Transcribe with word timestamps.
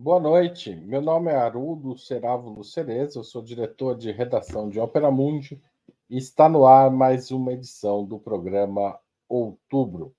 Boa 0.00 0.20
noite, 0.20 0.76
meu 0.76 1.02
nome 1.02 1.28
é 1.32 1.34
Haroldo 1.34 1.98
Serávulo 1.98 2.62
Cereza, 2.62 3.18
eu 3.18 3.24
sou 3.24 3.42
diretor 3.42 3.96
de 3.96 4.12
redação 4.12 4.68
de 4.68 4.78
Ópera 4.78 5.10
Mundi 5.10 5.60
e 6.08 6.16
está 6.16 6.48
no 6.48 6.64
ar 6.64 6.88
mais 6.88 7.32
uma 7.32 7.52
edição 7.52 8.04
do 8.04 8.16
programa 8.16 8.96
Outubro. 9.28 10.14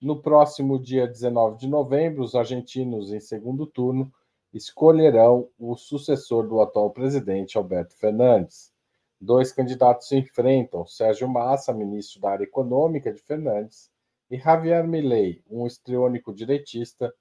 No 0.00 0.22
próximo 0.22 0.78
dia 0.78 1.08
19 1.08 1.58
de 1.58 1.66
novembro, 1.66 2.22
os 2.22 2.36
argentinos, 2.36 3.12
em 3.12 3.18
segundo 3.18 3.66
turno, 3.66 4.12
escolherão 4.54 5.48
o 5.58 5.74
sucessor 5.74 6.46
do 6.46 6.60
atual 6.60 6.90
presidente 6.90 7.58
Alberto 7.58 7.96
Fernandes. 7.96 8.72
Dois 9.20 9.50
candidatos 9.50 10.06
se 10.06 10.16
enfrentam: 10.16 10.86
Sérgio 10.86 11.28
Massa, 11.28 11.72
ministro 11.72 12.20
da 12.20 12.30
área 12.30 12.44
econômica 12.44 13.12
de 13.12 13.20
Fernandes, 13.20 13.90
e 14.30 14.38
Javier 14.38 14.86
Milei, 14.86 15.42
um 15.50 15.66
histriônico 15.66 16.32
direitista 16.32 17.12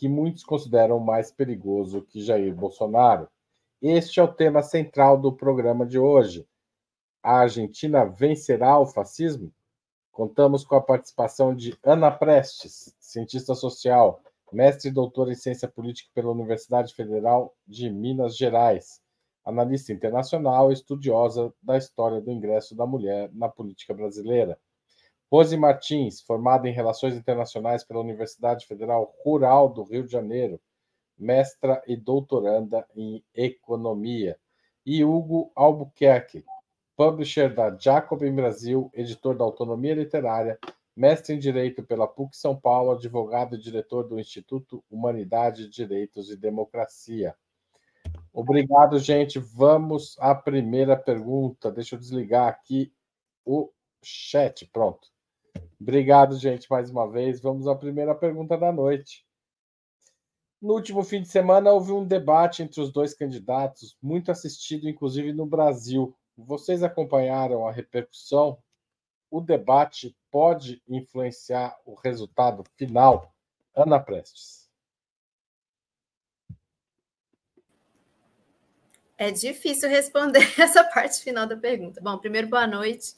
que 0.00 0.08
muitos 0.08 0.42
consideram 0.42 0.98
mais 0.98 1.30
perigoso 1.30 2.00
que 2.00 2.22
Jair 2.22 2.54
Bolsonaro. 2.54 3.28
Este 3.82 4.18
é 4.18 4.22
o 4.22 4.32
tema 4.32 4.62
central 4.62 5.20
do 5.20 5.30
programa 5.30 5.84
de 5.84 5.98
hoje. 5.98 6.48
A 7.22 7.40
Argentina 7.40 8.06
vencerá 8.06 8.78
o 8.78 8.86
fascismo? 8.86 9.52
Contamos 10.10 10.64
com 10.64 10.74
a 10.74 10.80
participação 10.80 11.54
de 11.54 11.78
Ana 11.84 12.10
Prestes, 12.10 12.96
cientista 12.98 13.54
social, 13.54 14.22
mestre 14.50 14.88
e 14.88 14.90
doutora 14.90 15.32
em 15.32 15.34
ciência 15.34 15.68
política 15.68 16.08
pela 16.14 16.32
Universidade 16.32 16.94
Federal 16.94 17.54
de 17.66 17.90
Minas 17.90 18.38
Gerais, 18.38 19.02
analista 19.44 19.92
internacional 19.92 20.70
e 20.70 20.72
estudiosa 20.72 21.52
da 21.62 21.76
história 21.76 22.22
do 22.22 22.32
ingresso 22.32 22.74
da 22.74 22.86
mulher 22.86 23.30
na 23.34 23.50
política 23.50 23.92
brasileira. 23.92 24.58
Rose 25.30 25.56
Martins, 25.56 26.20
formada 26.20 26.68
em 26.68 26.72
Relações 26.72 27.14
Internacionais 27.14 27.84
pela 27.84 28.00
Universidade 28.00 28.66
Federal 28.66 29.14
Rural 29.24 29.68
do 29.68 29.84
Rio 29.84 30.04
de 30.04 30.10
Janeiro, 30.10 30.60
mestra 31.16 31.80
e 31.86 31.96
doutoranda 31.96 32.84
em 32.96 33.24
Economia. 33.32 34.36
E 34.84 35.04
Hugo 35.04 35.52
Albuquerque, 35.54 36.44
publisher 36.96 37.54
da 37.54 37.76
Jacobin 37.78 38.34
Brasil, 38.34 38.90
editor 38.92 39.36
da 39.36 39.44
Autonomia 39.44 39.94
Literária, 39.94 40.58
mestre 40.96 41.36
em 41.36 41.38
Direito 41.38 41.84
pela 41.84 42.08
PUC 42.08 42.36
São 42.36 42.56
Paulo, 42.56 42.90
advogado 42.90 43.54
e 43.54 43.58
diretor 43.58 44.02
do 44.02 44.18
Instituto 44.18 44.82
Humanidade, 44.90 45.68
Direitos 45.68 46.28
e 46.30 46.36
Democracia. 46.36 47.36
Obrigado, 48.32 48.98
gente. 48.98 49.38
Vamos 49.38 50.16
à 50.18 50.34
primeira 50.34 50.96
pergunta. 50.96 51.70
Deixa 51.70 51.94
eu 51.94 52.00
desligar 52.00 52.48
aqui 52.48 52.92
o 53.44 53.70
chat. 54.02 54.66
Pronto. 54.66 55.08
Obrigado, 55.80 56.38
gente, 56.38 56.70
mais 56.70 56.90
uma 56.90 57.10
vez. 57.10 57.40
Vamos 57.40 57.66
à 57.66 57.74
primeira 57.74 58.14
pergunta 58.14 58.56
da 58.58 58.70
noite. 58.70 59.24
No 60.60 60.74
último 60.74 61.02
fim 61.02 61.22
de 61.22 61.28
semana, 61.28 61.72
houve 61.72 61.90
um 61.90 62.06
debate 62.06 62.62
entre 62.62 62.82
os 62.82 62.92
dois 62.92 63.14
candidatos, 63.14 63.96
muito 64.02 64.30
assistido, 64.30 64.88
inclusive 64.88 65.32
no 65.32 65.46
Brasil. 65.46 66.14
Vocês 66.36 66.82
acompanharam 66.82 67.66
a 67.66 67.72
repercussão? 67.72 68.58
O 69.30 69.40
debate 69.40 70.14
pode 70.30 70.82
influenciar 70.86 71.74
o 71.86 71.94
resultado 71.94 72.62
final? 72.76 73.34
Ana 73.74 73.98
Prestes. 73.98 74.68
É 79.16 79.30
difícil 79.30 79.88
responder 79.88 80.40
essa 80.60 80.84
parte 80.84 81.22
final 81.22 81.46
da 81.46 81.56
pergunta. 81.56 82.02
Bom, 82.02 82.18
primeiro, 82.18 82.48
boa 82.48 82.66
noite 82.66 83.14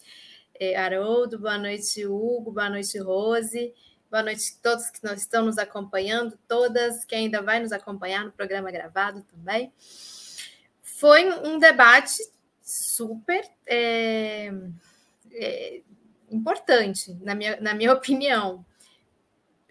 Haroldo, 0.76 1.38
boa 1.38 1.58
noite, 1.58 2.06
Hugo, 2.06 2.52
boa 2.52 2.70
noite, 2.70 2.98
Rose, 2.98 3.74
boa 4.10 4.22
noite 4.22 4.54
a 4.58 4.62
todos 4.62 4.90
que 4.90 5.06
estão 5.14 5.44
nos 5.46 5.58
acompanhando, 5.58 6.38
todas 6.46 7.04
que 7.04 7.14
ainda 7.14 7.42
vai 7.42 7.58
nos 7.60 7.72
acompanhar 7.72 8.24
no 8.24 8.32
programa 8.32 8.70
gravado 8.70 9.22
também. 9.24 9.72
Foi 10.82 11.32
um 11.44 11.58
debate 11.58 12.22
super 12.62 13.44
é, 13.66 14.52
é, 15.32 15.82
importante, 16.30 17.12
na 17.22 17.34
minha, 17.34 17.60
na 17.60 17.74
minha 17.74 17.92
opinião. 17.94 18.64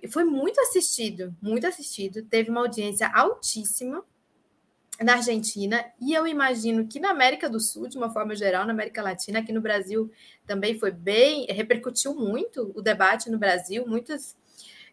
Foi 0.10 0.24
muito 0.24 0.60
assistido, 0.62 1.36
muito 1.42 1.66
assistido, 1.68 2.24
teve 2.24 2.50
uma 2.50 2.62
audiência 2.62 3.08
altíssima 3.08 4.04
na 5.04 5.16
Argentina, 5.16 5.84
e 6.00 6.14
eu 6.14 6.28
imagino 6.28 6.88
que 6.88 7.00
na 7.00 7.10
América 7.10 7.50
do 7.50 7.60
Sul, 7.60 7.88
de 7.88 7.98
uma 7.98 8.12
forma 8.12 8.36
geral, 8.36 8.66
na 8.66 8.72
América 8.72 9.02
Latina, 9.02 9.40
aqui 9.40 9.52
no 9.52 9.62
Brasil 9.62 10.12
também 10.46 10.78
foi 10.78 10.92
bem, 10.92 11.46
repercutiu 11.50 12.14
muito 12.14 12.72
o 12.76 12.82
debate 12.82 13.30
no 13.30 13.38
Brasil, 13.38 13.86
muitas 13.88 14.36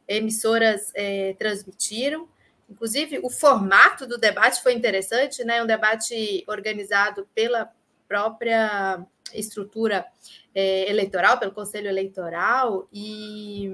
emissoras 0.07 0.91
é, 0.95 1.35
transmitiram. 1.39 2.27
Inclusive, 2.71 3.21
o 3.23 3.31
formato 3.31 4.07
do 4.07 4.19
debate 4.19 4.63
foi 4.63 4.73
interessante, 4.75 5.45
né? 5.45 5.63
Um 5.63 5.67
debate 5.67 6.45
organizado 6.47 7.29
pela 7.35 7.71
própria 8.07 9.05
estrutura 9.35 10.07
é, 10.55 10.91
eleitoral, 10.91 11.39
pelo 11.39 11.53
Conselho 11.53 11.89
Eleitoral, 11.89 12.89
e 12.93 13.71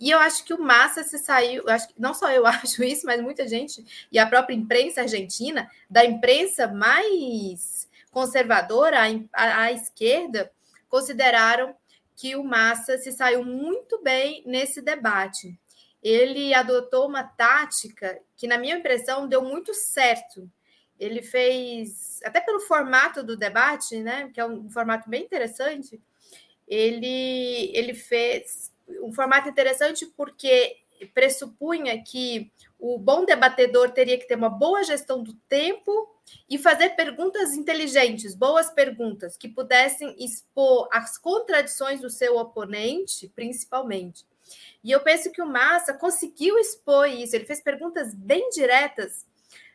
e 0.00 0.10
eu 0.10 0.18
acho 0.18 0.44
que 0.44 0.52
o 0.52 0.60
Massa 0.60 1.02
se 1.04 1.18
saiu, 1.18 1.68
acho 1.68 1.88
que 1.88 1.94
não 1.98 2.14
só 2.14 2.30
eu 2.30 2.46
acho 2.46 2.82
isso, 2.82 3.06
mas 3.06 3.20
muita 3.20 3.46
gente, 3.46 3.84
e 4.10 4.18
a 4.18 4.26
própria 4.26 4.54
imprensa 4.54 5.02
argentina, 5.02 5.70
da 5.88 6.04
imprensa 6.04 6.66
mais 6.66 7.88
conservadora 8.10 8.98
à, 9.32 9.62
à 9.62 9.72
esquerda, 9.72 10.50
consideraram 10.88 11.74
que 12.16 12.36
o 12.36 12.44
Massa 12.44 12.96
se 12.98 13.10
saiu 13.10 13.44
muito 13.44 14.00
bem 14.02 14.42
nesse 14.46 14.80
debate. 14.80 15.58
Ele 16.02 16.54
adotou 16.54 17.08
uma 17.08 17.24
tática 17.24 18.20
que, 18.36 18.46
na 18.46 18.58
minha 18.58 18.76
impressão, 18.76 19.26
deu 19.26 19.42
muito 19.42 19.74
certo. 19.74 20.48
Ele 21.00 21.22
fez, 21.22 22.20
até 22.22 22.40
pelo 22.40 22.60
formato 22.60 23.22
do 23.22 23.36
debate, 23.36 24.00
né, 24.00 24.30
que 24.32 24.40
é 24.40 24.46
um 24.46 24.70
formato 24.70 25.08
bem 25.10 25.24
interessante, 25.24 26.00
ele, 26.68 27.70
ele 27.74 27.94
fez 27.94 28.72
um 29.02 29.12
formato 29.12 29.48
interessante 29.48 30.06
porque 30.06 30.76
pressupunha 31.12 32.02
que 32.02 32.50
o 32.78 32.98
bom 32.98 33.24
debatedor 33.24 33.90
teria 33.90 34.18
que 34.18 34.26
ter 34.26 34.36
uma 34.36 34.48
boa 34.48 34.82
gestão 34.84 35.22
do 35.22 35.34
tempo 35.48 36.08
e 36.48 36.56
fazer 36.56 36.90
perguntas 36.90 37.54
inteligentes, 37.54 38.34
boas 38.34 38.70
perguntas, 38.70 39.36
que 39.36 39.48
pudessem 39.48 40.14
expor 40.18 40.88
as 40.92 41.18
contradições 41.18 42.00
do 42.00 42.08
seu 42.08 42.36
oponente, 42.36 43.28
principalmente. 43.34 44.24
E 44.82 44.90
eu 44.90 45.00
penso 45.00 45.30
que 45.30 45.42
o 45.42 45.46
Massa 45.46 45.94
conseguiu 45.94 46.58
expor 46.58 47.08
isso, 47.08 47.34
ele 47.34 47.46
fez 47.46 47.60
perguntas 47.60 48.14
bem 48.14 48.50
diretas 48.50 49.26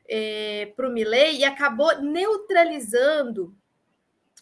é, 0.08 0.72
para 0.76 0.88
o 0.88 0.91
Milley 0.91 1.38
e 1.38 1.44
acabou 1.44 2.02
neutralizando 2.02 3.56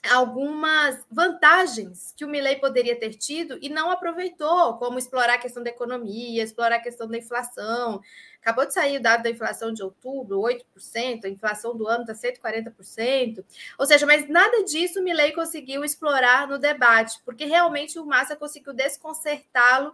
algumas 0.07 1.03
vantagens 1.11 2.13
que 2.15 2.25
o 2.25 2.27
Milley 2.27 2.59
poderia 2.59 2.97
ter 2.99 3.15
tido 3.15 3.57
e 3.61 3.69
não 3.69 3.91
aproveitou, 3.91 4.77
como 4.77 4.97
explorar 4.97 5.35
a 5.35 5.37
questão 5.37 5.63
da 5.63 5.69
economia, 5.69 6.43
explorar 6.43 6.77
a 6.77 6.81
questão 6.81 7.07
da 7.07 7.17
inflação. 7.17 8.01
Acabou 8.41 8.65
de 8.65 8.73
sair 8.73 8.97
o 8.97 9.01
dado 9.01 9.23
da 9.23 9.29
inflação 9.29 9.73
de 9.73 9.83
outubro, 9.83 10.39
8%, 10.39 11.25
a 11.25 11.29
inflação 11.29 11.75
do 11.75 11.87
ano 11.87 12.05
está 12.09 12.13
140%. 12.13 13.43
Ou 13.77 13.85
seja, 13.85 14.05
mas 14.05 14.29
nada 14.29 14.63
disso 14.63 14.99
o 14.99 15.03
Milley 15.03 15.33
conseguiu 15.33 15.83
explorar 15.83 16.47
no 16.47 16.57
debate, 16.57 17.19
porque 17.25 17.45
realmente 17.45 17.99
o 17.99 18.05
Massa 18.05 18.35
conseguiu 18.35 18.73
desconcertá-lo 18.73 19.93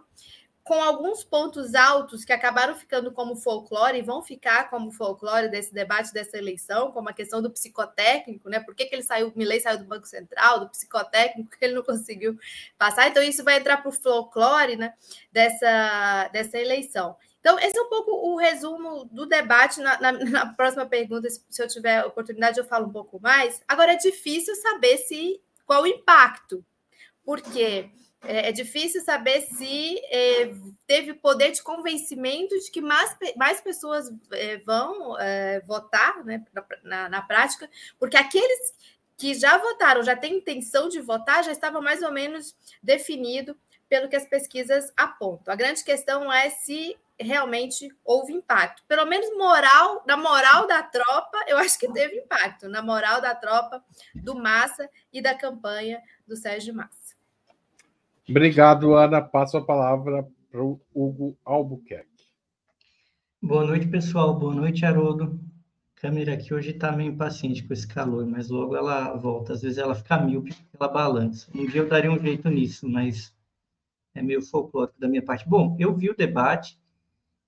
com 0.64 0.82
alguns 0.82 1.22
pontos 1.22 1.74
altos 1.74 2.24
que 2.24 2.32
acabaram 2.32 2.74
ficando 2.74 3.12
como 3.12 3.36
folclore 3.36 3.98
e 3.98 4.02
vão 4.02 4.22
ficar 4.22 4.70
como 4.70 4.90
folclore 4.90 5.50
desse 5.50 5.74
debate 5.74 6.10
dessa 6.10 6.38
eleição, 6.38 6.90
como 6.90 7.10
a 7.10 7.12
questão 7.12 7.42
do 7.42 7.50
psicotécnico, 7.50 8.48
né? 8.48 8.58
Por 8.60 8.74
que, 8.74 8.86
que 8.86 8.94
ele 8.94 9.02
saiu, 9.02 9.30
Milley 9.36 9.60
saiu 9.60 9.78
do 9.78 9.84
Banco 9.84 10.06
Central, 10.06 10.60
do 10.60 10.70
psicotécnico, 10.70 11.50
que 11.58 11.62
ele 11.62 11.74
não 11.74 11.82
conseguiu 11.82 12.38
passar. 12.78 13.06
Então, 13.08 13.22
isso 13.22 13.44
vai 13.44 13.58
entrar 13.58 13.76
para 13.76 13.90
o 13.90 13.92
folclore 13.92 14.76
né, 14.76 14.94
dessa, 15.30 16.28
dessa 16.32 16.58
eleição. 16.58 17.14
Então, 17.40 17.58
esse 17.58 17.78
é 17.78 17.82
um 17.82 17.90
pouco 17.90 18.10
o 18.10 18.36
resumo 18.36 19.04
do 19.04 19.26
debate. 19.26 19.80
Na, 19.80 20.00
na, 20.00 20.12
na 20.12 20.54
próxima 20.54 20.86
pergunta, 20.86 21.28
se 21.28 21.62
eu 21.62 21.68
tiver 21.68 22.06
oportunidade, 22.06 22.58
eu 22.58 22.64
falo 22.64 22.86
um 22.86 22.92
pouco 22.92 23.20
mais. 23.20 23.60
Agora, 23.68 23.92
é 23.92 23.96
difícil 23.96 24.56
saber 24.56 24.96
se 24.96 25.42
qual 25.66 25.82
o 25.82 25.86
impacto, 25.86 26.64
porque 27.22 27.90
é, 28.26 28.48
é, 28.48 28.52
difícil 28.52 29.02
saber 29.02 29.42
se 29.42 29.98
é, 30.06 30.52
teve 30.86 31.14
poder 31.14 31.52
de 31.52 31.62
convencimento 31.62 32.58
de 32.58 32.70
que 32.70 32.80
mais, 32.80 33.16
mais 33.36 33.60
pessoas 33.60 34.10
é, 34.32 34.58
vão 34.58 35.18
é, 35.18 35.60
votar 35.60 36.24
né, 36.24 36.44
na, 36.82 37.08
na, 37.08 37.22
prática, 37.22 37.68
porque 37.98 38.16
aqueles 38.16 38.74
que 39.16 39.34
já 39.34 39.58
votaram, 39.58 40.02
já 40.02 40.16
têm 40.16 40.38
intenção 40.38 40.88
de 40.88 41.00
votar, 41.00 41.44
já 41.44 41.52
estava 41.52 41.80
mais 41.80 42.02
ou 42.02 42.10
menos 42.12 42.54
definido 42.82 43.56
pelo 43.88 44.08
que 44.08 44.16
as 44.16 44.26
pesquisas 44.26 44.92
apontam. 44.96 45.52
A 45.52 45.56
grande 45.56 45.84
questão 45.84 46.32
é 46.32 46.50
se 46.50 46.96
realmente 47.18 47.94
houve 48.04 48.32
impacto. 48.32 48.82
Pelo 48.88 49.06
menos 49.06 49.30
moral, 49.36 50.02
na 50.06 50.16
moral 50.16 50.66
da 50.66 50.82
tropa, 50.82 51.44
eu 51.46 51.56
acho 51.58 51.78
que 51.78 51.92
teve 51.92 52.16
impacto, 52.16 52.68
na 52.68 52.82
moral 52.82 53.20
da 53.20 53.34
tropa 53.34 53.84
do 54.14 54.34
Massa 54.34 54.88
e 55.12 55.22
da 55.22 55.34
campanha 55.34 56.02
do 56.26 56.36
Sérgio 56.36 56.74
Massa. 56.74 57.03
Obrigado, 58.28 58.94
Ana. 58.94 59.20
Passo 59.20 59.58
a 59.58 59.64
palavra 59.64 60.26
para 60.50 60.64
o 60.64 60.80
Hugo 60.94 61.36
Albuquerque. 61.44 62.08
Boa 63.42 63.66
noite, 63.66 63.86
pessoal. 63.86 64.38
Boa 64.38 64.54
noite, 64.54 64.86
Haroldo. 64.86 65.38
A 65.94 66.00
câmera 66.00 66.32
aqui 66.32 66.54
hoje 66.54 66.70
está 66.70 66.90
meio 66.90 67.12
impaciente 67.12 67.62
com 67.62 67.74
esse 67.74 67.86
calor, 67.86 68.26
mas 68.26 68.48
logo 68.48 68.74
ela 68.74 69.14
volta. 69.14 69.52
Às 69.52 69.60
vezes 69.60 69.76
ela 69.76 69.94
fica 69.94 70.18
míope, 70.18 70.54
ela 70.72 70.88
balança. 70.88 71.50
Um 71.54 71.66
dia 71.66 71.82
eu 71.82 71.88
daria 71.88 72.10
um 72.10 72.18
jeito 72.18 72.48
nisso, 72.48 72.88
mas 72.88 73.34
é 74.14 74.22
meio 74.22 74.40
folclórico 74.40 74.98
da 74.98 75.06
minha 75.06 75.22
parte. 75.22 75.46
Bom, 75.46 75.76
eu 75.78 75.94
vi 75.94 76.08
o 76.08 76.16
debate 76.16 76.78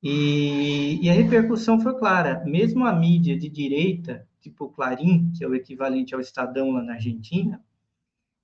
e, 0.03 0.99
e 1.03 1.09
a 1.09 1.15
repercussão 1.15 1.81
foi 1.81 1.99
clara. 1.99 2.45
Mesmo 2.45 2.85
a 2.85 2.93
mídia 2.93 3.39
de 3.39 3.49
direita, 3.49 4.29
tipo 4.43 4.69
Clarim, 4.69 5.33
que 5.33 5.43
é 5.43 5.49
o 5.49 5.55
equivalente 5.55 6.15
ao 6.15 6.21
Estadão 6.21 6.73
lá 6.73 6.83
na 6.83 6.95
Argentina, 6.95 7.65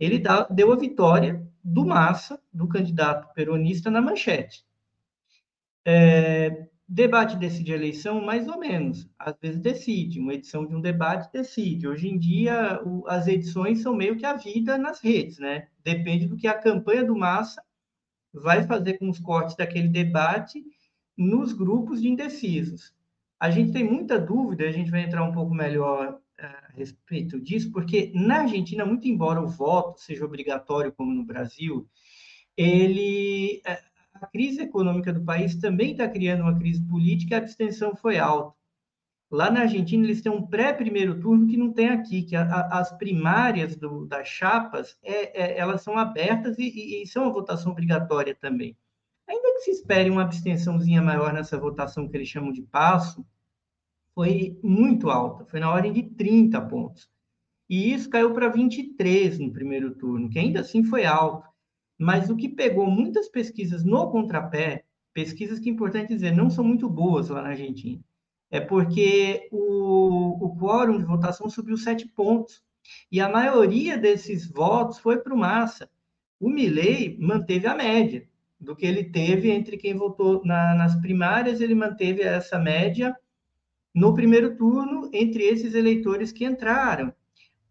ele 0.01 0.19
dá, 0.19 0.45
deu 0.45 0.73
a 0.73 0.77
vitória 0.77 1.47
do 1.63 1.85
Massa, 1.85 2.41
do 2.53 2.69
candidato 2.69 3.33
peronista, 3.35 3.91
na 3.91 4.01
manchete. 4.01 4.65
É, 5.85 6.69
debate 6.89 7.37
decide 7.37 7.73
a 7.73 7.77
eleição, 7.77 8.21
mais 8.21 8.49
ou 8.49 8.59
menos. 8.59 9.09
Às 9.19 9.35
vezes 9.41 9.61
decide, 9.61 10.21
uma 10.21 10.35
edição 10.35 10.67
de 10.67 10.75
um 10.75 10.81
debate 10.81 11.33
decide. 11.33 11.89
Hoje 11.89 12.09
em 12.09 12.19
dia, 12.19 12.81
o, 12.85 13.07
as 13.09 13.27
edições 13.27 13.81
são 13.81 13.95
meio 13.95 14.17
que 14.17 14.27
a 14.27 14.35
vida 14.35 14.77
nas 14.77 15.01
redes, 15.01 15.39
né? 15.39 15.69
Depende 15.83 16.27
do 16.27 16.37
que 16.37 16.47
a 16.47 16.59
campanha 16.59 17.05
do 17.05 17.17
Massa 17.17 17.63
vai 18.33 18.63
fazer 18.67 18.99
com 18.99 19.09
os 19.09 19.19
cortes 19.19 19.57
daquele 19.57 19.89
debate 19.89 20.65
nos 21.17 21.53
grupos 21.53 22.01
de 22.01 22.09
indecisos. 22.09 22.95
A 23.39 23.51
gente 23.51 23.73
tem 23.73 23.85
muita 23.85 24.19
dúvida, 24.19 24.65
a 24.65 24.73
gente 24.73 24.91
vai 24.91 25.03
entrar 25.03 25.25
um 25.25 25.33
pouco 25.33 25.55
melhor 25.55 26.19
a 26.47 26.73
respeito 26.75 27.41
disso, 27.41 27.71
porque 27.73 28.13
na 28.15 28.41
Argentina, 28.43 28.85
muito 28.85 29.09
embora 29.09 29.41
o 29.41 29.49
voto 29.49 30.01
seja 30.01 30.25
obrigatório, 30.25 30.93
como 30.93 31.13
no 31.13 31.25
Brasil, 31.25 31.89
ele 32.57 33.63
eh, 33.65 33.83
a 34.15 34.27
crise 34.27 34.63
econômica 34.63 35.13
do 35.13 35.25
país 35.25 35.57
também 35.57 35.93
está 35.93 36.09
criando 36.09 36.43
uma 36.43 36.57
crise 36.57 36.81
política 36.87 37.35
e 37.35 37.37
a 37.37 37.39
abstenção 37.39 37.97
foi 37.97 38.19
alta. 38.19 38.57
Lá 39.31 39.51
na 39.51 39.63
Argentina, 39.63 40.05
eles 40.05 40.21
têm 40.21 40.31
um 40.31 40.47
pré-primeiro 40.47 41.19
turno 41.19 41.47
que 41.49 41.57
não 41.57 41.73
tem 41.73 41.89
aqui, 41.89 42.23
que 42.23 42.37
a, 42.37 42.43
a, 42.43 42.81
as 42.81 42.93
primárias 42.99 43.75
do, 43.75 44.05
das 44.05 44.29
chapas, 44.29 44.97
é, 45.03 45.43
é, 45.43 45.59
elas 45.59 45.81
são 45.83 45.97
abertas 45.97 46.59
e, 46.59 47.03
e, 47.03 47.07
são 47.07 47.25
uma 47.25 47.33
votação 47.33 47.73
obrigatória 47.73 48.35
também. 48.35 48.77
Ainda 49.27 49.55
que 49.55 49.61
se 49.61 49.71
espere 49.71 50.11
uma 50.11 50.23
abstençãozinha 50.23 51.01
maior 51.01 51.33
nessa 51.33 51.59
votação 51.59 52.07
que 52.07 52.17
eles 52.17 52.29
chamam 52.29 52.53
de 52.53 52.61
passo, 52.61 53.25
foi 54.15 54.59
muito 54.63 55.11
alta, 55.11 55.45
foi 55.47 55.61
na 55.61 55.71
ordem 55.71 55.93
de 55.93 56.03
30 56.03 56.61
pontos. 56.63 57.09
E 57.69 57.93
isso 57.93 58.11
caiu 58.11 58.33
para 58.33 58.49
23 58.49 59.39
no 59.39 59.53
primeiro 59.53 59.95
turno, 59.95 60.29
que 60.29 60.39
ainda 60.39 60.61
assim 60.61 60.85
foi 60.85 61.05
alto. 61.05 61.49
Mas 61.99 62.29
o 62.29 62.37
que 62.37 62.49
pegou 62.49 62.91
muitas 62.91 63.29
pesquisas 63.29 63.85
no 63.85 64.11
contrapé, 64.11 64.85
pesquisas 65.15 65.59
que 65.59 65.71
é 65.71 65.73
importante 65.73 66.15
dizer, 66.15 66.33
não 66.33 66.51
são 66.51 66.65
muito 66.65 66.89
boas 66.89 67.29
lá 67.29 67.43
na 67.43 67.51
Argentina, 67.51 68.03
é 68.51 68.61
porque 68.61 69.49
o, 69.51 70.47
o 70.47 70.57
quórum 70.59 70.99
de 70.99 71.05
votação 71.05 71.49
subiu 71.49 71.77
sete 71.77 72.07
pontos. 72.09 72.63
E 73.11 73.21
a 73.21 73.29
maioria 73.29 73.97
desses 73.97 74.51
votos 74.51 74.99
foi 74.99 75.19
para 75.19 75.33
o 75.33 75.39
Massa. 75.39 75.89
O 76.39 76.51
Milley 76.51 77.17
manteve 77.21 77.67
a 77.67 77.75
média 77.75 78.29
do 78.61 78.77
que 78.77 78.85
ele 78.85 79.05
teve 79.05 79.51
entre 79.51 79.77
quem 79.77 79.95
votou 79.95 80.45
na, 80.45 80.75
nas 80.75 80.95
primárias, 81.01 81.61
ele 81.61 81.75
manteve 81.75 82.23
essa 82.23 82.59
média 82.59 83.17
no 83.95 84.15
primeiro 84.15 84.57
turno 84.57 85.11
entre 85.13 85.43
esses 85.45 85.75
eleitores 85.75 86.33
que 86.33 86.45
entraram. 86.45 87.13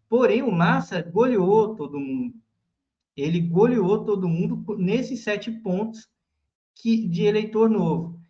Porém, 0.08 0.42
o 0.42 0.52
Massa 0.52 1.02
goleou 1.02 1.74
todo 1.74 1.98
mundo. 1.98 2.34
Ele 3.16 3.40
goleou 3.40 4.04
todo 4.04 4.28
mundo 4.28 4.76
nesses 4.76 5.22
sete 5.22 5.50
pontos 5.50 6.08
que, 6.74 7.06
de 7.08 7.22
eleitor 7.22 7.68
novo. 7.68 8.20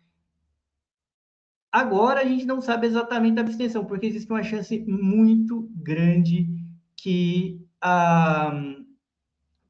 Agora 1.71 2.21
a 2.21 2.25
gente 2.25 2.45
não 2.45 2.61
sabe 2.61 2.85
exatamente 2.85 3.39
a 3.39 3.41
abstenção, 3.41 3.83
porque 3.85 4.05
existe 4.05 4.31
uma 4.31 4.43
chance 4.43 4.79
muito 4.87 5.69
grande 5.75 6.47
que, 6.95 7.59
ah, 7.81 8.51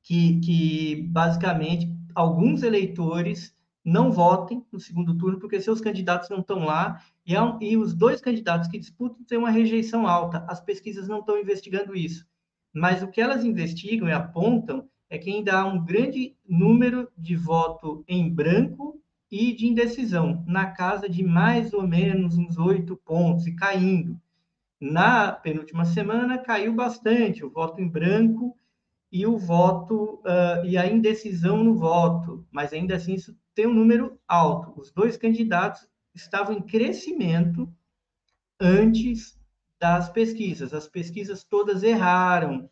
que, 0.02 0.40
que 0.42 1.08
basicamente 1.10 1.90
alguns 2.14 2.62
eleitores 2.62 3.56
não 3.84 4.12
votem 4.12 4.66
no 4.72 4.80
segundo 4.80 5.18
turno, 5.18 5.40
porque 5.40 5.60
seus 5.60 5.82
candidatos 5.82 6.30
não 6.30 6.40
estão 6.40 6.64
lá, 6.64 7.02
e, 7.26 7.36
é 7.36 7.40
e 7.62 7.78
os 7.78 7.94
dois 7.94 8.22
candidatos 8.22 8.70
que 8.70 8.80
disputam 8.80 9.24
têm 9.26 9.38
uma 9.38 9.50
rejeição 9.50 10.08
alta. 10.08 10.46
As 10.48 10.62
pesquisas 10.62 11.08
não 11.08 11.20
estão 11.20 11.38
investigando 11.38 11.96
isso. 11.96 12.26
Mas 12.74 13.04
o 13.04 13.08
que 13.08 13.22
elas 13.22 13.44
investigam 13.44 14.08
e 14.08 14.12
apontam 14.12 14.88
é 15.10 15.18
que 15.18 15.30
ainda 15.30 15.60
há 15.60 15.66
um 15.66 15.84
grande 15.84 16.36
número 16.48 17.10
de 17.18 17.36
voto 17.36 18.04
em 18.08 18.34
branco 18.34 19.00
e 19.30 19.54
de 19.54 19.68
indecisão, 19.68 20.44
na 20.48 20.68
casa 20.68 21.10
de 21.10 21.24
mais 21.24 21.74
ou 21.74 21.88
menos 21.88 22.38
uns 22.38 22.58
oito 22.58 22.96
pontos 22.96 23.46
e 23.48 23.56
caindo. 23.56 24.20
Na 24.80 25.32
penúltima 25.32 25.86
semana 25.86 26.38
caiu 26.38 26.74
bastante 26.74 27.44
o 27.44 27.50
voto 27.50 27.82
em 27.82 27.88
branco 27.88 28.56
e 29.14 29.28
o 29.28 29.38
voto 29.38 30.16
uh, 30.26 30.66
e 30.66 30.76
a 30.76 30.88
indecisão 30.88 31.64
no 31.64 31.76
voto, 31.76 32.44
mas 32.52 32.74
ainda 32.74 32.96
assim 32.96 33.14
isso 33.14 33.38
tem 33.54 33.68
um 33.68 33.74
número 33.74 34.20
alto. 34.28 34.74
Os 34.76 34.92
dois 34.92 35.16
candidatos 35.16 35.88
estavam 36.16 36.56
em 36.58 36.62
crescimento 36.64 37.72
antes 38.60 39.40
das 39.80 40.10
pesquisas. 40.10 40.74
As 40.74 40.88
pesquisas 40.88 41.44
todas 41.44 41.84
erraram 41.84 42.68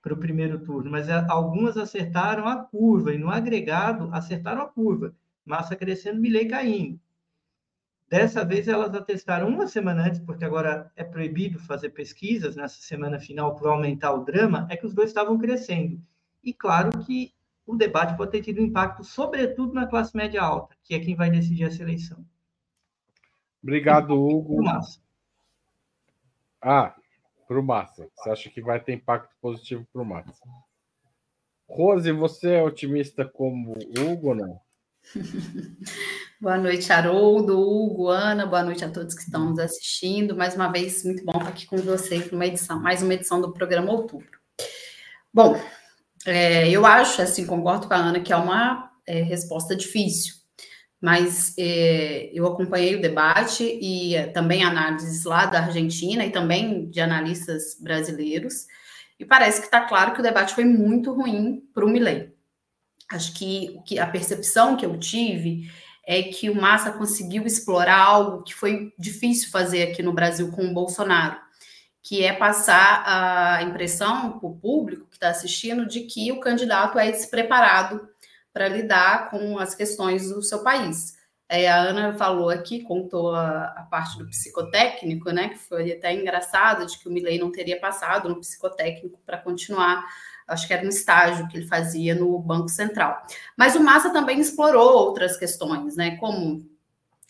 para 0.00 0.14
o 0.14 0.18
primeiro 0.18 0.60
turno, 0.62 0.88
mas 0.88 1.10
algumas 1.10 1.76
acertaram 1.76 2.46
a 2.46 2.62
curva 2.62 3.12
e 3.12 3.18
no 3.18 3.28
agregado 3.28 4.08
acertaram 4.12 4.62
a 4.62 4.68
curva 4.68 5.16
massa 5.44 5.74
crescendo, 5.74 6.20
Milley 6.20 6.46
caindo. 6.46 7.00
Dessa 8.08 8.44
vez 8.44 8.68
elas 8.68 8.94
atestaram 8.94 9.48
uma 9.48 9.66
semana 9.66 10.06
antes, 10.06 10.20
porque 10.20 10.44
agora 10.44 10.92
é 10.94 11.02
proibido 11.02 11.58
fazer 11.58 11.90
pesquisas 11.90 12.54
nessa 12.54 12.80
semana 12.80 13.18
final 13.18 13.56
para 13.56 13.70
aumentar 13.70 14.12
o 14.12 14.24
drama, 14.24 14.66
é 14.70 14.76
que 14.76 14.86
os 14.86 14.94
dois 14.94 15.10
estavam 15.10 15.36
crescendo. 15.36 16.00
E 16.42 16.52
claro 16.52 16.90
que 17.04 17.34
o 17.66 17.74
debate 17.74 18.16
pode 18.16 18.30
ter 18.30 18.42
tido 18.42 18.60
impacto, 18.60 19.02
sobretudo 19.02 19.74
na 19.74 19.86
classe 19.86 20.16
média 20.16 20.40
alta, 20.40 20.76
que 20.84 20.94
é 20.94 21.00
quem 21.00 21.16
vai 21.16 21.30
decidir 21.30 21.64
essa 21.64 21.82
eleição. 21.82 22.24
Obrigado, 23.60 24.12
Hugo. 24.14 24.62
Massa. 24.62 25.00
Ah, 26.62 26.94
para 27.48 27.58
o 27.58 27.62
Massa. 27.62 28.08
Você 28.14 28.30
acha 28.30 28.50
que 28.50 28.60
vai 28.60 28.78
ter 28.78 28.92
impacto 28.92 29.34
positivo 29.40 29.84
para 29.92 30.02
o 30.02 30.04
Massa? 30.04 30.32
Rose, 31.68 32.12
você 32.12 32.54
é 32.54 32.62
otimista 32.62 33.24
como 33.24 33.72
o 33.72 34.12
Hugo 34.12 34.28
ou 34.28 34.34
não? 34.36 34.60
boa 36.40 36.58
noite, 36.58 36.92
Haroldo, 36.92 37.58
Hugo, 37.58 38.08
Ana, 38.08 38.44
boa 38.44 38.62
noite 38.62 38.84
a 38.84 38.90
todos 38.90 39.14
que 39.14 39.22
estão 39.22 39.50
nos 39.50 39.58
assistindo. 39.58 40.36
Mais 40.36 40.54
uma 40.54 40.70
vez, 40.70 41.02
muito 41.02 41.24
bom 41.24 41.32
estar 41.32 41.48
aqui 41.48 41.66
com 41.66 41.78
vocês 41.78 42.30
numa 42.30 42.46
edição, 42.46 42.78
mais 42.80 43.02
uma 43.02 43.14
edição 43.14 43.40
do 43.40 43.52
programa 43.52 43.90
Outubro. 43.90 44.38
Bom, 45.32 45.58
é, 46.26 46.68
eu 46.68 46.84
acho, 46.84 47.22
assim, 47.22 47.46
concordo 47.46 47.88
com 47.88 47.94
a 47.94 47.96
Ana, 47.96 48.20
que 48.20 48.32
é 48.32 48.36
uma 48.36 48.90
é, 49.06 49.22
resposta 49.22 49.74
difícil, 49.74 50.34
mas 51.00 51.54
é, 51.58 52.30
eu 52.34 52.46
acompanhei 52.46 52.96
o 52.96 53.00
debate 53.00 53.64
e 53.64 54.14
é, 54.14 54.26
também 54.26 54.62
análises 54.62 55.24
lá 55.24 55.46
da 55.46 55.60
Argentina 55.60 56.24
e 56.24 56.30
também 56.30 56.90
de 56.90 57.00
analistas 57.00 57.78
brasileiros, 57.80 58.66
e 59.18 59.24
parece 59.24 59.60
que 59.60 59.66
está 59.66 59.80
claro 59.80 60.12
que 60.12 60.20
o 60.20 60.22
debate 60.22 60.54
foi 60.54 60.64
muito 60.64 61.14
ruim 61.14 61.62
para 61.72 61.86
o 61.86 61.88
Milley. 61.88 62.34
Acho 63.10 63.32
que, 63.34 63.80
que 63.86 63.98
a 63.98 64.06
percepção 64.06 64.76
que 64.76 64.84
eu 64.84 64.98
tive 64.98 65.70
é 66.06 66.22
que 66.22 66.48
o 66.48 66.54
Massa 66.54 66.92
conseguiu 66.92 67.44
explorar 67.44 67.98
algo 67.98 68.44
que 68.44 68.54
foi 68.54 68.94
difícil 68.96 69.50
fazer 69.50 69.82
aqui 69.82 70.02
no 70.02 70.12
Brasil 70.12 70.52
com 70.52 70.64
o 70.64 70.72
Bolsonaro, 70.72 71.36
que 72.00 72.24
é 72.24 72.32
passar 72.32 73.02
a 73.04 73.62
impressão 73.64 74.38
para 74.38 74.48
o 74.48 74.54
público 74.54 75.06
que 75.10 75.16
está 75.16 75.30
assistindo 75.30 75.84
de 75.84 76.02
que 76.02 76.30
o 76.30 76.38
candidato 76.38 76.96
é 76.98 77.10
despreparado 77.10 78.08
para 78.52 78.68
lidar 78.68 79.28
com 79.30 79.58
as 79.58 79.74
questões 79.74 80.30
do 80.30 80.40
seu 80.42 80.62
país. 80.62 81.15
É, 81.48 81.68
a 81.68 81.76
Ana 81.76 82.12
falou 82.14 82.50
aqui, 82.50 82.82
contou 82.82 83.34
a, 83.34 83.66
a, 83.66 83.82
parte 83.82 84.18
do 84.18 84.26
psicotécnico, 84.26 85.30
né, 85.30 85.50
que 85.50 85.58
foi 85.58 85.92
até 85.92 86.12
engraçado, 86.12 86.84
de 86.86 86.98
que 86.98 87.08
o 87.08 87.12
Milley 87.12 87.38
não 87.38 87.52
teria 87.52 87.78
passado 87.78 88.28
no 88.28 88.40
psicotécnico 88.40 89.20
para 89.24 89.38
continuar 89.38 90.04
acho 90.46 90.66
que 90.66 90.72
era 90.72 90.84
um 90.84 90.88
estágio 90.88 91.48
que 91.48 91.56
ele 91.56 91.66
fazia 91.66 92.14
no 92.14 92.38
Banco 92.38 92.68
Central. 92.68 93.20
Mas 93.56 93.74
o 93.74 93.82
Massa 93.82 94.10
também 94.10 94.38
explorou 94.38 94.92
outras 94.92 95.36
questões, 95.36 95.96
né, 95.96 96.16
como 96.16 96.68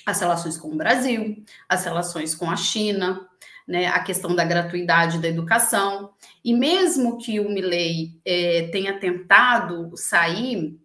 as 0.05 0.21
relações 0.21 0.57
com 0.57 0.69
o 0.69 0.77
Brasil, 0.77 1.43
as 1.69 1.85
relações 1.85 2.35
com 2.35 2.51
a 2.51 2.57
China, 2.57 3.27
né, 3.67 3.87
a 3.87 4.01
questão 4.01 4.35
da 4.35 4.45
gratuidade 4.45 5.19
da 5.19 5.29
educação. 5.29 6.13
E 6.45 6.55
mesmo 6.55 7.19
que 7.19 7.41
o 7.41 7.49
Milley 7.49 8.21
é, 8.25 8.69
tenha 8.71 8.99
tentado 8.99 9.97
sair 9.97 10.79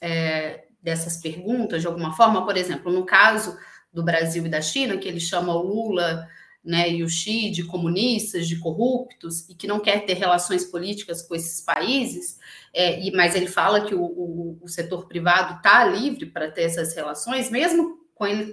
é, 0.00 0.63
dessas 0.84 1.16
perguntas 1.16 1.80
de 1.80 1.86
alguma 1.86 2.14
forma, 2.14 2.44
por 2.44 2.58
exemplo, 2.58 2.92
no 2.92 3.06
caso 3.06 3.56
do 3.90 4.04
Brasil 4.04 4.44
e 4.44 4.50
da 4.50 4.60
China, 4.60 4.98
que 4.98 5.08
ele 5.08 5.18
chama 5.18 5.54
o 5.54 5.62
Lula 5.62 6.28
né, 6.62 6.90
e 6.90 7.02
o 7.02 7.08
Xi 7.08 7.50
de 7.50 7.64
comunistas, 7.64 8.46
de 8.46 8.58
corruptos, 8.58 9.48
e 9.48 9.54
que 9.54 9.66
não 9.66 9.80
quer 9.80 10.04
ter 10.04 10.14
relações 10.14 10.64
políticas 10.64 11.22
com 11.22 11.34
esses 11.34 11.62
países, 11.62 12.38
é, 12.72 13.00
e, 13.00 13.10
mas 13.12 13.34
ele 13.34 13.46
fala 13.46 13.86
que 13.86 13.94
o, 13.94 14.02
o, 14.02 14.58
o 14.62 14.68
setor 14.68 15.06
privado 15.06 15.56
está 15.56 15.84
livre 15.86 16.26
para 16.26 16.50
ter 16.50 16.62
essas 16.62 16.94
relações, 16.94 17.50
mesmo 17.50 17.98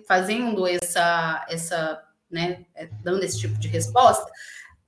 fazendo 0.08 0.68
essa, 0.68 1.46
essa 1.50 2.02
né, 2.30 2.66
é, 2.76 2.90
dando 3.04 3.24
esse 3.24 3.40
tipo 3.40 3.58
de 3.60 3.68
resposta, 3.68 4.30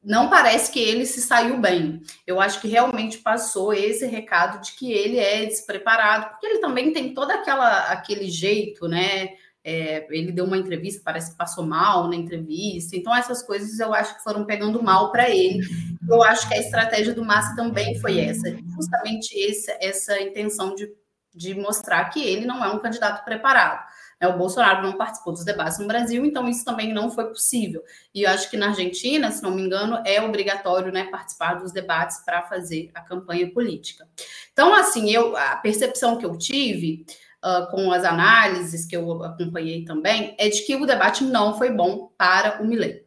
não 0.04 0.30
parece 0.30 0.72
que 0.72 0.80
ele 0.80 1.06
se 1.06 1.22
saiu 1.22 1.58
bem. 1.58 2.02
Eu 2.28 2.42
acho 2.42 2.60
que 2.60 2.68
realmente 2.68 3.20
passou 3.20 3.74
esse 3.74 4.06
recado 4.06 4.62
de 4.62 4.74
que 4.74 4.92
ele 4.92 5.18
é 5.18 5.46
despreparado, 5.46 6.32
porque 6.32 6.46
ele 6.46 6.60
também 6.60 6.92
tem 6.92 7.14
todo 7.14 7.32
aquela, 7.32 7.92
aquele 7.92 8.30
jeito, 8.30 8.88
né? 8.88 9.30
É, 9.66 10.06
ele 10.10 10.34
deu 10.34 10.44
uma 10.44 10.58
entrevista, 10.58 11.02
parece 11.06 11.32
que 11.32 11.38
passou 11.38 11.66
mal 11.66 12.10
na 12.10 12.18
entrevista. 12.18 12.98
Então, 12.98 13.16
essas 13.16 13.42
coisas 13.42 13.80
eu 13.80 13.94
acho 13.94 14.18
que 14.18 14.24
foram 14.24 14.44
pegando 14.44 14.84
mal 14.84 15.10
para 15.10 15.30
ele. 15.30 15.62
Eu 16.10 16.22
acho 16.22 16.48
que 16.50 16.54
a 16.54 16.60
estratégia 16.60 17.14
do 17.14 17.24
Massa 17.24 17.56
também 17.56 17.98
foi 18.00 18.20
essa, 18.20 18.54
justamente 18.76 19.34
esse, 19.40 19.72
essa 19.80 20.20
intenção 20.22 20.76
de, 20.76 20.92
de 21.34 21.56
mostrar 21.56 22.10
que 22.10 22.22
ele 22.22 22.46
não 22.46 22.64
é 22.64 22.68
um 22.68 22.80
candidato 22.80 23.24
preparado. 23.24 23.86
É, 24.24 24.28
o 24.28 24.38
Bolsonaro 24.38 24.82
não 24.82 24.94
participou 24.94 25.34
dos 25.34 25.44
debates 25.44 25.80
no 25.80 25.86
Brasil, 25.86 26.24
então 26.24 26.48
isso 26.48 26.64
também 26.64 26.94
não 26.94 27.12
foi 27.12 27.26
possível. 27.26 27.84
E 28.16 28.22
eu 28.22 28.30
acho 28.30 28.50
que 28.50 28.56
na 28.56 28.68
Argentina, 28.68 29.30
se 29.30 29.44
não 29.44 29.52
me 29.52 29.62
engano, 29.62 30.02
é 30.06 30.22
obrigatório 30.22 30.94
né, 30.94 31.10
participar 31.12 31.56
dos 31.56 31.74
debates 31.74 32.24
para 32.24 32.42
fazer 32.44 32.90
a 32.96 33.02
campanha 33.02 33.52
política. 33.52 34.08
Então, 34.54 34.74
assim, 34.74 35.12
eu, 35.12 35.36
a 35.36 35.58
percepção 35.58 36.18
que 36.18 36.26
eu 36.26 36.38
tive 36.38 37.06
uh, 37.44 37.70
com 37.70 37.92
as 37.92 38.06
análises 38.06 38.86
que 38.86 38.96
eu 38.96 39.22
acompanhei 39.26 39.84
também 39.84 40.34
é 40.40 40.48
de 40.48 40.62
que 40.62 40.74
o 40.78 40.86
debate 40.86 41.26
não 41.26 41.58
foi 41.58 41.70
bom 41.70 42.10
para 42.18 42.62
o 42.62 42.66
Milley 42.66 43.03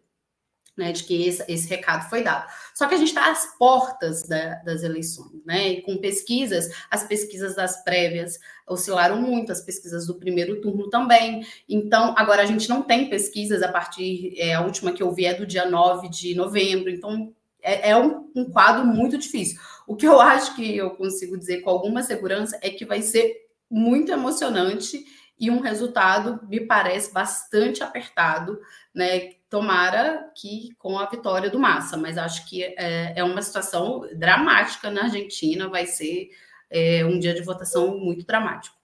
né, 0.76 0.92
de 0.92 1.04
que 1.04 1.26
esse, 1.26 1.44
esse, 1.48 1.68
recado 1.68 2.08
foi 2.08 2.22
dado. 2.22 2.46
Só 2.74 2.86
que 2.86 2.94
a 2.94 2.98
gente 2.98 3.08
está 3.08 3.30
às 3.30 3.56
portas 3.56 4.28
da, 4.28 4.56
das 4.56 4.82
eleições, 4.82 5.42
né? 5.44 5.68
E 5.70 5.82
com 5.82 5.96
pesquisas, 5.96 6.70
as 6.90 7.04
pesquisas 7.04 7.56
das 7.56 7.82
prévias 7.82 8.38
oscilaram 8.68 9.20
muito, 9.20 9.52
as 9.52 9.62
pesquisas 9.62 10.06
do 10.06 10.16
primeiro 10.16 10.60
turno 10.60 10.90
também. 10.90 11.46
Então, 11.68 12.14
agora 12.16 12.42
a 12.42 12.46
gente 12.46 12.68
não 12.68 12.82
tem 12.82 13.08
pesquisas 13.08 13.62
a 13.62 13.68
partir, 13.68 14.34
é, 14.36 14.54
a 14.54 14.60
última 14.60 14.92
que 14.92 15.02
eu 15.02 15.12
vi 15.12 15.24
é 15.24 15.34
do 15.34 15.46
dia 15.46 15.64
9 15.64 16.08
de 16.08 16.34
novembro, 16.34 16.90
então 16.90 17.32
é, 17.62 17.90
é 17.90 17.96
um, 17.96 18.30
um 18.34 18.44
quadro 18.50 18.84
muito 18.84 19.16
difícil. 19.16 19.58
O 19.86 19.96
que 19.96 20.06
eu 20.06 20.20
acho 20.20 20.54
que 20.56 20.76
eu 20.76 20.90
consigo 20.90 21.38
dizer 21.38 21.62
com 21.62 21.70
alguma 21.70 22.02
segurança 22.02 22.58
é 22.60 22.70
que 22.70 22.84
vai 22.84 23.00
ser 23.02 23.46
muito 23.70 24.12
emocionante 24.12 25.04
e 25.38 25.50
um 25.50 25.60
resultado 25.60 26.40
me 26.48 26.60
parece 26.60 27.12
bastante 27.12 27.82
apertado, 27.82 28.58
né? 28.94 29.32
Tomara 29.48 30.32
que 30.34 30.74
com 30.78 30.98
a 30.98 31.08
vitória 31.08 31.48
do 31.48 31.58
Massa, 31.58 31.96
mas 31.96 32.18
acho 32.18 32.48
que 32.48 32.64
é, 32.64 33.18
é 33.18 33.24
uma 33.24 33.40
situação 33.40 34.00
dramática 34.16 34.90
na 34.90 35.04
Argentina, 35.04 35.68
vai 35.68 35.86
ser 35.86 36.30
é, 36.68 37.04
um 37.04 37.18
dia 37.18 37.32
de 37.32 37.42
votação 37.42 37.98
muito 37.98 38.26
dramático. 38.26 38.76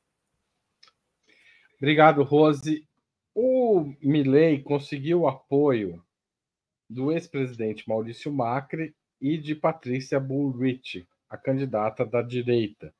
Obrigado, 1.76 2.22
Rose. 2.22 2.86
O 3.34 3.92
Milley 4.00 4.62
conseguiu 4.62 5.26
apoio 5.26 6.00
do 6.88 7.10
ex-presidente 7.10 7.88
Maurício 7.88 8.32
Macri 8.32 8.94
e 9.20 9.38
de 9.38 9.54
Patrícia 9.54 10.20
Bullrich, 10.20 11.06
a 11.28 11.36
candidata 11.36 12.04
da 12.04 12.22
direita. 12.22 12.94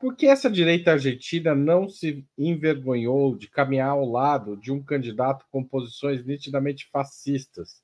Por 0.00 0.16
que 0.16 0.26
essa 0.26 0.50
direita 0.50 0.92
argentina 0.92 1.54
não 1.54 1.86
se 1.86 2.26
envergonhou 2.38 3.36
de 3.36 3.46
caminhar 3.50 3.90
ao 3.90 4.10
lado 4.10 4.56
de 4.56 4.72
um 4.72 4.82
candidato 4.82 5.44
com 5.50 5.62
posições 5.62 6.24
nitidamente 6.24 6.88
fascistas? 6.90 7.82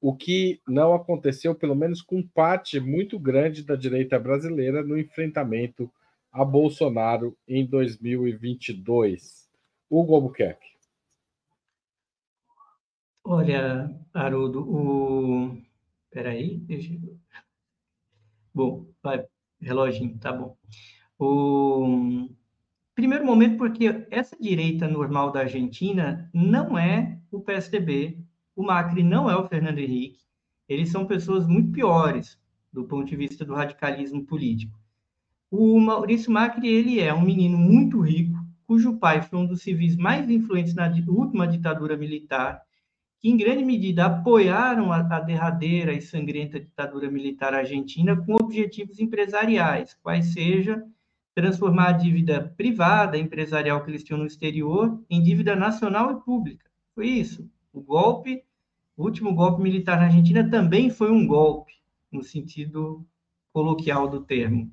O 0.00 0.16
que 0.16 0.60
não 0.66 0.92
aconteceu, 0.92 1.54
pelo 1.54 1.76
menos 1.76 2.02
com 2.02 2.20
parte 2.26 2.80
muito 2.80 3.20
grande 3.20 3.62
da 3.62 3.76
direita 3.76 4.18
brasileira 4.18 4.82
no 4.82 4.98
enfrentamento 4.98 5.88
a 6.32 6.44
Bolsonaro 6.44 7.38
em 7.46 7.64
2022. 7.64 9.48
Hugo 9.88 10.16
Albuquerque. 10.16 10.74
Olha, 13.22 13.94
Haroldo, 14.12 14.60
o. 14.68 15.62
Peraí, 16.10 16.58
deixa 16.58 16.98
Bom, 18.52 18.86
vai, 19.00 19.24
reloginho, 19.60 20.18
tá 20.18 20.32
bom. 20.32 20.56
O 21.18 22.28
primeiro 22.94 23.24
momento, 23.24 23.56
porque 23.56 24.06
essa 24.10 24.36
direita 24.38 24.86
normal 24.86 25.32
da 25.32 25.40
Argentina 25.40 26.30
não 26.32 26.78
é 26.78 27.18
o 27.30 27.40
PSDB, 27.40 28.18
o 28.54 28.62
Macri 28.62 29.02
não 29.02 29.30
é 29.30 29.36
o 29.36 29.46
Fernando 29.46 29.78
Henrique, 29.78 30.20
eles 30.68 30.90
são 30.90 31.06
pessoas 31.06 31.46
muito 31.46 31.72
piores 31.72 32.38
do 32.72 32.84
ponto 32.84 33.06
de 33.06 33.16
vista 33.16 33.44
do 33.44 33.54
radicalismo 33.54 34.24
político. 34.24 34.78
O 35.50 35.80
Maurício 35.80 36.30
Macri, 36.30 36.68
ele 36.68 37.00
é 37.00 37.14
um 37.14 37.22
menino 37.22 37.56
muito 37.56 38.00
rico, 38.00 38.36
cujo 38.66 38.98
pai 38.98 39.22
foi 39.22 39.38
um 39.38 39.46
dos 39.46 39.62
civis 39.62 39.96
mais 39.96 40.28
influentes 40.28 40.74
na 40.74 40.92
última 41.08 41.46
ditadura 41.46 41.96
militar, 41.96 42.60
que 43.20 43.30
em 43.30 43.36
grande 43.36 43.64
medida 43.64 44.06
apoiaram 44.06 44.92
a, 44.92 44.98
a 44.98 45.20
derradeira 45.20 45.92
e 45.92 46.02
sangrenta 46.02 46.60
ditadura 46.60 47.10
militar 47.10 47.54
argentina 47.54 48.16
com 48.16 48.34
objetivos 48.34 48.98
empresariais, 48.98 49.94
quais 50.02 50.32
seja 50.32 50.84
transformar 51.36 51.88
a 51.88 51.92
dívida 51.92 52.54
privada, 52.56 53.18
empresarial 53.18 53.84
que 53.84 53.90
eles 53.90 54.02
tinham 54.02 54.18
no 54.18 54.26
exterior, 54.26 54.98
em 55.10 55.22
dívida 55.22 55.54
nacional 55.54 56.10
e 56.12 56.24
pública. 56.24 56.64
Foi 56.94 57.06
isso. 57.06 57.46
O 57.74 57.82
golpe, 57.82 58.42
o 58.96 59.04
último 59.04 59.34
golpe 59.34 59.62
militar 59.62 59.98
na 59.98 60.04
Argentina 60.04 60.48
também 60.48 60.88
foi 60.88 61.10
um 61.10 61.26
golpe, 61.26 61.74
no 62.10 62.22
sentido 62.22 63.06
coloquial 63.52 64.08
do 64.08 64.22
termo. 64.22 64.72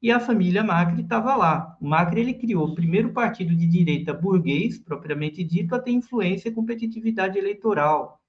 E 0.00 0.12
a 0.12 0.20
família 0.20 0.62
Macri 0.62 1.02
estava 1.02 1.34
lá. 1.34 1.76
O 1.80 1.88
Macri 1.88 2.20
ele 2.20 2.34
criou 2.34 2.68
o 2.68 2.74
primeiro 2.76 3.12
partido 3.12 3.52
de 3.52 3.66
direita 3.66 4.14
burguês, 4.14 4.78
propriamente 4.78 5.42
dito, 5.42 5.74
a 5.74 5.80
ter 5.80 5.90
influência 5.90 6.48
e 6.48 6.52
competitividade 6.52 7.36
eleitoral 7.36 8.20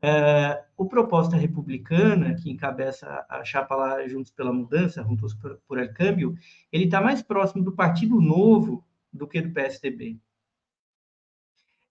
é, 0.00 0.64
o 0.76 0.86
Proposta 0.86 1.36
Republicana, 1.36 2.34
que 2.34 2.50
encabeça 2.50 3.26
a 3.28 3.44
chapa 3.44 3.74
lá 3.74 4.06
Juntos 4.06 4.30
pela 4.30 4.52
Mudança, 4.52 5.02
Juntos 5.02 5.34
por, 5.34 5.78
El 5.78 5.92
Câmbio, 5.92 6.36
ele 6.72 6.84
está 6.84 7.00
mais 7.00 7.22
próximo 7.22 7.64
do 7.64 7.72
Partido 7.72 8.20
Novo 8.20 8.84
do 9.12 9.26
que 9.26 9.40
do 9.40 9.52
PSDB. 9.52 10.18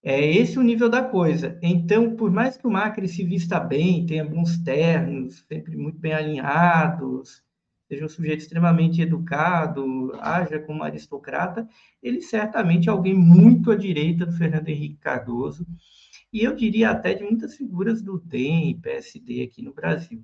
É 0.02 0.26
esse 0.26 0.58
o 0.58 0.64
nível 0.64 0.90
da 0.90 1.04
coisa. 1.04 1.60
Então, 1.62 2.16
por 2.16 2.32
mais 2.32 2.56
que 2.56 2.66
o 2.66 2.72
Macri 2.72 3.10
se 3.10 3.24
vista 3.26 3.60
bem, 3.60 4.06
tenha 4.06 4.24
bons 4.24 4.58
ternos, 4.60 5.44
sempre 5.48 5.76
muito 5.76 6.00
bem 6.00 6.14
alinhados, 6.14 7.44
seja 7.90 8.06
um 8.06 8.10
sujeito 8.10 8.42
extremamente 8.42 9.02
educado, 9.02 10.14
haja 10.22 10.60
como 10.60 10.84
aristocrata, 10.84 11.68
ele 12.02 12.22
certamente 12.22 12.88
é 12.88 12.92
alguém 12.92 13.14
muito 13.14 13.72
à 13.72 13.76
direita 13.76 14.26
do 14.26 14.32
Fernando 14.32 14.70
Henrique 14.70 14.98
Cardoso, 14.98 15.66
e 16.38 16.44
eu 16.44 16.56
diria 16.56 16.91
até 16.91 17.15
de 17.15 17.24
muitas 17.24 17.56
figuras 17.56 18.00
do 18.00 18.20
DEM 18.20 18.70
e 18.70 18.75
PSD 18.75 19.41
aqui 19.41 19.63
no 19.63 19.74
Brasil. 19.74 20.24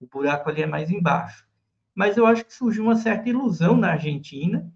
O 0.00 0.06
buraco 0.08 0.50
ali 0.50 0.62
é 0.62 0.66
mais 0.66 0.90
embaixo. 0.90 1.46
Mas 1.94 2.16
eu 2.16 2.26
acho 2.26 2.44
que 2.44 2.52
surgiu 2.52 2.82
uma 2.82 2.96
certa 2.96 3.28
ilusão 3.28 3.76
na 3.76 3.92
Argentina, 3.92 4.68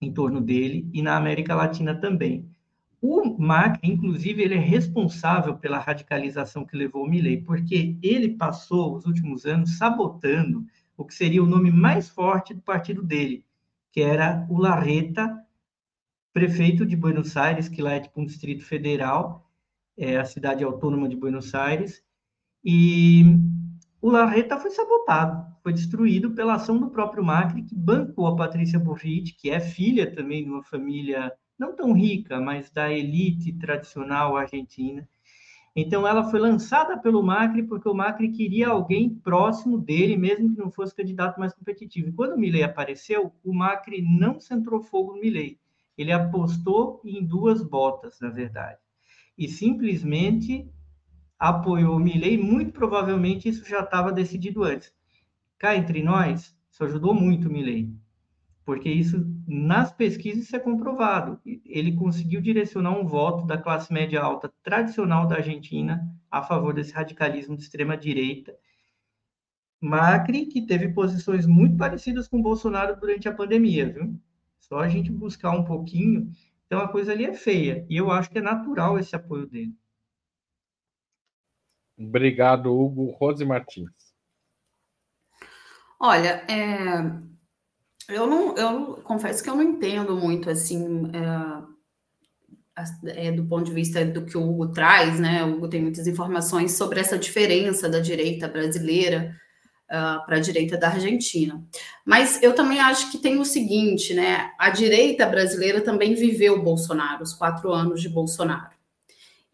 em 0.00 0.12
torno 0.12 0.40
dele, 0.40 0.90
e 0.92 1.00
na 1.00 1.16
América 1.16 1.54
Latina 1.54 1.94
também. 1.94 2.50
O 3.00 3.38
Macri, 3.38 3.88
inclusive, 3.88 4.42
ele 4.42 4.54
é 4.54 4.58
responsável 4.58 5.56
pela 5.58 5.78
radicalização 5.78 6.64
que 6.64 6.76
levou 6.76 7.04
o 7.04 7.08
Milley, 7.08 7.42
porque 7.42 7.96
ele 8.02 8.30
passou 8.30 8.96
os 8.96 9.06
últimos 9.06 9.46
anos 9.46 9.78
sabotando 9.78 10.66
o 10.96 11.04
que 11.04 11.14
seria 11.14 11.40
o 11.40 11.46
nome 11.46 11.70
mais 11.70 12.08
forte 12.08 12.52
do 12.52 12.62
partido 12.62 13.00
dele, 13.00 13.44
que 13.92 14.00
era 14.00 14.44
o 14.50 14.58
Larreta, 14.58 15.40
prefeito 16.32 16.84
de 16.84 16.96
Buenos 16.96 17.36
Aires, 17.36 17.68
que 17.68 17.80
lá 17.80 17.92
é 17.92 18.00
tipo 18.00 18.20
um 18.20 18.26
distrito 18.26 18.64
federal, 18.64 19.44
é 19.96 20.16
a 20.16 20.24
cidade 20.24 20.64
autônoma 20.64 21.08
de 21.08 21.16
Buenos 21.16 21.54
Aires, 21.54 22.02
e 22.64 23.22
o 24.00 24.10
Larreta 24.10 24.58
foi 24.58 24.70
sabotado, 24.70 25.46
foi 25.62 25.72
destruído 25.72 26.30
pela 26.32 26.54
ação 26.54 26.78
do 26.78 26.90
próprio 26.90 27.24
Macri, 27.24 27.62
que 27.62 27.74
bancou 27.74 28.26
a 28.26 28.36
Patrícia 28.36 28.78
Burrit, 28.78 29.34
que 29.34 29.50
é 29.50 29.60
filha 29.60 30.14
também 30.14 30.44
de 30.44 30.50
uma 30.50 30.62
família 30.62 31.32
não 31.58 31.74
tão 31.74 31.92
rica, 31.92 32.40
mas 32.40 32.70
da 32.70 32.92
elite 32.92 33.52
tradicional 33.52 34.36
argentina. 34.36 35.08
Então, 35.76 36.06
ela 36.06 36.24
foi 36.30 36.38
lançada 36.38 36.96
pelo 36.98 37.22
Macri 37.22 37.62
porque 37.64 37.88
o 37.88 37.94
Macri 37.94 38.30
queria 38.30 38.68
alguém 38.68 39.08
próximo 39.10 39.78
dele, 39.78 40.16
mesmo 40.16 40.54
que 40.54 40.58
não 40.58 40.70
fosse 40.70 40.94
candidato 40.94 41.38
mais 41.38 41.52
competitivo. 41.52 42.08
E 42.08 42.12
quando 42.12 42.34
o 42.34 42.38
Milley 42.38 42.62
apareceu, 42.62 43.32
o 43.42 43.52
Macri 43.52 44.00
não 44.02 44.38
centrou 44.38 44.80
fogo 44.80 45.14
no 45.14 45.20
Milley. 45.20 45.58
Ele 45.98 46.12
apostou 46.12 47.00
em 47.04 47.24
duas 47.24 47.62
botas, 47.62 48.20
na 48.20 48.30
verdade 48.30 48.83
e 49.36 49.48
simplesmente 49.48 50.70
apoiou 51.38 51.96
o 51.96 52.00
Milley, 52.00 52.38
muito 52.38 52.72
provavelmente 52.72 53.48
isso 53.48 53.68
já 53.68 53.80
estava 53.80 54.12
decidido 54.12 54.62
antes. 54.62 54.92
Cá 55.58 55.76
entre 55.76 56.02
nós, 56.02 56.56
isso 56.70 56.84
ajudou 56.84 57.14
muito 57.14 57.48
o 57.48 57.52
Milley, 57.52 57.92
porque 58.64 58.88
isso, 58.88 59.26
nas 59.46 59.92
pesquisas, 59.92 60.44
isso 60.44 60.56
é 60.56 60.58
comprovado. 60.58 61.38
Ele 61.64 61.94
conseguiu 61.94 62.40
direcionar 62.40 62.98
um 62.98 63.06
voto 63.06 63.46
da 63.46 63.58
classe 63.58 63.92
média 63.92 64.22
alta 64.22 64.52
tradicional 64.62 65.26
da 65.26 65.36
Argentina 65.36 66.02
a 66.30 66.42
favor 66.42 66.72
desse 66.72 66.92
radicalismo 66.92 67.56
de 67.56 67.62
extrema-direita. 67.62 68.56
Macri, 69.80 70.46
que 70.46 70.66
teve 70.66 70.88
posições 70.88 71.46
muito 71.46 71.76
parecidas 71.76 72.26
com 72.26 72.40
Bolsonaro 72.40 72.98
durante 72.98 73.28
a 73.28 73.34
pandemia, 73.34 73.92
viu? 73.92 74.18
Só 74.58 74.78
a 74.78 74.88
gente 74.88 75.12
buscar 75.12 75.50
um 75.50 75.62
pouquinho, 75.62 76.30
Então 76.66 76.80
a 76.80 76.88
coisa 76.88 77.12
ali 77.12 77.24
é 77.24 77.34
feia. 77.34 77.86
E 77.88 77.96
eu 77.96 78.10
acho 78.10 78.30
que 78.30 78.38
é 78.38 78.42
natural 78.42 78.98
esse 78.98 79.14
apoio 79.14 79.46
dele. 79.46 79.74
Obrigado, 81.96 82.74
Hugo. 82.74 83.12
Rose 83.12 83.44
Martins. 83.44 83.92
Olha, 86.00 86.44
é, 86.50 86.98
eu 88.08 88.26
não, 88.26 88.56
eu 88.56 88.96
confesso 89.02 89.42
que 89.42 89.48
eu 89.48 89.54
não 89.54 89.62
entendo 89.62 90.16
muito 90.16 90.50
assim 90.50 91.10
é, 91.14 91.62
é, 93.28 93.32
do 93.32 93.46
ponto 93.46 93.64
de 93.64 93.72
vista 93.72 94.04
do 94.04 94.26
que 94.26 94.36
o 94.36 94.42
Hugo 94.42 94.72
traz, 94.72 95.20
né? 95.20 95.44
O 95.44 95.56
Hugo 95.56 95.68
tem 95.68 95.80
muitas 95.80 96.06
informações 96.06 96.72
sobre 96.72 97.00
essa 97.00 97.18
diferença 97.18 97.88
da 97.88 98.00
direita 98.00 98.48
brasileira 98.48 99.34
uh, 99.90 100.24
para 100.24 100.36
a 100.36 100.40
direita 100.40 100.76
da 100.76 100.88
Argentina. 100.88 101.62
Mas 102.04 102.42
eu 102.42 102.54
também 102.54 102.80
acho 102.80 103.10
que 103.10 103.18
tem 103.18 103.38
o 103.38 103.44
seguinte, 103.44 104.14
né? 104.14 104.50
A 104.58 104.70
direita 104.70 105.26
brasileira 105.26 105.80
também 105.80 106.14
viveu 106.14 106.54
o 106.54 106.62
Bolsonaro, 106.62 107.22
os 107.22 107.32
quatro 107.32 107.72
anos 107.72 108.00
de 108.00 108.08
Bolsonaro. 108.08 108.74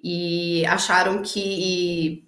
E 0.02 0.64
acharam 0.66 1.22
que 1.22 2.26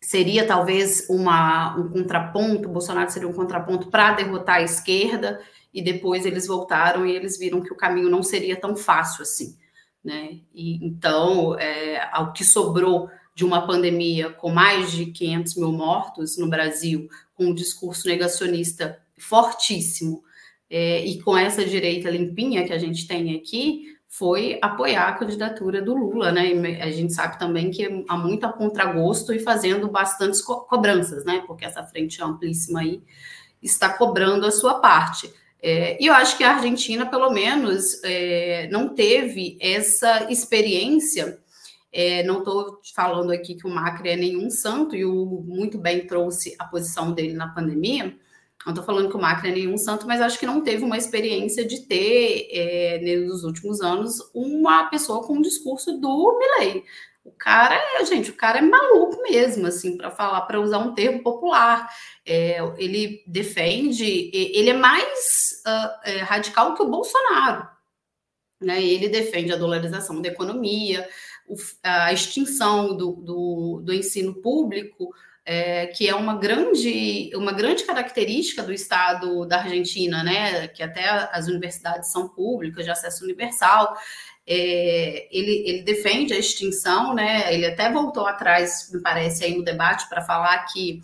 seria 0.00 0.46
talvez 0.46 1.06
uma, 1.08 1.76
um 1.76 1.88
contraponto, 1.88 2.68
o 2.68 2.72
Bolsonaro 2.72 3.10
seria 3.10 3.28
um 3.28 3.32
contraponto 3.32 3.88
para 3.88 4.12
derrotar 4.14 4.56
a 4.56 4.62
esquerda, 4.62 5.40
e 5.72 5.80
depois 5.80 6.26
eles 6.26 6.46
voltaram 6.46 7.06
e 7.06 7.14
eles 7.14 7.38
viram 7.38 7.62
que 7.62 7.72
o 7.72 7.76
caminho 7.76 8.10
não 8.10 8.22
seria 8.22 8.56
tão 8.56 8.74
fácil 8.76 9.22
assim. 9.22 9.56
Né? 10.04 10.40
E, 10.52 10.84
então, 10.84 11.56
é, 11.58 12.08
ao 12.12 12.32
que 12.32 12.44
sobrou 12.44 13.08
de 13.40 13.44
uma 13.46 13.66
pandemia 13.66 14.28
com 14.28 14.50
mais 14.50 14.92
de 14.92 15.06
500 15.06 15.56
mil 15.56 15.72
mortos 15.72 16.36
no 16.36 16.46
Brasil, 16.46 17.08
com 17.32 17.46
um 17.46 17.54
discurso 17.54 18.06
negacionista 18.06 19.00
fortíssimo, 19.16 20.22
é, 20.68 21.02
e 21.06 21.22
com 21.22 21.34
essa 21.34 21.64
direita 21.64 22.10
limpinha 22.10 22.66
que 22.66 22.72
a 22.74 22.76
gente 22.76 23.08
tem 23.08 23.34
aqui, 23.34 23.96
foi 24.06 24.58
apoiar 24.60 25.08
a 25.08 25.14
candidatura 25.14 25.80
do 25.80 25.94
Lula, 25.94 26.30
né? 26.30 26.52
E 26.52 26.82
a 26.82 26.90
gente 26.90 27.14
sabe 27.14 27.38
também 27.38 27.70
que 27.70 28.04
há 28.06 28.16
muito 28.18 28.44
a 28.44 28.52
contragosto 28.52 29.32
e 29.32 29.38
fazendo 29.38 29.88
bastantes 29.88 30.42
co 30.42 30.60
cobranças, 30.66 31.24
né? 31.24 31.42
Porque 31.46 31.64
essa 31.64 31.82
frente 31.82 32.22
amplíssima 32.22 32.80
aí 32.80 33.02
está 33.62 33.88
cobrando 33.88 34.44
a 34.44 34.50
sua 34.50 34.80
parte. 34.80 35.32
É, 35.62 35.96
e 35.98 36.08
eu 36.08 36.12
acho 36.12 36.36
que 36.36 36.44
a 36.44 36.56
Argentina, 36.56 37.06
pelo 37.06 37.30
menos, 37.30 38.04
é, 38.04 38.68
não 38.70 38.90
teve 38.90 39.56
essa 39.62 40.30
experiência. 40.30 41.39
É, 41.92 42.22
não 42.22 42.38
estou 42.38 42.80
falando 42.94 43.32
aqui 43.32 43.54
que 43.54 43.66
o 43.66 43.70
Macri 43.70 44.10
é 44.10 44.16
nenhum 44.16 44.48
santo, 44.50 44.94
e 44.94 45.04
o 45.04 45.16
Hugo 45.16 45.42
muito 45.42 45.78
bem 45.78 46.06
trouxe 46.06 46.54
a 46.58 46.64
posição 46.64 47.12
dele 47.12 47.34
na 47.34 47.48
pandemia, 47.48 48.16
não 48.64 48.72
estou 48.72 48.84
falando 48.84 49.08
que 49.08 49.16
o 49.16 49.20
Macri 49.20 49.48
é 49.48 49.54
nenhum 49.54 49.78
santo, 49.78 50.06
mas 50.06 50.20
acho 50.20 50.38
que 50.38 50.44
não 50.44 50.60
teve 50.60 50.84
uma 50.84 50.98
experiência 50.98 51.64
de 51.64 51.80
ter, 51.86 52.48
é, 52.52 52.98
nos 53.24 53.42
últimos 53.42 53.80
anos, 53.80 54.18
uma 54.34 54.84
pessoa 54.90 55.26
com 55.26 55.34
um 55.34 55.42
discurso 55.42 55.98
do 55.98 56.38
Milley. 56.38 56.84
O 57.24 57.32
cara 57.32 57.74
é, 57.74 58.04
gente, 58.04 58.30
o 58.30 58.36
cara 58.36 58.58
é 58.58 58.62
maluco 58.62 59.22
mesmo, 59.22 59.66
assim, 59.66 59.96
para 59.96 60.10
falar, 60.10 60.42
para 60.42 60.60
usar 60.60 60.78
um 60.78 60.94
termo 60.94 61.22
popular. 61.22 61.88
É, 62.24 62.58
ele 62.76 63.22
defende, 63.26 64.30
ele 64.34 64.70
é 64.70 64.74
mais 64.74 65.18
uh, 65.66 66.08
é, 66.08 66.16
radical 66.18 66.74
que 66.74 66.82
o 66.82 66.88
Bolsonaro. 66.88 67.66
Né? 68.60 68.82
Ele 68.82 69.08
defende 69.08 69.52
a 69.52 69.56
dolarização 69.56 70.20
da 70.20 70.28
economia, 70.28 71.08
a 71.82 72.12
extinção 72.12 72.96
do, 72.96 73.12
do, 73.12 73.82
do 73.84 73.92
ensino 73.92 74.34
público, 74.34 75.10
é, 75.44 75.86
que 75.86 76.08
é 76.08 76.14
uma 76.14 76.36
grande, 76.36 77.30
uma 77.34 77.52
grande 77.52 77.84
característica 77.84 78.62
do 78.62 78.72
Estado 78.72 79.44
da 79.46 79.58
Argentina, 79.58 80.22
né? 80.22 80.68
Que 80.68 80.82
até 80.82 81.08
as 81.32 81.48
universidades 81.48 82.12
são 82.12 82.28
públicas, 82.28 82.84
de 82.84 82.90
acesso 82.90 83.24
universal. 83.24 83.96
É, 84.46 85.28
ele, 85.30 85.68
ele, 85.68 85.82
defende 85.82 86.32
a 86.32 86.38
extinção, 86.38 87.14
né? 87.14 87.52
Ele 87.52 87.66
até 87.66 87.90
voltou 87.90 88.26
atrás, 88.26 88.90
me 88.92 89.00
parece, 89.00 89.44
aí 89.44 89.56
no 89.56 89.64
debate 89.64 90.08
para 90.08 90.22
falar 90.22 90.58
que 90.66 91.02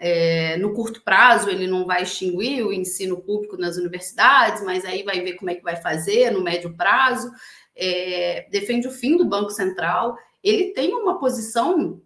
é, 0.00 0.56
no 0.56 0.72
curto 0.72 1.02
prazo 1.02 1.50
ele 1.50 1.66
não 1.66 1.84
vai 1.84 2.02
extinguir 2.02 2.64
o 2.64 2.72
ensino 2.72 3.20
público 3.20 3.58
nas 3.58 3.76
universidades, 3.76 4.64
mas 4.64 4.84
aí 4.86 5.02
vai 5.02 5.20
ver 5.20 5.34
como 5.34 5.50
é 5.50 5.54
que 5.54 5.62
vai 5.62 5.76
fazer 5.76 6.30
no 6.30 6.42
médio 6.42 6.74
prazo. 6.74 7.30
É, 7.76 8.48
defende 8.50 8.88
o 8.88 8.90
fim 8.90 9.18
do 9.18 9.26
Banco 9.26 9.50
Central. 9.50 10.16
Ele 10.42 10.72
tem 10.72 10.94
uma 10.94 11.18
posição 11.18 12.00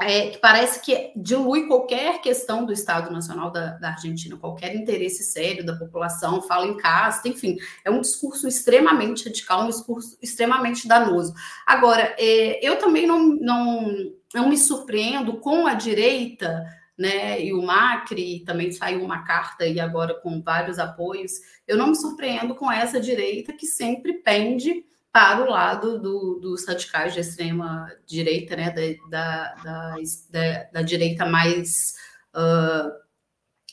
é, 0.00 0.28
que 0.28 0.38
parece 0.38 0.80
que 0.80 1.12
dilui 1.16 1.66
qualquer 1.66 2.20
questão 2.20 2.64
do 2.64 2.72
Estado 2.72 3.10
Nacional 3.10 3.50
da, 3.50 3.72
da, 3.78 3.88
Argentina, 3.88 4.36
qualquer 4.36 4.76
interesse 4.76 5.24
sério 5.24 5.64
da 5.64 5.74
população, 5.74 6.42
fala 6.42 6.66
em 6.66 6.76
casta, 6.76 7.28
enfim, 7.28 7.56
é 7.84 7.90
um 7.90 8.02
discurso 8.02 8.46
extremamente 8.46 9.24
radical, 9.24 9.64
um 9.64 9.68
discurso 9.68 10.16
extremamente 10.22 10.86
danoso. 10.86 11.34
Agora, 11.66 12.14
é, 12.18 12.64
eu 12.64 12.78
também 12.78 13.06
não, 13.06 13.20
não, 13.36 14.12
não 14.34 14.48
me 14.48 14.58
surpreendo 14.58 15.38
com 15.38 15.66
a 15.66 15.72
direita, 15.74 16.62
né, 16.98 17.42
e 17.42 17.52
o 17.52 17.62
Macri 17.62 18.40
também 18.40 18.72
saiu 18.72 19.04
uma 19.04 19.22
carta 19.22 19.66
e 19.66 19.78
agora 19.78 20.14
com 20.14 20.40
vários 20.40 20.78
apoios, 20.78 21.32
eu 21.66 21.76
não 21.76 21.88
me 21.88 21.96
surpreendo 21.96 22.54
com 22.54 22.72
essa 22.72 22.98
direita 22.98 23.52
que 23.52 23.66
sempre 23.66 24.14
pende 24.14 24.84
para 25.12 25.42
o 25.42 25.50
lado 25.50 25.98
do, 25.98 26.38
dos 26.40 26.66
radicais 26.66 27.14
de 27.14 27.20
extrema 27.20 27.90
direita, 28.06 28.56
né, 28.56 28.70
da, 28.70 29.54
da, 29.62 29.94
da, 30.30 30.62
da 30.72 30.82
direita 30.82 31.24
mais 31.24 31.94
uh, 32.34 33.06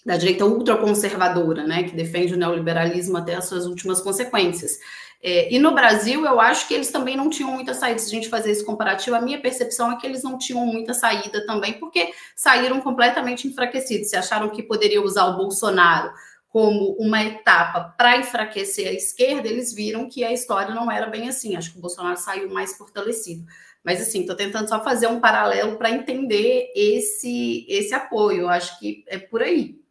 da 0.06 0.18
direita 0.18 0.46
ultraconservadora, 0.46 1.66
né, 1.66 1.84
que 1.84 1.96
defende 1.96 2.34
o 2.34 2.38
neoliberalismo 2.38 3.18
até 3.18 3.36
as 3.36 3.46
suas 3.46 3.66
últimas 3.66 4.02
consequências. 4.02 4.78
É, 5.26 5.54
e 5.54 5.58
no 5.58 5.74
Brasil, 5.74 6.26
eu 6.26 6.42
acho 6.42 6.68
que 6.68 6.74
eles 6.74 6.92
também 6.92 7.16
não 7.16 7.30
tinham 7.30 7.50
muita 7.50 7.74
saída. 7.74 7.98
Se 7.98 8.08
a 8.08 8.10
gente 8.10 8.28
fazer 8.28 8.52
esse 8.52 8.66
comparativo, 8.66 9.16
a 9.16 9.22
minha 9.22 9.40
percepção 9.40 9.90
é 9.90 9.96
que 9.96 10.06
eles 10.06 10.22
não 10.22 10.38
tinham 10.38 10.66
muita 10.66 10.94
saída 10.94 11.46
também, 11.46 11.80
porque 11.80 12.14
saíram 12.36 12.82
completamente 12.82 13.48
enfraquecidos. 13.48 14.10
Se 14.10 14.18
acharam 14.18 14.50
que 14.50 14.62
poderiam 14.62 15.06
usar 15.06 15.28
o 15.28 15.38
Bolsonaro 15.38 16.12
como 16.50 16.92
uma 17.00 17.24
etapa 17.24 17.96
para 17.98 18.18
enfraquecer 18.18 18.90
a 18.90 18.92
esquerda, 18.92 19.48
eles 19.48 19.74
viram 19.74 20.10
que 20.10 20.26
a 20.26 20.34
história 20.34 20.76
não 20.76 20.92
era 20.92 21.08
bem 21.08 21.30
assim. 21.30 21.56
Acho 21.56 21.72
que 21.72 21.78
o 21.78 21.82
Bolsonaro 21.82 22.18
saiu 22.18 22.50
mais 22.50 22.78
fortalecido. 22.78 23.46
Mas 23.82 24.02
assim, 24.02 24.22
estou 24.22 24.36
tentando 24.36 24.68
só 24.68 24.84
fazer 24.84 25.08
um 25.08 25.22
paralelo 25.22 25.78
para 25.78 25.90
entender 25.90 26.70
esse 26.76 27.66
esse 27.70 27.94
apoio. 27.94 28.50
Acho 28.50 28.78
que 28.78 29.06
é 29.08 29.18
por 29.18 29.42
aí. 29.42 29.82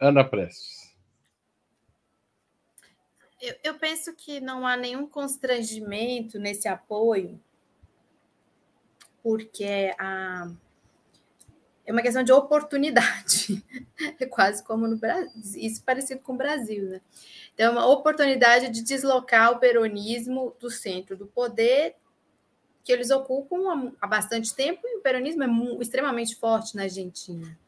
Ana 0.00 0.22
Prestes. 0.22 0.77
Eu, 3.40 3.54
eu 3.62 3.74
penso 3.78 4.14
que 4.14 4.40
não 4.40 4.66
há 4.66 4.76
nenhum 4.76 5.06
constrangimento 5.06 6.38
nesse 6.38 6.66
apoio, 6.68 7.40
porque 9.22 9.94
a 9.98 10.50
é 11.88 11.92
uma 11.92 12.02
questão 12.02 12.22
de 12.22 12.32
oportunidade. 12.32 13.64
É 14.20 14.26
quase 14.26 14.62
como 14.62 14.86
no 14.86 14.96
Brasil, 14.96 15.32
isso 15.56 15.82
parecido 15.82 16.20
com 16.20 16.32
o 16.32 16.36
Brasil, 16.36 16.84
né? 16.84 17.00
Então, 17.52 17.66
é 17.66 17.70
uma 17.70 17.86
oportunidade 17.86 18.68
de 18.68 18.80
deslocar 18.82 19.50
o 19.50 19.58
peronismo 19.58 20.54
do 20.60 20.70
centro 20.70 21.16
do 21.16 21.26
poder 21.26 21.96
que 22.84 22.92
eles 22.92 23.10
ocupam 23.10 23.92
há 24.00 24.06
bastante 24.06 24.54
tempo 24.54 24.82
e 24.84 24.98
o 24.98 25.00
peronismo 25.00 25.42
é 25.42 25.82
extremamente 25.82 26.36
forte 26.36 26.76
na 26.76 26.84
Argentina. 26.84 27.58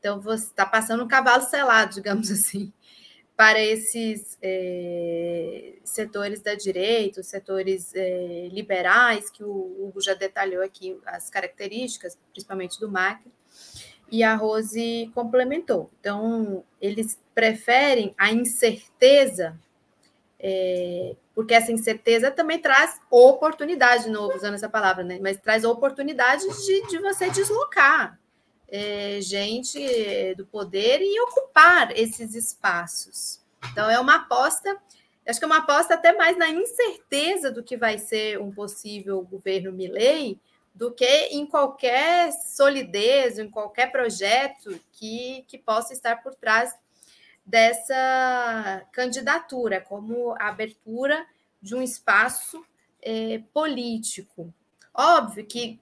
Então, 0.00 0.20
você 0.20 0.46
está 0.46 0.66
passando 0.66 1.04
um 1.04 1.08
cavalo 1.08 1.44
selado, 1.44 1.94
digamos 1.94 2.30
assim, 2.32 2.72
para 3.40 3.58
esses 3.58 4.36
é, 4.42 5.72
setores 5.82 6.42
da 6.42 6.54
direita, 6.54 7.22
os 7.22 7.26
setores 7.26 7.90
é, 7.94 8.48
liberais, 8.52 9.30
que 9.30 9.42
o 9.42 9.48
Hugo 9.48 9.98
já 9.98 10.12
detalhou 10.12 10.62
aqui 10.62 11.00
as 11.06 11.30
características, 11.30 12.18
principalmente 12.32 12.78
do 12.78 12.90
Macri 12.90 13.32
e 14.12 14.22
a 14.22 14.34
Rose 14.34 15.10
complementou. 15.14 15.90
Então, 16.00 16.62
eles 16.82 17.18
preferem 17.34 18.14
a 18.18 18.30
incerteza, 18.30 19.58
é, 20.38 21.16
porque 21.34 21.54
essa 21.54 21.72
incerteza 21.72 22.30
também 22.30 22.58
traz 22.58 23.00
oportunidade, 23.10 24.04
de 24.04 24.10
novo, 24.10 24.36
usando 24.36 24.52
essa 24.52 24.68
palavra, 24.68 25.02
né? 25.02 25.18
Mas 25.18 25.38
traz 25.38 25.64
oportunidade 25.64 26.44
de, 26.46 26.88
de 26.88 26.98
você 26.98 27.30
deslocar 27.30 28.19
é, 28.70 29.20
gente 29.20 30.34
do 30.36 30.46
poder 30.46 31.00
e 31.00 31.20
ocupar 31.20 31.96
esses 31.96 32.34
espaços. 32.34 33.40
Então, 33.70 33.90
é 33.90 33.98
uma 33.98 34.16
aposta, 34.16 34.76
acho 35.26 35.38
que 35.38 35.44
é 35.44 35.46
uma 35.46 35.58
aposta 35.58 35.94
até 35.94 36.12
mais 36.12 36.36
na 36.38 36.48
incerteza 36.48 37.50
do 37.50 37.62
que 37.62 37.76
vai 37.76 37.98
ser 37.98 38.40
um 38.40 38.50
possível 38.50 39.20
governo 39.22 39.72
Milley, 39.72 40.38
do 40.74 40.92
que 40.92 41.04
em 41.04 41.44
qualquer 41.44 42.32
solidez, 42.32 43.38
em 43.38 43.50
qualquer 43.50 43.90
projeto 43.90 44.80
que, 44.92 45.44
que 45.46 45.58
possa 45.58 45.92
estar 45.92 46.22
por 46.22 46.34
trás 46.34 46.74
dessa 47.44 48.86
candidatura, 48.92 49.80
como 49.80 50.32
a 50.38 50.48
abertura 50.48 51.26
de 51.60 51.74
um 51.74 51.82
espaço 51.82 52.64
é, 53.02 53.42
político. 53.52 54.52
Óbvio 54.94 55.44
que, 55.44 55.80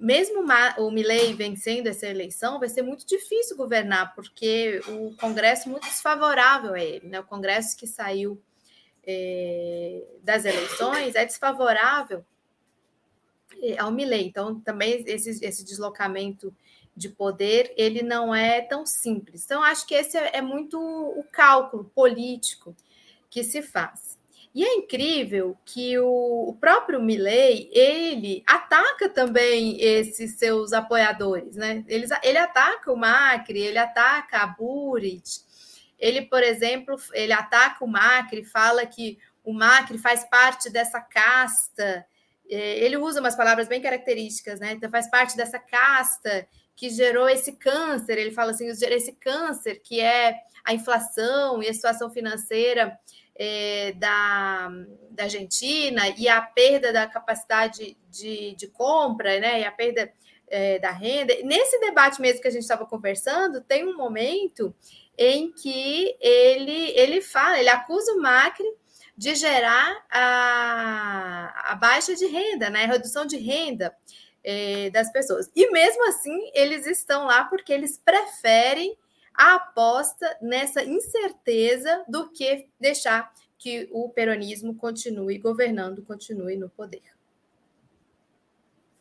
mesmo 0.00 0.44
o 0.78 0.90
Milley 0.90 1.34
vencendo 1.34 1.86
essa 1.86 2.06
eleição, 2.06 2.58
vai 2.58 2.68
ser 2.68 2.82
muito 2.82 3.06
difícil 3.06 3.56
governar, 3.56 4.14
porque 4.14 4.80
o 4.88 5.14
Congresso 5.16 5.68
é 5.68 5.72
muito 5.72 5.84
desfavorável 5.84 6.74
a 6.74 6.80
ele, 6.80 7.08
né? 7.08 7.20
o 7.20 7.24
Congresso 7.24 7.76
que 7.76 7.86
saiu 7.86 8.40
é, 9.04 10.02
das 10.22 10.44
eleições 10.44 11.14
é 11.14 11.24
desfavorável 11.24 12.24
é, 13.62 13.78
ao 13.78 13.90
Milley. 13.90 14.26
Então, 14.26 14.58
também 14.60 15.04
esse, 15.06 15.44
esse 15.44 15.64
deslocamento 15.64 16.54
de 16.96 17.08
poder, 17.08 17.72
ele 17.76 18.02
não 18.02 18.34
é 18.34 18.60
tão 18.60 18.86
simples. 18.86 19.44
Então, 19.44 19.62
acho 19.62 19.86
que 19.86 19.94
esse 19.94 20.16
é, 20.16 20.38
é 20.38 20.42
muito 20.42 20.78
o 20.78 21.24
cálculo 21.30 21.84
político 21.94 22.74
que 23.28 23.42
se 23.42 23.62
faz. 23.62 24.18
E 24.54 24.62
é 24.64 24.74
incrível 24.74 25.56
que 25.64 25.98
o, 25.98 26.50
o 26.50 26.56
próprio 26.60 27.00
Milley, 27.00 27.70
ele 27.72 28.42
ataca 28.46 29.08
também 29.08 29.80
esses 29.80 30.38
seus 30.38 30.74
apoiadores, 30.74 31.56
né? 31.56 31.82
Ele, 31.88 32.06
ele 32.22 32.38
ataca 32.38 32.92
o 32.92 32.96
Macri, 32.96 33.60
ele 33.60 33.78
ataca 33.78 34.38
a 34.38 34.46
Burit, 34.46 35.40
ele, 35.98 36.22
por 36.22 36.42
exemplo, 36.42 36.96
ele 37.14 37.32
ataca 37.32 37.82
o 37.82 37.88
Macri, 37.88 38.44
fala 38.44 38.84
que 38.84 39.18
o 39.42 39.54
Macri 39.54 39.96
faz 39.96 40.24
parte 40.28 40.68
dessa 40.68 41.00
casta, 41.00 42.04
é, 42.50 42.78
ele 42.84 42.98
usa 42.98 43.20
umas 43.20 43.34
palavras 43.34 43.68
bem 43.68 43.80
características, 43.80 44.60
né? 44.60 44.72
Então, 44.72 44.90
faz 44.90 45.08
parte 45.08 45.34
dessa 45.34 45.58
casta 45.58 46.46
que 46.76 46.90
gerou 46.90 47.28
esse 47.28 47.52
câncer, 47.52 48.18
ele 48.18 48.32
fala 48.32 48.50
assim, 48.50 48.66
esse 48.66 49.12
câncer 49.12 49.76
que 49.82 50.00
é 50.00 50.34
a 50.64 50.74
inflação 50.74 51.62
e 51.62 51.68
a 51.68 51.72
situação 51.72 52.10
financeira 52.10 52.98
é, 53.34 53.92
da, 53.92 54.70
da 55.10 55.24
Argentina 55.24 56.08
e 56.16 56.28
a 56.28 56.40
perda 56.40 56.92
da 56.92 57.06
capacidade 57.06 57.96
de, 58.10 58.54
de 58.54 58.66
compra, 58.68 59.40
né? 59.40 59.60
E 59.60 59.64
a 59.64 59.72
perda 59.72 60.12
é, 60.48 60.78
da 60.78 60.90
renda. 60.90 61.34
Nesse 61.42 61.78
debate 61.80 62.20
mesmo 62.20 62.42
que 62.42 62.48
a 62.48 62.50
gente 62.50 62.62
estava 62.62 62.86
conversando, 62.86 63.60
tem 63.62 63.86
um 63.86 63.96
momento 63.96 64.74
em 65.16 65.52
que 65.52 66.16
ele, 66.20 66.90
ele 66.90 67.20
fala, 67.20 67.58
ele 67.58 67.68
acusa 67.68 68.12
o 68.12 68.20
Macri 68.20 68.66
de 69.16 69.34
gerar 69.34 70.04
a, 70.10 71.72
a 71.72 71.74
baixa 71.74 72.14
de 72.14 72.26
renda, 72.26 72.70
né? 72.70 72.84
A 72.84 72.88
redução 72.88 73.26
de 73.26 73.36
renda 73.36 73.94
é, 74.44 74.90
das 74.90 75.10
pessoas. 75.10 75.50
E 75.54 75.70
mesmo 75.70 76.08
assim, 76.08 76.50
eles 76.54 76.86
estão 76.86 77.26
lá 77.26 77.44
porque 77.44 77.72
eles 77.72 77.98
preferem 77.98 78.96
a 79.34 79.56
aposta 79.56 80.38
nessa 80.40 80.84
incerteza 80.84 82.04
do 82.08 82.30
que 82.30 82.68
deixar 82.80 83.32
que 83.58 83.88
o 83.92 84.08
peronismo 84.08 84.74
continue 84.74 85.38
governando, 85.38 86.02
continue 86.02 86.56
no 86.56 86.68
poder. 86.68 87.02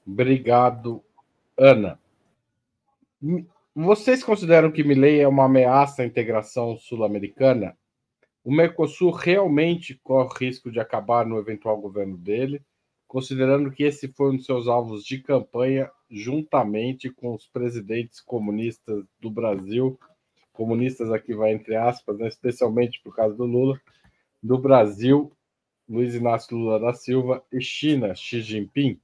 Obrigado, 0.05 1.03
Ana. 1.57 1.99
Vocês 3.73 4.23
consideram 4.23 4.71
que 4.71 4.83
Milley 4.83 5.19
é 5.19 5.27
uma 5.27 5.45
ameaça 5.45 6.01
à 6.01 6.05
integração 6.05 6.77
sul-americana? 6.77 7.77
O 8.43 8.51
Mercosul 8.51 9.11
realmente 9.11 9.99
corre 10.03 10.47
risco 10.47 10.71
de 10.71 10.79
acabar 10.79 11.25
no 11.25 11.37
eventual 11.37 11.79
governo 11.79 12.17
dele, 12.17 12.61
considerando 13.07 13.71
que 13.71 13.83
esse 13.83 14.07
foi 14.07 14.31
um 14.31 14.37
dos 14.37 14.45
seus 14.45 14.67
alvos 14.67 15.03
de 15.03 15.21
campanha, 15.21 15.89
juntamente 16.09 17.09
com 17.09 17.33
os 17.33 17.47
presidentes 17.47 18.19
comunistas 18.19 19.05
do 19.19 19.29
Brasil 19.29 19.99
comunistas 20.53 21.11
aqui 21.11 21.33
vai 21.33 21.51
entre 21.51 21.75
aspas, 21.75 22.17
né, 22.17 22.27
especialmente 22.27 23.01
por 23.03 23.15
causa 23.15 23.35
do 23.35 23.45
Lula, 23.45 23.79
do 24.41 24.57
Brasil, 24.57 25.31
Luiz 25.87 26.15
Inácio 26.15 26.55
Lula 26.55 26.79
da 26.79 26.93
Silva 26.93 27.43
e 27.51 27.61
China, 27.61 28.15
Xi 28.15 28.41
Jinping. 28.41 28.99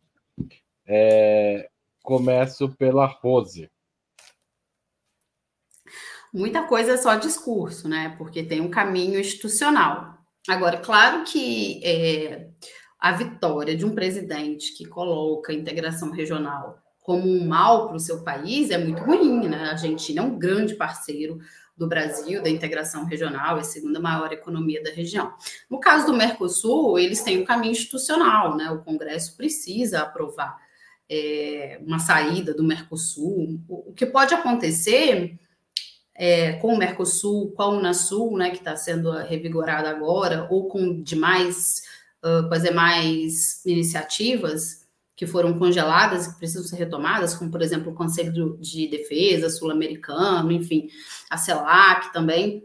É, 0.86 1.70
começo 2.02 2.70
pela 2.76 3.06
Rose. 3.06 3.70
Muita 6.34 6.64
coisa 6.64 6.94
é 6.94 6.98
só 6.98 7.16
discurso, 7.16 7.90
né? 7.90 8.16
Porque 8.18 8.44
tem 8.44 8.62
um 8.62 8.70
caminho 8.70 9.20
institucional. 9.20 10.18
Agora, 10.48 10.78
claro 10.78 11.26
que 11.26 11.84
é, 11.84 12.50
a 13.00 13.12
vitória 13.12 13.76
de 13.76 13.86
um 13.86 13.94
presidente 13.94 14.74
que 14.78 14.86
coloca 14.86 15.52
a 15.52 15.56
integração 15.56 16.12
regional 16.12 16.82
como 17.08 17.26
um 17.26 17.48
mal 17.48 17.88
para 17.88 17.96
o 17.96 18.02
seu 18.02 18.22
país 18.22 18.70
é 18.70 18.78
muito 18.78 19.02
ruim, 19.02 19.48
né? 19.48 19.56
A 19.56 19.72
Argentina 19.72 20.20
é 20.20 20.26
um 20.26 20.38
grande 20.38 20.76
parceiro 20.76 21.40
do 21.78 21.88
Brasil, 21.88 22.44
da 22.44 22.50
integração 22.50 23.06
regional, 23.06 23.56
é 23.56 23.62
a 23.62 23.64
segunda 23.64 23.98
maior 23.98 24.34
economia 24.34 24.84
da 24.84 24.90
região. 24.90 25.34
No 25.70 25.80
caso 25.80 26.08
do 26.08 26.14
Mercosul, 26.14 27.00
eles 27.00 27.24
têm 27.24 27.42
um 27.42 27.46
caminho 27.46 27.72
institucional, 27.72 28.58
né? 28.58 28.70
O 28.72 28.84
Congresso 28.84 29.38
precisa 29.38 30.02
aprovar 30.02 30.58
é, 31.10 31.80
uma 31.82 31.98
saída 31.98 32.54
do 32.54 32.62
Mercosul. 32.62 33.58
O, 33.70 33.94
que 33.94 34.06
pode 34.06 34.34
acontecer 34.34 35.40
é, 36.14 36.54
com 36.56 36.74
o 36.74 36.78
Mercosul, 36.78 37.52
com 37.52 37.62
a 37.62 37.70
Unasul, 37.70 38.38
né, 38.38 38.50
que 38.50 38.58
está 38.58 38.76
sendo 38.76 39.10
revigorada 39.12 39.90
agora, 39.90 40.46
ou 40.52 40.68
com 40.68 41.02
demais, 41.02 41.84
uh, 42.22 42.50
fazer 42.50 42.72
mais 42.72 43.66
iniciativas, 43.66 44.87
que 45.18 45.26
foram 45.26 45.58
congeladas 45.58 46.28
e 46.28 46.32
que 46.32 46.38
precisam 46.38 46.64
ser 46.64 46.76
retomadas, 46.76 47.34
como, 47.34 47.50
por 47.50 47.64
exemplo, 47.64 47.92
o 47.92 47.96
Conselho 47.96 48.56
de 48.60 48.88
Defesa 48.88 49.50
Sul-Americano, 49.50 50.52
enfim, 50.52 50.88
a 51.28 51.38
CELAC 51.38 52.14
também. 52.14 52.64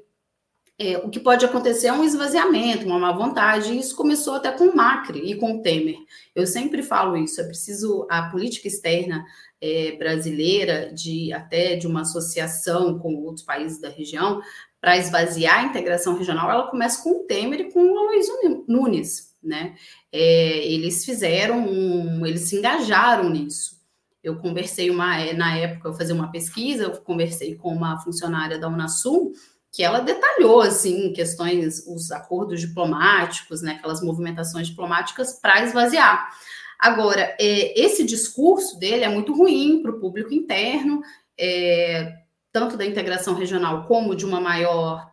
É, 0.79 0.99
o 0.99 1.09
que 1.09 1.19
pode 1.19 1.45
acontecer 1.47 1.87
é 1.87 1.93
um 1.93 2.05
esvaziamento, 2.05 2.85
uma 2.85 2.99
má 2.99 3.13
vontade, 3.13 3.73
e 3.73 3.79
isso 3.79 3.97
começou 3.97 4.35
até 4.35 4.53
com 4.53 4.65
o 4.65 4.77
Macri 4.77 5.33
e 5.33 5.35
com 5.35 5.55
o 5.57 5.63
Temer. 5.63 5.97
Eu 6.35 6.47
sempre 6.47 6.83
falo 6.83 7.17
isso, 7.17 7.41
é 7.41 7.45
preciso 7.45 8.07
a 8.11 8.25
política 8.25 8.69
externa 8.69 9.25
é, 9.59 9.93
brasileira, 9.93 10.93
de 10.93 11.33
até 11.33 11.77
de 11.77 11.87
uma 11.87 12.03
associação 12.03 12.99
com 12.99 13.15
outros 13.15 13.47
países 13.47 13.81
da 13.81 13.89
região, 13.89 14.43
para 14.79 14.99
esvaziar 14.99 15.61
a 15.61 15.65
integração 15.65 16.19
regional, 16.19 16.51
ela 16.51 16.69
começa 16.69 17.03
com 17.03 17.21
o 17.21 17.25
Temer 17.25 17.61
e 17.61 17.73
com 17.73 17.83
o 17.83 17.99
Aloysio 17.99 18.65
Nunes, 18.69 19.32
né? 19.43 19.75
É, 20.11 20.67
eles 20.67 21.05
fizeram, 21.05 21.67
um, 21.67 22.25
eles 22.25 22.43
se 22.43 22.57
engajaram 22.57 23.29
nisso. 23.29 23.81
Eu 24.23 24.37
conversei 24.37 24.89
uma, 24.89 25.19
é, 25.19 25.33
na 25.33 25.57
época, 25.57 25.89
eu 25.89 25.95
fazia 25.95 26.15
uma 26.15 26.31
pesquisa, 26.31 26.85
eu 26.85 26.93
conversei 27.01 27.57
com 27.57 27.75
uma 27.75 28.01
funcionária 28.01 28.59
da 28.59 28.69
Unasul, 28.69 29.33
que 29.73 29.83
ela 29.83 30.01
detalhou, 30.01 30.61
assim, 30.61 31.13
questões, 31.13 31.87
os 31.87 32.13
acordos 32.13 32.61
diplomáticos, 32.61 33.63
né, 33.63 33.73
aquelas 33.73 34.03
movimentações 34.03 34.69
diplomáticas 34.69 35.41
para 35.41 35.65
esvaziar. 35.65 36.31
Agora, 36.79 37.35
é, 37.41 37.81
esse 37.81 38.05
discurso 38.05 38.79
dele 38.79 39.05
é 39.05 39.09
muito 39.09 39.33
ruim 39.33 39.81
para 39.83 39.93
o 39.93 39.99
público 39.99 40.35
interno, 40.35 41.01
é, 41.39 42.13
tanto 42.53 42.77
da 42.77 42.85
integração 42.85 43.35
regional 43.35 43.87
como 43.87 44.15
de 44.15 44.27
uma 44.27 44.41
maior 44.41 45.12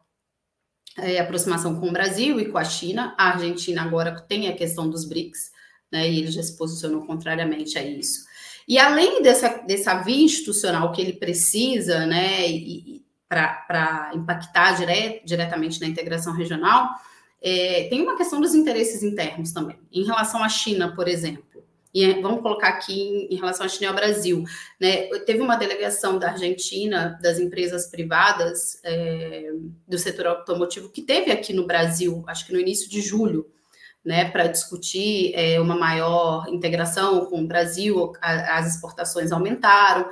é, 1.04 1.20
aproximação 1.20 1.80
com 1.80 1.90
o 1.90 1.92
Brasil 1.92 2.40
e 2.40 2.46
com 2.46 2.58
a 2.58 2.64
China. 2.64 3.16
A 3.18 3.32
Argentina 3.32 3.82
agora 3.82 4.20
tem 4.22 4.48
a 4.48 4.56
questão 4.56 4.90
dos 4.90 5.06
BRICS, 5.06 5.52
né, 5.92 6.10
e 6.10 6.20
ele 6.20 6.32
já 6.32 6.44
se 6.44 6.58
posicionou 6.58 7.06
contrariamente 7.06 7.78
a 7.78 7.84
isso. 7.84 8.28
E 8.68 8.78
além 8.78 9.22
dessa, 9.22 9.50
dessa 9.66 10.02
via 10.02 10.24
institucional 10.24 10.92
que 10.92 11.02
ele 11.02 11.14
precisa, 11.14 12.06
né, 12.06 12.46
para 13.28 14.12
impactar 14.14 14.74
dire, 14.74 15.22
diretamente 15.26 15.82
na 15.82 15.88
integração 15.88 16.34
regional, 16.34 16.90
é, 17.42 17.88
tem 17.90 18.02
uma 18.02 18.18
questão 18.18 18.40
dos 18.40 18.54
interesses 18.54 19.02
internos 19.02 19.52
também. 19.52 19.80
Em 19.92 20.04
relação 20.04 20.44
à 20.44 20.50
China, 20.50 20.94
por 20.96 21.08
exemplo, 21.08 21.44
e 21.94 22.04
é, 22.04 22.22
vamos 22.22 22.42
colocar 22.42 22.70
aqui 22.70 23.28
em, 23.32 23.36
relação 23.36 23.66
à 23.66 23.88
ao 23.88 23.96
Brasil, 23.96 24.44
né? 24.80 25.08
Teve 25.26 25.42
uma 25.42 25.56
delegação 25.56 26.20
da 26.20 26.32
Argentina, 26.32 27.18
das 27.22 27.40
empresas 27.40 27.88
privadas 27.88 28.80
é, 28.84 29.52
do 29.88 29.98
setor 29.98 30.28
automotivo, 30.28 30.90
que 30.90 31.02
teve 31.02 31.32
aqui 31.32 31.52
no 31.52 31.66
Brasil, 31.66 32.24
acho 32.28 32.46
que 32.46 32.54
no 32.54 32.60
início 32.60 32.90
de 32.90 33.02
julho, 33.02 33.50
né, 34.06 34.30
para 34.30 34.48
discutir 34.48 35.34
é, 35.36 35.60
uma 35.60 35.76
maior 35.76 36.48
integração 36.48 37.26
com 37.26 37.42
o 37.42 37.48
Brasil, 37.48 38.14
a, 38.22 38.58
as 38.58 38.76
exportações 38.76 39.32
aumentaram, 39.32 40.08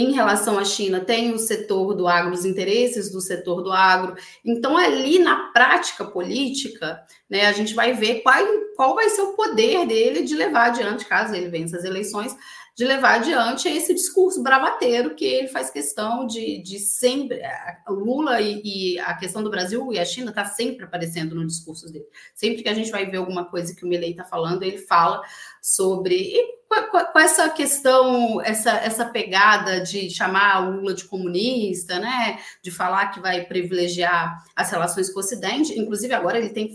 em 0.00 0.12
relação 0.12 0.58
à 0.58 0.64
China, 0.64 1.00
tem 1.00 1.32
o 1.32 1.38
setor 1.38 1.94
do 1.94 2.06
agro, 2.06 2.32
os 2.32 2.44
interesses 2.44 3.10
do 3.10 3.20
setor 3.20 3.62
do 3.62 3.72
agro. 3.72 4.16
Então, 4.44 4.76
ali 4.76 5.18
na 5.18 5.50
prática 5.50 6.04
política, 6.04 7.02
né, 7.28 7.46
a 7.46 7.52
gente 7.52 7.74
vai 7.74 7.92
ver 7.92 8.22
qual, 8.22 8.36
qual 8.76 8.94
vai 8.94 9.08
ser 9.10 9.22
o 9.22 9.32
poder 9.32 9.86
dele 9.86 10.22
de 10.22 10.34
levar 10.34 10.66
adiante, 10.66 11.04
caso 11.04 11.34
ele 11.34 11.48
vença 11.48 11.76
as 11.76 11.84
eleições, 11.84 12.36
de 12.78 12.84
levar 12.84 13.16
adiante 13.16 13.68
esse 13.68 13.92
discurso 13.92 14.40
bravateiro 14.40 15.16
que 15.16 15.24
ele 15.24 15.48
faz 15.48 15.68
questão 15.68 16.24
de, 16.24 16.62
de 16.62 16.78
sempre. 16.78 17.42
O 17.88 17.92
Lula 17.92 18.40
e, 18.40 18.62
e, 18.64 18.98
a 19.00 19.14
questão 19.14 19.42
do 19.42 19.50
Brasil 19.50 19.92
e 19.92 19.98
a 19.98 20.04
China 20.04 20.30
está 20.30 20.44
sempre 20.44 20.84
aparecendo 20.84 21.34
no 21.34 21.44
discurso 21.44 21.90
dele. 21.90 22.04
Sempre 22.36 22.62
que 22.62 22.68
a 22.68 22.74
gente 22.74 22.92
vai 22.92 23.04
ver 23.04 23.16
alguma 23.16 23.44
coisa 23.44 23.74
que 23.74 23.84
o 23.84 23.88
Milley 23.88 24.12
está 24.12 24.24
falando, 24.24 24.62
ele 24.62 24.78
fala 24.78 25.20
sobre. 25.60 26.14
E 26.14 26.58
com, 26.68 27.12
com, 27.12 27.18
essa 27.18 27.48
questão, 27.48 28.40
essa, 28.42 28.70
essa 28.70 29.06
pegada 29.06 29.80
de 29.80 30.08
chamar 30.08 30.60
Lula 30.60 30.94
de 30.94 31.04
comunista, 31.04 31.98
né? 31.98 32.38
De 32.62 32.70
falar 32.70 33.08
que 33.08 33.18
vai 33.18 33.44
privilegiar 33.44 34.38
as 34.54 34.70
relações 34.70 35.10
com 35.10 35.18
o 35.18 35.22
Ocidente. 35.24 35.76
Inclusive, 35.76 36.14
agora 36.14 36.38
ele 36.38 36.50
tem 36.50 36.72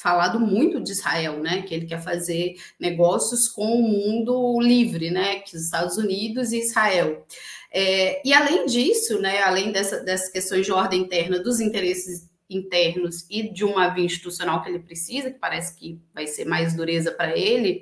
falado 0.00 0.40
muito 0.40 0.80
de 0.80 0.92
Israel, 0.92 1.38
né? 1.38 1.62
Que 1.62 1.74
ele 1.74 1.86
quer 1.86 2.02
fazer 2.02 2.56
negócios 2.78 3.48
com 3.48 3.74
o 3.74 3.82
mundo 3.82 4.60
livre, 4.60 5.10
né? 5.10 5.40
Que 5.40 5.56
os 5.56 5.64
Estados 5.64 5.96
Unidos 5.96 6.52
e 6.52 6.60
Israel. 6.60 7.26
É, 7.72 8.26
e 8.26 8.32
além 8.32 8.66
disso, 8.66 9.20
né? 9.20 9.42
Além 9.42 9.70
dessa, 9.72 10.00
dessas 10.00 10.30
questões 10.30 10.64
de 10.64 10.72
ordem 10.72 11.02
interna 11.02 11.38
dos 11.38 11.60
interesses 11.60 12.28
internos 12.48 13.26
e 13.30 13.48
de 13.52 13.64
uma 13.64 13.88
via 13.88 14.04
institucional 14.04 14.62
que 14.62 14.68
ele 14.68 14.80
precisa, 14.80 15.30
que 15.30 15.38
parece 15.38 15.76
que 15.76 16.00
vai 16.12 16.26
ser 16.26 16.46
mais 16.46 16.74
dureza 16.74 17.12
para 17.12 17.36
ele 17.36 17.80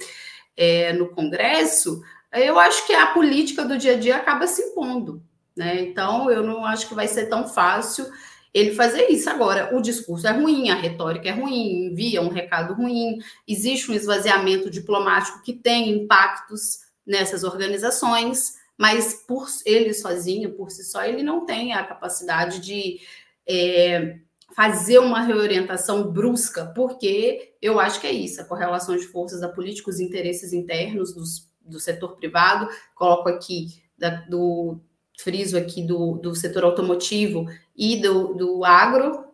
é, 0.56 0.92
no 0.92 1.08
Congresso, 1.08 2.02
eu 2.32 2.58
acho 2.58 2.86
que 2.86 2.92
a 2.92 3.06
política 3.06 3.64
do 3.64 3.78
dia 3.78 3.94
a 3.94 3.98
dia 3.98 4.16
acaba 4.16 4.46
se 4.46 4.60
impondo. 4.60 5.22
Né? 5.56 5.80
Então, 5.80 6.30
eu 6.30 6.42
não 6.42 6.64
acho 6.64 6.88
que 6.88 6.94
vai 6.94 7.08
ser 7.08 7.26
tão 7.26 7.48
fácil 7.48 8.06
ele 8.52 8.74
fazer 8.74 9.08
isso. 9.08 9.28
Agora, 9.28 9.76
o 9.76 9.80
discurso 9.80 10.26
é 10.26 10.32
ruim, 10.32 10.70
a 10.70 10.74
retórica 10.74 11.28
é 11.28 11.32
ruim, 11.32 11.86
envia 11.86 12.22
um 12.22 12.28
recado 12.28 12.74
ruim, 12.74 13.18
existe 13.46 13.90
um 13.90 13.94
esvaziamento 13.94 14.70
diplomático 14.70 15.42
que 15.42 15.52
tem 15.52 15.90
impactos 15.90 16.80
nessas 17.06 17.44
organizações, 17.44 18.54
mas 18.76 19.24
por 19.26 19.48
ele 19.64 19.92
sozinho, 19.92 20.52
por 20.52 20.70
si 20.70 20.84
só, 20.84 21.04
ele 21.04 21.22
não 21.22 21.44
tem 21.44 21.72
a 21.72 21.84
capacidade 21.84 22.60
de 22.60 23.00
é, 23.46 24.18
fazer 24.54 24.98
uma 24.98 25.20
reorientação 25.20 26.10
brusca, 26.10 26.66
porque 26.74 27.54
eu 27.60 27.80
acho 27.80 28.00
que 28.00 28.06
é 28.06 28.12
isso, 28.12 28.40
a 28.40 28.44
correlação 28.44 28.96
de 28.96 29.06
forças 29.06 29.40
da 29.40 29.48
política, 29.48 29.90
os 29.90 30.00
interesses 30.00 30.52
internos 30.52 31.12
dos, 31.12 31.48
do 31.60 31.80
setor 31.80 32.16
privado, 32.16 32.68
coloco 32.94 33.28
aqui 33.28 33.82
da, 33.96 34.10
do 34.10 34.80
friso 35.18 35.58
aqui 35.58 35.82
do, 35.82 36.14
do 36.14 36.34
setor 36.34 36.64
automotivo 36.64 37.46
e 37.78 38.02
do, 38.02 38.34
do 38.34 38.64
agro, 38.64 39.32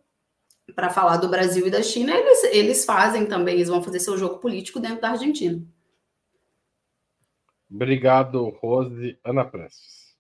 para 0.75 0.91
falar 0.91 1.17
do 1.17 1.31
Brasil 1.31 1.67
e 1.67 1.71
da 1.71 1.83
China, 1.83 2.15
eles, 2.15 2.45
eles 2.45 2.85
fazem 2.85 3.27
também, 3.27 3.55
eles 3.55 3.69
vão 3.69 3.83
fazer 3.83 4.01
seu 4.01 4.19
jogo 4.19 4.39
político 4.39 4.79
dentro 4.79 5.01
da 5.01 5.11
Argentina. 5.11 5.63
Obrigado, 7.71 8.51
Rose. 8.61 9.19
Ana 9.25 9.45
Prestes. 9.45 10.15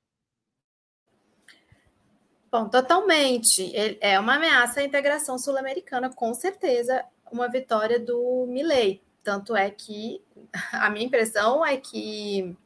Bom, 2.51 2.69
totalmente. 2.69 3.73
É 4.01 4.19
uma 4.19 4.37
ameaça 4.37 4.81
à 4.81 4.85
integração 4.85 5.39
sul-americana, 5.39 6.09
com 6.09 6.33
certeza, 6.33 7.05
uma 7.31 7.49
vitória 7.49 7.99
do 8.01 8.47
Milley. 8.49 9.03
Tanto 9.23 9.55
é 9.55 9.71
que 9.71 10.23
a 10.73 10.89
minha 10.89 11.05
impressão 11.05 11.65
é 11.65 11.77
que 11.77 12.57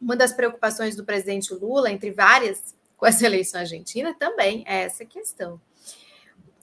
uma 0.00 0.16
das 0.16 0.32
preocupações 0.32 0.94
do 0.96 1.04
presidente 1.04 1.54
Lula, 1.54 1.90
entre 1.90 2.10
várias, 2.10 2.74
com 3.04 3.08
essa 3.08 3.26
eleição 3.26 3.60
argentina, 3.60 4.14
também 4.14 4.64
é 4.66 4.80
essa 4.80 5.04
questão. 5.04 5.60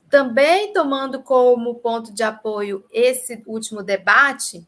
Também 0.09 0.73
tomando 0.73 1.21
como 1.21 1.75
ponto 1.75 2.11
de 2.11 2.23
apoio 2.23 2.83
esse 2.91 3.43
último 3.45 3.83
debate, 3.83 4.67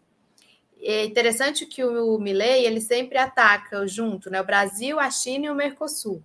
é 0.80 1.04
interessante 1.04 1.66
que 1.66 1.84
o 1.84 2.20
Milley 2.20 2.64
ele 2.64 2.80
sempre 2.80 3.18
ataca 3.18 3.88
junto, 3.88 4.30
né, 4.30 4.40
o 4.40 4.46
Brasil, 4.46 5.00
a 5.00 5.10
China 5.10 5.48
e 5.48 5.50
o 5.50 5.56
Mercosul. 5.56 6.22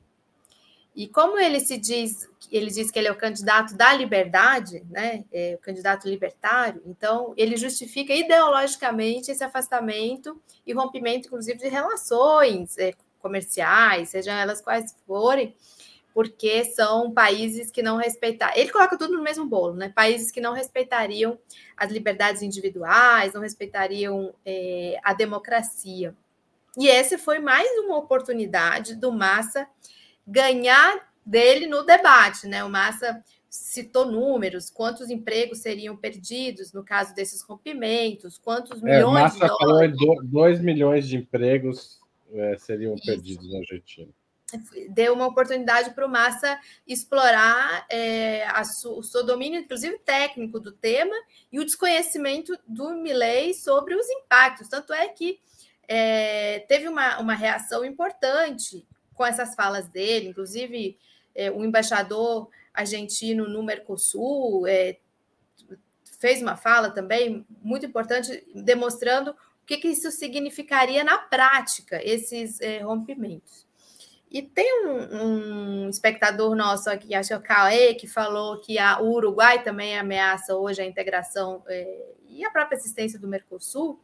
E 0.95 1.09
como 1.09 1.39
ele 1.39 1.61
se 1.61 1.79
diz, 1.79 2.29
ele 2.53 2.71
diz 2.71 2.91
que 2.91 2.99
ele 2.99 3.09
é 3.09 3.13
o 3.13 3.17
candidato 3.17 3.75
da 3.75 3.91
liberdade, 3.95 4.85
né? 4.91 5.25
É 5.33 5.55
o 5.55 5.63
candidato 5.63 6.09
libertário, 6.09 6.83
então 6.85 7.33
ele 7.39 7.57
justifica 7.57 8.13
ideologicamente 8.13 9.31
esse 9.31 9.45
afastamento 9.45 10.39
e 10.67 10.75
rompimento, 10.75 11.29
inclusive, 11.29 11.59
de 11.59 11.69
relações 11.69 12.77
é, 12.77 12.93
comerciais, 13.29 14.09
sejam 14.09 14.35
elas 14.35 14.61
quais 14.61 14.97
forem, 15.07 15.55
porque 16.14 16.64
são 16.64 17.12
países 17.12 17.71
que 17.71 17.83
não 17.83 17.97
respeitam. 17.97 18.49
Ele 18.57 18.73
coloca 18.73 18.99
tudo 18.99 19.17
no 19.17 19.23
mesmo 19.23 19.47
bolo, 19.47 19.75
né? 19.75 19.93
Países 19.95 20.31
que 20.31 20.41
não 20.41 20.55
respeitariam 20.55 21.38
as 21.77 21.93
liberdades 21.93 22.43
individuais, 22.43 23.35
não 23.35 23.43
respeitariam 23.43 24.35
é, 24.45 24.99
a 25.05 25.12
democracia. 25.12 26.14
E 26.77 26.88
essa 26.88 27.19
foi 27.19 27.38
mais 27.38 27.69
uma 27.85 27.99
oportunidade 27.99 28.97
do 28.97 29.12
Massa 29.12 29.69
ganhar 30.27 31.09
dele 31.25 31.67
no 31.67 31.85
debate, 31.85 32.47
né? 32.47 32.64
O 32.64 32.71
Massa 32.71 33.23
citou 33.51 34.11
números, 34.11 34.71
quantos 34.71 35.11
empregos 35.11 35.59
seriam 35.59 35.97
perdidos 35.97 36.73
no 36.73 36.83
caso 36.83 37.14
desses 37.14 37.43
rompimentos, 37.43 38.38
quantos 38.38 38.83
é, 38.83 38.85
milhões 38.85 39.14
Massa 39.14 39.38
de 39.38 39.47
dólares. 39.47 39.97
falou 39.99 40.25
2 40.25 40.61
milhões 40.61 41.07
de 41.07 41.17
empregos 41.17 41.99
é, 42.33 42.57
seriam 42.59 42.95
Isso. 42.95 43.07
perdidos 43.07 43.51
na 43.51 43.59
Argentina. 43.59 44.12
Deu 44.91 45.12
uma 45.12 45.27
oportunidade 45.27 45.91
para 45.91 46.07
o 46.07 46.09
Massa 46.09 46.59
explorar 46.87 47.85
é, 47.91 48.47
a 48.47 48.62
o 48.87 49.03
seu 49.03 49.25
domínio, 49.25 49.61
inclusive 49.61 49.99
técnico, 49.99 50.59
do 50.59 50.73
tema 50.73 51.14
e 51.53 51.61
o 51.61 51.64
desconhecimento 51.64 52.59
do 52.67 52.95
Milley 52.95 53.53
sobre 53.53 53.95
os 53.95 54.09
impactos. 54.09 54.69
Tanto 54.69 54.93
é 54.95 55.07
que 55.09 55.38
é, 55.87 56.61
teve 56.61 56.88
uma, 56.88 57.19
uma 57.19 57.35
reação 57.35 57.85
importante 57.85 58.87
com 59.14 59.27
essas 59.27 59.55
falas 59.55 59.87
dele, 59.88 60.29
inclusive 60.29 60.97
é, 61.35 61.51
o 61.51 61.62
embaixador 61.62 62.49
argentino 62.73 63.49
no 63.49 63.62
Mercosul 63.62 64.67
é, 64.67 64.99
fez 66.19 66.41
uma 66.41 66.57
fala 66.57 66.91
também 66.91 67.45
muito 67.62 67.85
importante, 67.85 68.45
demonstrando 68.55 69.35
que, 69.69 69.77
que 69.77 69.89
isso 69.89 70.11
significaria 70.11 71.05
na 71.05 71.19
prática, 71.19 72.01
esses 72.03 72.59
é, 72.63 72.79
rompimentos. 72.79 73.67
E 74.31 74.41
tem 74.43 74.87
um, 74.87 75.85
um, 75.85 75.91
espectador 75.91 76.57
nosso 76.57 76.89
aqui, 76.89 77.15
acho 77.15 77.39
que 77.39 77.53
é 77.53 77.95
que 77.95 78.07
falou 78.07 78.59
que 78.61 78.79
a, 78.79 78.99
o 79.01 79.13
Uruguai 79.13 79.63
também 79.63 79.99
ameaça 79.99 80.57
hoje 80.57 80.81
a 80.81 80.87
integração 80.87 81.63
é, 81.69 82.15
e 82.29 82.45
a 82.45 82.51
própria 82.51 82.77
existência 82.77 83.19
do 83.19 83.29
Mercosul. 83.29 84.01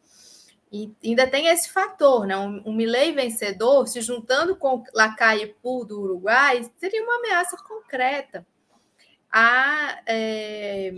E 0.71 0.93
ainda 1.03 1.27
tem 1.27 1.47
esse 1.47 1.71
fator, 1.71 2.27
né? 2.27 2.37
Um, 2.37 2.63
um 2.67 2.73
Milley 2.75 3.13
vencedor 3.13 3.87
se 3.87 4.03
juntando 4.03 4.57
com 4.57 4.83
Lacaipu 4.93 5.85
do 5.85 6.01
Uruguai 6.01 6.69
seria 6.79 7.03
uma 7.03 7.17
ameaça 7.17 7.57
concreta 7.57 8.47
à, 9.31 10.01
é, 10.07 10.93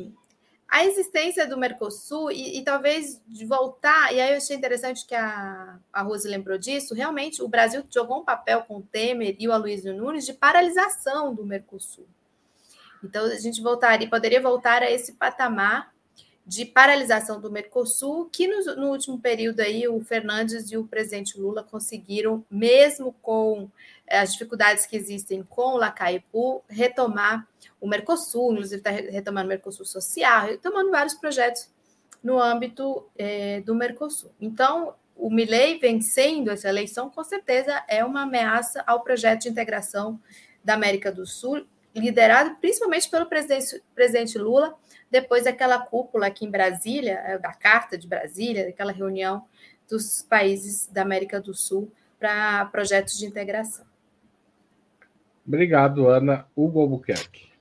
à 0.77 0.85
existência 0.85 1.47
do 1.47 1.57
Mercosul 1.57 2.31
e, 2.31 2.59
e, 2.59 2.63
talvez 2.63 3.23
de 3.27 3.47
voltar. 3.47 4.13
E 4.13 4.21
aí 4.21 4.33
eu 4.33 4.37
achei 4.37 4.55
interessante 4.55 5.07
que 5.07 5.15
a, 5.15 5.79
a 5.91 6.03
Rose 6.03 6.29
lembrou 6.29 6.59
disso. 6.59 6.95
Realmente, 6.95 7.43
o 7.43 7.49
Brasil 7.49 7.83
jogou 7.91 8.21
um 8.21 8.25
papel 8.25 8.63
com 8.65 8.77
o 8.77 8.83
Temer 8.83 9.35
e 9.39 9.49
o 9.49 9.53
Aloysio 9.53 9.97
Nunes 9.97 10.27
de 10.27 10.35
paralisação 10.35 11.35
do 11.35 11.47
Mercosul. 11.47 12.07
Então, 13.03 13.25
a 13.25 13.37
gente 13.37 13.63
voltaria, 13.63 14.07
poderia 14.07 14.41
voltar 14.41 14.83
a 14.83 14.91
esse 14.91 15.15
patamar 15.15 15.95
de 16.47 16.67
paralisação 16.67 17.41
do 17.41 17.51
Mercosul, 17.51 18.29
que 18.31 18.47
no, 18.47 18.77
no, 18.77 18.91
último 18.91 19.19
período 19.19 19.61
aí 19.61 19.89
o 19.89 19.99
Fernandes 20.05 20.71
e 20.71 20.77
o 20.77 20.85
presidente 20.87 21.41
Lula 21.41 21.63
conseguiram, 21.63 22.45
mesmo 22.51 23.15
com 23.23 23.69
eh, 24.07 24.19
as 24.19 24.33
dificuldades 24.33 24.85
que 24.85 24.97
existem 24.97 25.43
com 25.43 25.75
o 25.75 25.77
Lacaipu, 25.79 26.63
retomar 26.69 27.49
o 27.87 27.89
Mercosul, 27.89 28.53
inclusive 28.53 28.81
está 28.81 28.91
retomando 28.91 29.47
o 29.47 29.49
Mercosul 29.49 29.87
social, 29.87 30.47
retomando 30.47 30.91
vários 30.91 31.15
projetos 31.15 31.71
no 32.23 32.41
âmbito 32.41 33.09
eh, 33.17 33.63
do 33.65 33.77
Mercosul. 33.77 34.33
Então, 34.41 34.95
o 35.15 35.31
Milley 35.31 35.79
vencendo 35.79 36.51
essa 36.51 36.69
eleição, 36.69 37.09
com 37.09 37.23
certeza 37.23 37.81
é 37.89 38.05
uma 38.05 38.23
ameaça 38.23 38.83
ao 38.87 39.03
projeto 39.03 39.43
de 39.43 39.51
integração 39.51 40.21
da 40.65 40.75
América 40.75 41.13
do 41.13 41.25
Sul, 41.25 41.65
liderado 41.95 42.57
principalmente 42.57 43.09
pelo 43.09 43.27
presidente, 43.27 43.81
presidente 43.95 44.37
Lula, 44.37 44.75
depois 45.09 45.45
daquela 45.45 45.79
cúpula 45.79 46.27
aqui 46.27 46.45
em 46.45 46.51
Brasília, 46.51 47.23
é, 47.25 47.39
da 47.39 47.53
Carta 47.53 47.97
de 47.97 48.09
Brasília, 48.09 48.67
daquela 48.67 48.91
reunião 48.91 49.45
dos 49.89 50.23
países 50.23 50.89
da 50.89 51.03
América 51.03 51.41
do 51.41 51.55
Sul 51.55 51.91
para 52.19 52.65
projetos 52.67 53.17
de 53.17 53.27
integração. 53.27 53.87
Obrigado, 55.47 56.09
Ana. 56.09 56.45
Hugo 56.57 56.81
Albuquerque. 56.81 57.56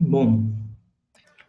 Bom. 0.00 0.50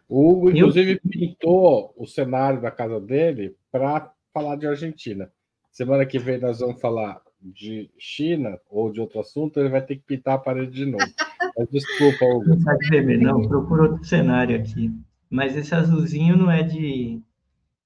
O 0.08 0.30
Hugo, 0.30 0.50
inclusive, 0.50 1.00
eu... 1.02 1.10
pintou 1.10 1.94
o 1.96 2.06
cenário 2.06 2.60
da 2.60 2.70
casa 2.70 3.00
dele 3.00 3.56
para 3.70 4.12
falar 4.32 4.56
de 4.56 4.66
Argentina. 4.66 5.32
Semana 5.70 6.04
que 6.04 6.18
vem 6.18 6.38
nós 6.38 6.60
vamos 6.60 6.80
falar 6.80 7.22
de 7.40 7.90
China 7.98 8.58
ou 8.70 8.92
de 8.92 9.00
outro 9.00 9.20
assunto, 9.20 9.58
ele 9.58 9.70
vai 9.70 9.80
ter 9.80 9.96
que 9.96 10.02
pintar 10.02 10.34
a 10.34 10.38
parede 10.38 10.72
de 10.72 10.86
novo. 10.86 11.04
Mas 11.56 11.68
desculpa, 11.70 12.24
Hugo. 12.26 12.50
Não 12.50 12.60
sabe 12.60 13.16
não. 13.16 13.48
Procura 13.48 13.82
outro 13.84 14.04
cenário 14.04 14.56
aqui. 14.56 14.92
Mas 15.30 15.56
esse 15.56 15.74
azulzinho 15.74 16.36
não 16.36 16.50
é 16.50 16.62
de. 16.62 17.20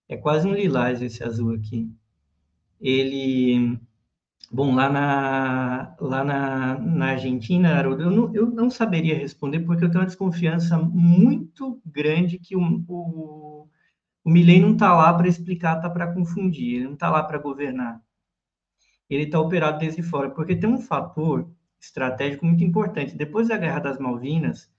É 0.09 0.17
quase 0.17 0.47
um 0.49 0.55
lilás 0.55 1.01
esse 1.01 1.23
azul 1.23 1.55
aqui. 1.55 1.89
Ele. 2.81 3.79
Bom, 4.51 4.75
lá 4.75 4.89
na, 4.89 5.97
lá 6.01 6.25
na, 6.25 6.79
na 6.79 7.07
Argentina, 7.11 7.77
Haroldo, 7.77 8.03
eu 8.05 8.11
não, 8.11 8.35
eu 8.35 8.47
não 8.47 8.71
saberia 8.71 9.17
responder, 9.17 9.61
porque 9.61 9.85
eu 9.85 9.89
tenho 9.91 10.01
uma 10.01 10.07
desconfiança 10.07 10.79
muito 10.79 11.81
grande 11.85 12.39
que 12.39 12.57
o, 12.57 12.85
o, 12.89 13.69
o 14.25 14.31
Milley 14.31 14.61
não 14.61 14.73
está 14.73 14.95
lá 14.95 15.13
para 15.13 15.29
explicar, 15.29 15.77
está 15.77 15.91
para 15.91 16.13
confundir, 16.13 16.77
ele 16.77 16.85
não 16.85 16.95
está 16.95 17.11
lá 17.11 17.23
para 17.25 17.39
governar. 17.39 18.01
Ele 19.11 19.25
está 19.25 19.41
operado 19.41 19.79
desde 19.79 20.03
fora, 20.03 20.31
porque 20.31 20.57
tem 20.57 20.71
um 20.71 20.81
fator 20.81 21.51
estratégico 21.81 22.47
muito 22.47 22.65
importante. 22.65 23.17
Depois 23.17 23.49
da 23.49 23.57
Guerra 23.57 23.81
das 23.81 23.99
Malvinas, 23.99 24.71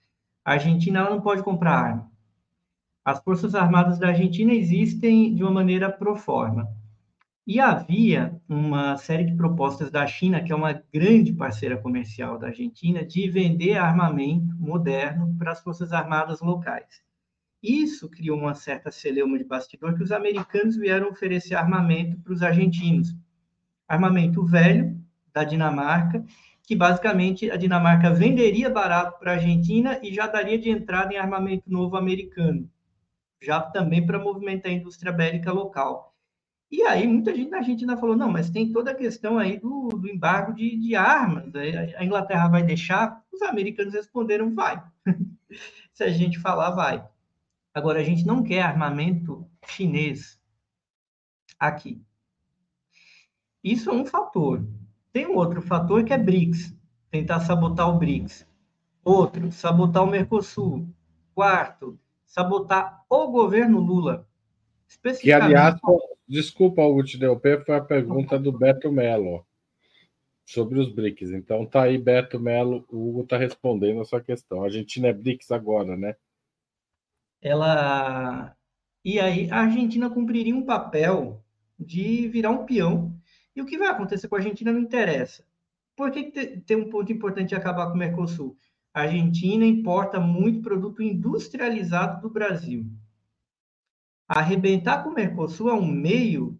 a 0.45 0.53
Argentina 0.53 1.09
não 1.09 1.21
pode 1.21 1.43
comprar 1.43 1.77
arma. 1.77 2.11
As 3.03 3.21
Forças 3.21 3.55
Armadas 3.55 3.99
da 3.99 4.07
Argentina 4.07 4.53
existem 4.53 5.33
de 5.33 5.43
uma 5.43 5.51
maneira 5.51 5.89
pro 5.91 6.15
forma. 6.15 6.67
E 7.47 7.61
havia 7.61 8.37
uma 8.49 8.97
série 8.97 9.23
de 9.23 9.33
propostas 9.33 9.89
da 9.89 10.05
China, 10.05 10.43
que 10.43 10.51
é 10.51 10.55
uma 10.55 10.83
grande 10.93 11.31
parceira 11.31 11.77
comercial 11.77 12.37
da 12.37 12.47
Argentina, 12.47 13.05
de 13.05 13.29
vender 13.29 13.77
armamento 13.77 14.53
moderno 14.59 15.33
para 15.39 15.53
as 15.53 15.61
forças 15.61 15.93
armadas 15.93 16.41
locais. 16.41 17.01
Isso 17.63 18.09
criou 18.09 18.37
uma 18.37 18.53
certa 18.53 18.91
celeuma 18.91 19.37
de 19.37 19.45
bastidor 19.45 19.95
que 19.95 20.03
os 20.03 20.11
americanos 20.11 20.75
vieram 20.75 21.07
oferecer 21.07 21.55
armamento 21.55 22.19
para 22.19 22.33
os 22.33 22.43
argentinos. 22.43 23.15
Armamento 23.87 24.43
velho, 24.43 25.01
da 25.31 25.45
Dinamarca, 25.45 26.25
que 26.63 26.75
basicamente 26.75 27.49
a 27.49 27.55
Dinamarca 27.55 28.13
venderia 28.13 28.69
barato 28.69 29.17
para 29.19 29.31
a 29.31 29.35
Argentina 29.35 29.97
e 30.03 30.13
já 30.13 30.27
daria 30.27 30.59
de 30.59 30.69
entrada 30.69 31.13
em 31.13 31.17
armamento 31.17 31.63
novo 31.71 31.95
americano, 31.95 32.69
já 33.41 33.61
também 33.61 34.05
para 34.05 34.19
movimentar 34.19 34.69
a 34.69 34.75
indústria 34.75 35.13
bélica 35.13 35.53
local. 35.53 36.16
E 36.69 36.83
aí 36.83 37.07
muita 37.07 37.33
gente 37.33 37.49
na 37.49 37.57
Argentina 37.57 37.95
falou, 37.95 38.15
não, 38.15 38.29
mas 38.29 38.49
tem 38.49 38.71
toda 38.71 38.91
a 38.91 38.95
questão 38.95 39.37
aí 39.37 39.57
do, 39.57 39.87
do 39.87 40.07
embargo 40.07 40.53
de, 40.53 40.75
de 40.77 40.95
armas, 40.95 41.45
a 41.97 42.03
Inglaterra 42.03 42.49
vai 42.49 42.63
deixar? 42.63 43.23
Os 43.31 43.41
americanos 43.41 43.93
responderam, 43.93 44.53
vai. 44.53 44.83
Se 45.93 46.03
a 46.03 46.09
gente 46.09 46.39
falar, 46.39 46.71
vai. 46.71 47.07
Agora, 47.73 47.99
a 47.99 48.03
gente 48.03 48.25
não 48.25 48.43
quer 48.43 48.63
armamento 48.63 49.47
chinês 49.65 50.39
aqui. 51.59 52.01
Isso 53.63 53.89
é 53.89 53.93
um 53.93 54.05
fator. 54.05 54.65
Tem 55.13 55.27
um 55.27 55.35
outro 55.35 55.61
fator 55.61 56.03
que 56.03 56.13
é 56.13 56.17
BRICS, 56.17 56.75
tentar 57.09 57.39
sabotar 57.39 57.89
o 57.89 57.97
BRICS. 57.97 58.47
Outro, 59.03 59.51
sabotar 59.51 60.03
o 60.03 60.07
Mercosul. 60.07 60.89
Quarto, 61.33 61.99
sabotar 62.25 63.05
o 63.09 63.27
governo 63.27 63.79
Lula. 63.79 64.27
Que, 65.21 65.31
aliás, 65.31 65.79
desculpa, 66.27 66.81
Hugo, 66.81 67.03
te 67.03 67.19
foi 67.65 67.75
a 67.75 67.81
pergunta 67.81 68.39
do 68.39 68.51
Beto 68.51 68.91
Melo 68.91 69.45
sobre 70.45 70.79
os 70.79 70.89
BRICS. 70.89 71.31
Então, 71.31 71.65
tá 71.65 71.83
aí, 71.83 71.97
Beto 71.97 72.39
Melo, 72.39 72.85
o 72.89 73.09
Hugo 73.09 73.23
está 73.23 73.37
respondendo 73.37 74.01
a 74.01 74.05
sua 74.05 74.21
questão. 74.21 74.61
A 74.61 74.65
Argentina 74.65 75.09
é 75.09 75.13
BRICS 75.13 75.51
agora, 75.51 75.97
né? 75.97 76.15
Ela. 77.41 78.55
E 79.03 79.19
aí, 79.19 79.49
a 79.51 79.61
Argentina 79.61 80.09
cumpriria 80.09 80.55
um 80.55 80.65
papel 80.65 81.43
de 81.77 82.27
virar 82.29 82.49
um 82.49 82.65
peão 82.65 83.13
e 83.55 83.61
o 83.61 83.65
que 83.65 83.77
vai 83.77 83.87
acontecer 83.87 84.27
com 84.27 84.35
a 84.35 84.39
Argentina 84.39 84.71
não 84.71 84.79
interessa. 84.79 85.43
Por 85.95 86.11
que 86.11 86.23
tem 86.65 86.77
um 86.77 86.89
ponto 86.89 87.11
importante 87.11 87.49
de 87.49 87.55
acabar 87.55 87.87
com 87.87 87.95
o 87.95 87.97
Mercosul? 87.97 88.55
A 88.93 89.01
Argentina 89.01 89.65
importa 89.65 90.19
muito 90.19 90.61
produto 90.61 91.01
industrializado 91.01 92.21
do 92.21 92.29
Brasil. 92.29 92.85
Arrebentar 94.27 95.03
com 95.03 95.09
o 95.09 95.13
Mercosul 95.13 95.69
é 95.69 95.73
um 95.73 95.85
meio 95.85 96.59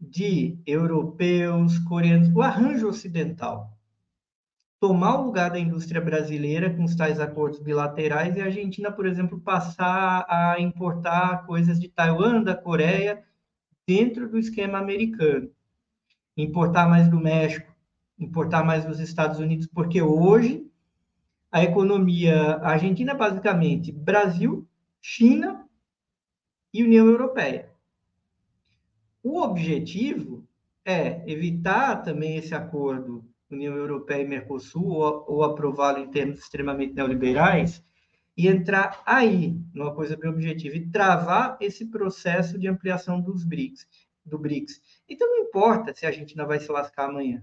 de 0.00 0.58
europeus, 0.66 1.78
coreanos, 1.78 2.28
o 2.34 2.42
arranjo 2.42 2.88
ocidental. 2.88 3.70
Tomar 4.80 5.20
o 5.20 5.26
lugar 5.26 5.50
da 5.50 5.58
indústria 5.58 6.00
brasileira 6.00 6.74
com 6.74 6.84
os 6.84 6.96
tais 6.96 7.20
acordos 7.20 7.60
bilaterais 7.60 8.36
e 8.36 8.40
a 8.40 8.46
Argentina, 8.46 8.90
por 8.90 9.06
exemplo, 9.06 9.40
passar 9.40 10.26
a 10.28 10.60
importar 10.60 11.46
coisas 11.46 11.80
de 11.80 11.88
Taiwan, 11.88 12.42
da 12.42 12.54
Coreia, 12.54 13.22
dentro 13.86 14.28
do 14.28 14.38
esquema 14.38 14.78
americano 14.78 15.50
importar 16.36 16.88
mais 16.88 17.08
do 17.08 17.20
México, 17.20 17.70
importar 18.18 18.64
mais 18.64 18.84
dos 18.84 19.00
Estados 19.00 19.38
Unidos, 19.38 19.66
porque 19.66 20.00
hoje 20.00 20.66
a 21.50 21.62
economia 21.62 22.56
argentina 22.62 23.12
é 23.12 23.16
basicamente 23.16 23.92
Brasil, 23.92 24.66
China 25.00 25.68
e 26.72 26.82
União 26.82 27.06
Europeia. 27.06 27.70
O 29.22 29.40
objetivo 29.40 30.46
é 30.84 31.22
evitar 31.30 32.02
também 32.02 32.36
esse 32.36 32.54
acordo 32.54 33.24
União 33.50 33.74
Europeia 33.74 34.22
e 34.22 34.28
Mercosul, 34.28 34.88
ou, 34.88 35.24
ou 35.28 35.44
aprová-lo 35.44 35.98
em 35.98 36.10
termos 36.10 36.40
extremamente 36.40 36.94
neoliberais, 36.94 37.84
e 38.36 38.48
entrar 38.48 39.02
aí, 39.04 39.60
numa 39.74 39.94
coisa 39.94 40.16
bem 40.16 40.30
objetiva, 40.30 40.76
e 40.76 40.88
travar 40.88 41.58
esse 41.60 41.84
processo 41.86 42.58
de 42.58 42.66
ampliação 42.66 43.20
dos 43.20 43.44
BRICS 43.44 43.86
do 44.24 44.38
BRICS. 44.38 44.80
Então 45.08 45.28
não 45.28 45.44
importa 45.44 45.94
se 45.94 46.06
a 46.06 46.10
gente 46.10 46.36
não 46.36 46.46
vai 46.46 46.60
se 46.60 46.70
lascar 46.70 47.08
amanhã. 47.08 47.42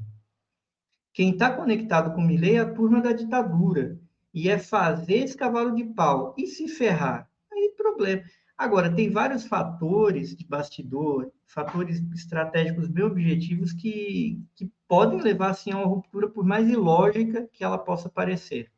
Quem 1.13 1.31
está 1.31 1.51
conectado 1.51 2.13
com 2.13 2.21
o 2.21 2.25
Milley 2.25 2.55
é 2.55 2.59
a 2.59 2.73
turma 2.73 3.01
da 3.01 3.11
ditadura. 3.11 3.99
E 4.33 4.49
é 4.49 4.57
fazer 4.59 5.17
esse 5.17 5.35
cavalo 5.35 5.75
de 5.75 5.83
pau 5.83 6.35
e 6.37 6.45
se 6.45 6.67
ferrar. 6.67 7.29
Aí 7.51 7.73
problema. 7.75 8.23
Agora, 8.59 8.93
tem 8.93 9.09
vários 9.09 9.45
fatores 9.45 10.35
de 10.35 10.45
bastidor, 10.45 11.31
fatores 11.47 12.01
estratégicos 12.13 12.89
bem 12.89 13.05
objetivos 13.05 13.71
que, 13.71 14.37
que 14.53 14.69
podem 14.85 15.21
levar 15.21 15.51
assim, 15.51 15.71
a 15.71 15.77
uma 15.77 15.85
ruptura, 15.85 16.29
por 16.29 16.43
mais 16.43 16.67
ilógica 16.67 17.47
que 17.53 17.63
ela 17.63 17.77
possa 17.77 18.09
parecer. 18.09 18.69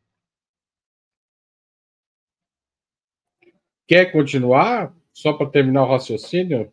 Quer 3.87 4.11
continuar? 4.11 4.95
Só 5.11 5.33
para 5.33 5.49
terminar 5.49 5.83
o 5.83 5.89
raciocínio? 5.89 6.71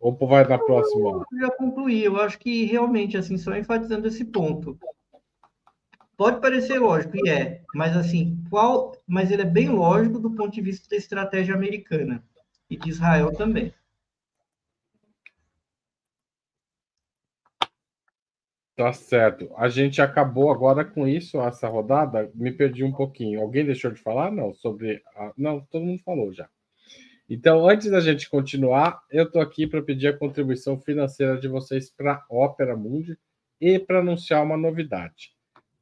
Ou 0.00 0.16
vai 0.26 0.44
na 0.44 0.58
próxima? 0.58 1.24
Eu 1.30 1.38
já 1.38 1.50
concluí. 1.52 2.02
Eu 2.02 2.20
acho 2.20 2.36
que 2.40 2.64
realmente, 2.64 3.16
assim, 3.16 3.38
só 3.38 3.56
enfatizando 3.56 4.08
esse 4.08 4.24
ponto. 4.24 4.76
Pode 6.16 6.40
parecer 6.40 6.78
lógico, 6.78 7.16
e 7.16 7.28
é, 7.28 7.62
mas 7.74 7.96
assim, 7.96 8.38
qual. 8.48 8.92
Mas 9.06 9.30
ele 9.30 9.42
é 9.42 9.46
bem 9.46 9.68
lógico 9.68 10.20
do 10.20 10.30
ponto 10.30 10.52
de 10.52 10.60
vista 10.60 10.88
da 10.88 10.96
estratégia 10.96 11.54
americana 11.54 12.22
e 12.70 12.76
de 12.76 12.88
Israel 12.88 13.32
também. 13.32 13.72
Tá 18.76 18.92
certo. 18.92 19.52
A 19.56 19.68
gente 19.68 20.02
acabou 20.02 20.50
agora 20.50 20.84
com 20.84 21.06
isso, 21.06 21.40
essa 21.40 21.68
rodada. 21.68 22.30
Me 22.34 22.50
perdi 22.52 22.82
um 22.82 22.92
pouquinho. 22.92 23.40
Alguém 23.40 23.64
deixou 23.64 23.90
de 23.90 24.00
falar? 24.00 24.32
Não, 24.32 24.52
sobre. 24.52 25.00
A... 25.16 25.32
Não, 25.36 25.60
todo 25.60 25.84
mundo 25.84 26.02
falou 26.02 26.32
já. 26.32 26.48
Então, 27.28 27.68
antes 27.68 27.90
da 27.90 28.00
gente 28.00 28.28
continuar, 28.28 29.02
eu 29.10 29.24
estou 29.24 29.40
aqui 29.40 29.66
para 29.66 29.82
pedir 29.82 30.08
a 30.08 30.16
contribuição 30.16 30.78
financeira 30.78 31.38
de 31.38 31.48
vocês 31.48 31.90
para 31.90 32.14
a 32.14 32.26
Ópera 32.28 32.76
Mundi 32.76 33.16
e 33.60 33.78
para 33.78 34.00
anunciar 34.00 34.42
uma 34.42 34.56
novidade. 34.56 35.33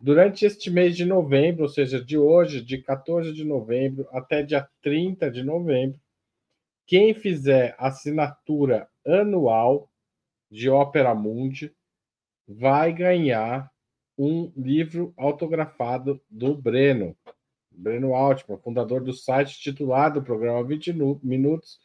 Durante 0.05 0.45
este 0.45 0.69
mês 0.69 0.97
de 0.97 1.05
novembro, 1.05 1.63
ou 1.63 1.69
seja, 1.69 2.05
de 2.05 2.19
hoje, 2.19 2.61
de 2.61 2.79
14 2.79 3.33
de 3.33 3.45
novembro 3.45 4.05
até 4.11 4.43
dia 4.43 4.69
30 4.83 5.31
de 5.31 5.45
novembro, 5.45 5.97
quem 6.85 7.15
fizer 7.15 7.77
assinatura 7.79 8.89
anual 9.07 9.89
de 10.51 10.69
Ópera 10.69 11.15
Mundi 11.15 11.73
vai 12.49 12.93
ganhar 12.93 13.71
um 14.19 14.53
livro 14.57 15.15
autografado 15.17 16.21
do 16.29 16.53
Breno. 16.53 17.17
Breno 17.71 18.13
Altman, 18.13 18.59
fundador 18.59 19.05
do 19.05 19.13
site 19.13 19.61
titulado 19.61 20.19
do 20.19 20.27
programa 20.27 20.65
20 20.65 20.95
Minutos, 21.23 21.79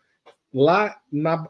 Lá, 0.53 0.97
na, 1.11 1.49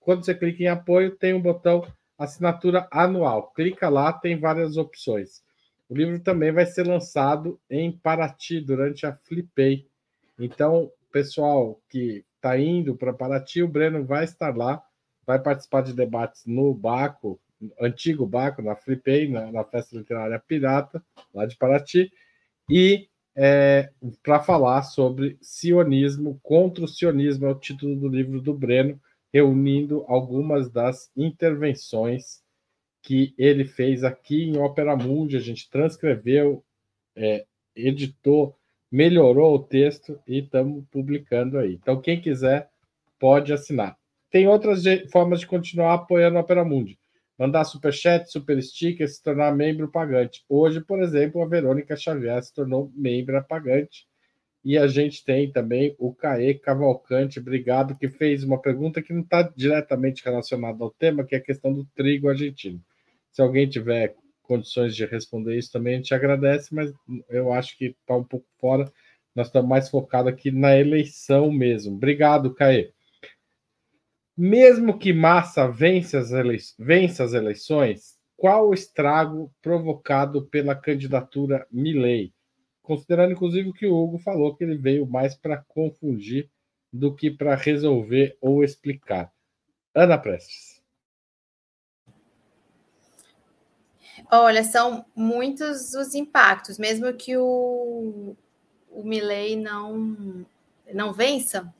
quando 0.00 0.24
você 0.24 0.34
clica 0.34 0.62
em 0.62 0.68
apoio, 0.68 1.16
tem 1.16 1.34
um 1.34 1.42
botão 1.42 1.84
assinatura 2.18 2.86
anual. 2.90 3.52
Clica 3.52 3.88
lá, 3.88 4.12
tem 4.12 4.38
várias 4.38 4.76
opções. 4.76 5.42
O 5.88 5.94
livro 5.94 6.20
também 6.20 6.52
vai 6.52 6.64
ser 6.64 6.86
lançado 6.86 7.60
em 7.68 7.92
Paraty 7.92 8.60
durante 8.60 9.06
a 9.06 9.14
Flipei. 9.14 9.86
Então, 10.38 10.90
pessoal 11.12 11.80
que 11.88 12.24
está 12.36 12.58
indo 12.58 12.96
para 12.96 13.12
Paraty, 13.12 13.62
o 13.62 13.68
Breno 13.68 14.04
vai 14.04 14.24
estar 14.24 14.56
lá, 14.56 14.82
vai 15.26 15.38
participar 15.40 15.82
de 15.82 15.92
debates 15.92 16.44
no 16.46 16.74
Baco, 16.74 17.40
antigo 17.80 18.26
Baco, 18.26 18.62
na 18.62 18.74
Flipei, 18.74 19.28
na, 19.28 19.50
na 19.52 19.64
Festa 19.64 19.96
Literária 19.96 20.38
Pirata, 20.38 21.02
lá 21.32 21.46
de 21.46 21.56
Paraty, 21.56 22.10
e 22.68 23.08
é, 23.34 23.90
para 24.22 24.40
falar 24.40 24.82
sobre 24.82 25.38
sionismo, 25.40 26.38
contra 26.42 26.84
o 26.84 26.88
sionismo, 26.88 27.46
é 27.46 27.50
o 27.50 27.58
título 27.58 27.96
do 27.96 28.08
livro 28.08 28.40
do 28.40 28.52
Breno, 28.52 29.00
reunindo 29.32 30.04
algumas 30.06 30.70
das 30.70 31.10
intervenções 31.16 32.42
que 33.02 33.34
ele 33.38 33.64
fez 33.64 34.04
aqui 34.04 34.44
em 34.44 34.58
Opera 34.58 34.94
Mundi. 34.94 35.36
A 35.36 35.40
gente 35.40 35.68
transcreveu, 35.70 36.62
é, 37.16 37.44
editou, 37.74 38.56
melhorou 38.90 39.54
o 39.54 39.62
texto 39.62 40.20
e 40.26 40.40
estamos 40.40 40.84
publicando 40.90 41.58
aí. 41.58 41.74
Então, 41.74 42.00
quem 42.00 42.20
quiser 42.20 42.70
pode 43.18 43.52
assinar. 43.52 43.96
Tem 44.32 44.48
outras 44.48 44.82
formas 45.12 45.40
de 45.40 45.46
continuar 45.46 45.92
apoiando 45.92 46.38
a 46.38 46.40
Opera 46.40 46.64
Mundi. 46.64 46.98
Mandar 47.38 47.64
superchat, 47.64 48.32
super 48.32 48.62
sticker, 48.62 49.06
se 49.06 49.22
tornar 49.22 49.54
membro 49.54 49.90
pagante. 49.90 50.42
Hoje, 50.48 50.80
por 50.80 51.02
exemplo, 51.02 51.42
a 51.42 51.46
Verônica 51.46 51.94
Xavier 51.94 52.42
se 52.42 52.54
tornou 52.54 52.90
membro 52.96 53.44
pagante. 53.44 54.06
E 54.64 54.78
a 54.78 54.86
gente 54.86 55.22
tem 55.22 55.52
também 55.52 55.94
o 55.98 56.14
Caê 56.14 56.54
Cavalcante, 56.54 57.40
obrigado, 57.40 57.94
que 57.94 58.08
fez 58.08 58.42
uma 58.42 58.58
pergunta 58.58 59.02
que 59.02 59.12
não 59.12 59.20
está 59.20 59.42
diretamente 59.42 60.24
relacionada 60.24 60.82
ao 60.82 60.90
tema, 60.90 61.24
que 61.24 61.34
é 61.34 61.38
a 61.38 61.42
questão 61.42 61.70
do 61.74 61.84
trigo 61.94 62.30
argentino. 62.30 62.80
Se 63.32 63.42
alguém 63.42 63.68
tiver 63.68 64.14
condições 64.42 64.96
de 64.96 65.04
responder 65.04 65.58
isso 65.58 65.70
também, 65.70 65.94
a 65.94 65.96
gente 65.98 66.14
agradece, 66.14 66.74
mas 66.74 66.90
eu 67.28 67.52
acho 67.52 67.76
que 67.76 67.94
está 68.00 68.16
um 68.16 68.24
pouco 68.24 68.46
fora. 68.58 68.90
Nós 69.34 69.48
estamos 69.48 69.68
mais 69.68 69.90
focados 69.90 70.32
aqui 70.32 70.50
na 70.50 70.74
eleição 70.74 71.52
mesmo. 71.52 71.96
Obrigado, 71.96 72.54
Caê. 72.54 72.92
Mesmo 74.36 74.98
que 74.98 75.12
Massa 75.12 75.68
vença 75.68 76.18
as, 76.18 76.30
vença 76.78 77.24
as 77.24 77.32
eleições, 77.34 78.18
qual 78.36 78.68
o 78.68 78.74
estrago 78.74 79.52
provocado 79.60 80.46
pela 80.46 80.74
candidatura 80.74 81.66
Milley? 81.70 82.32
Considerando, 82.82 83.32
inclusive, 83.32 83.68
o 83.68 83.72
que 83.72 83.86
o 83.86 83.94
Hugo 83.94 84.18
falou, 84.18 84.56
que 84.56 84.64
ele 84.64 84.76
veio 84.76 85.06
mais 85.06 85.36
para 85.36 85.62
confundir 85.68 86.50
do 86.92 87.14
que 87.14 87.30
para 87.30 87.54
resolver 87.54 88.36
ou 88.40 88.64
explicar. 88.64 89.32
Ana 89.94 90.18
Prestes. 90.18 90.82
Olha, 94.30 94.64
são 94.64 95.04
muitos 95.14 95.94
os 95.94 96.14
impactos, 96.14 96.78
mesmo 96.78 97.12
que 97.14 97.36
o, 97.36 98.34
o 98.90 99.04
Milley 99.04 99.56
não, 99.56 100.44
não 100.92 101.12
vença. 101.12 101.72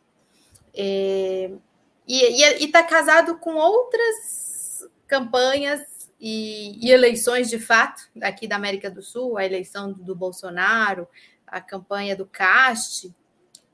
É, 0.74 1.50
e 2.06 2.64
está 2.64 2.82
casado 2.82 3.38
com 3.38 3.54
outras 3.54 4.88
campanhas 5.06 5.80
e, 6.20 6.78
e, 6.86 6.90
eleições 6.90 7.50
de 7.50 7.58
fato 7.58 8.02
aqui 8.20 8.46
da 8.46 8.56
América 8.56 8.90
do 8.90 9.02
Sul, 9.02 9.36
a 9.36 9.44
eleição 9.44 9.92
do, 9.92 10.02
do 10.02 10.14
Bolsonaro, 10.14 11.08
a 11.46 11.60
campanha 11.60 12.16
do 12.16 12.26
Cast 12.26 13.12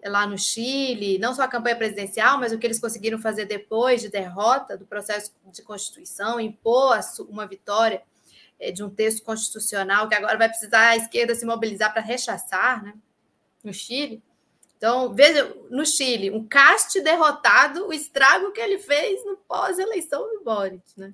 lá 0.04 0.26
no 0.26 0.38
Chile, 0.38 1.18
não 1.18 1.34
só 1.34 1.42
a 1.42 1.48
campanha 1.48 1.76
presidencial, 1.76 2.38
mas 2.38 2.52
o 2.52 2.58
que 2.58 2.66
eles 2.66 2.80
conseguiram 2.80 3.18
fazer 3.18 3.46
depois 3.46 4.00
de 4.00 4.08
derrota 4.08 4.76
do 4.76 4.86
processo 4.86 5.32
de 5.52 5.62
constituição, 5.62 6.40
impor 6.40 6.98
uma 7.28 7.46
vitória 7.46 8.02
é, 8.60 8.70
de 8.70 8.82
um 8.82 8.90
texto 8.90 9.22
constitucional 9.24 10.08
que 10.08 10.14
agora 10.14 10.38
vai 10.38 10.48
precisar 10.48 10.90
a 10.90 10.96
esquerda 10.96 11.34
se 11.34 11.44
mobilizar 11.44 11.92
para 11.92 12.02
rechaçar, 12.02 12.82
né, 12.82 12.94
no 13.62 13.72
Chile. 13.72 14.22
Então, 14.78 15.12
veja, 15.12 15.52
no 15.70 15.84
Chile, 15.84 16.30
um 16.30 16.46
caste 16.46 17.00
derrotado, 17.00 17.88
o 17.88 17.92
estrago 17.92 18.52
que 18.52 18.60
ele 18.60 18.78
fez 18.78 19.24
no 19.26 19.36
pós-eleição 19.36 20.22
do 20.22 20.44
Boric, 20.44 20.84
né? 20.96 21.12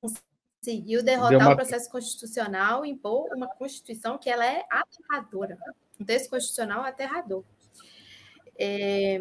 Conseguiu 0.00 1.02
derrotar 1.02 1.40
uma... 1.40 1.52
o 1.52 1.56
processo 1.56 1.90
constitucional 1.90 2.86
e 2.86 2.90
impor 2.90 3.34
uma 3.34 3.48
constituição 3.48 4.16
que 4.16 4.30
ela 4.30 4.46
é 4.46 4.64
aterradora. 4.70 5.58
Um 6.00 6.04
texto 6.04 6.30
constitucional 6.30 6.84
aterrador. 6.84 7.42
É, 8.56 9.18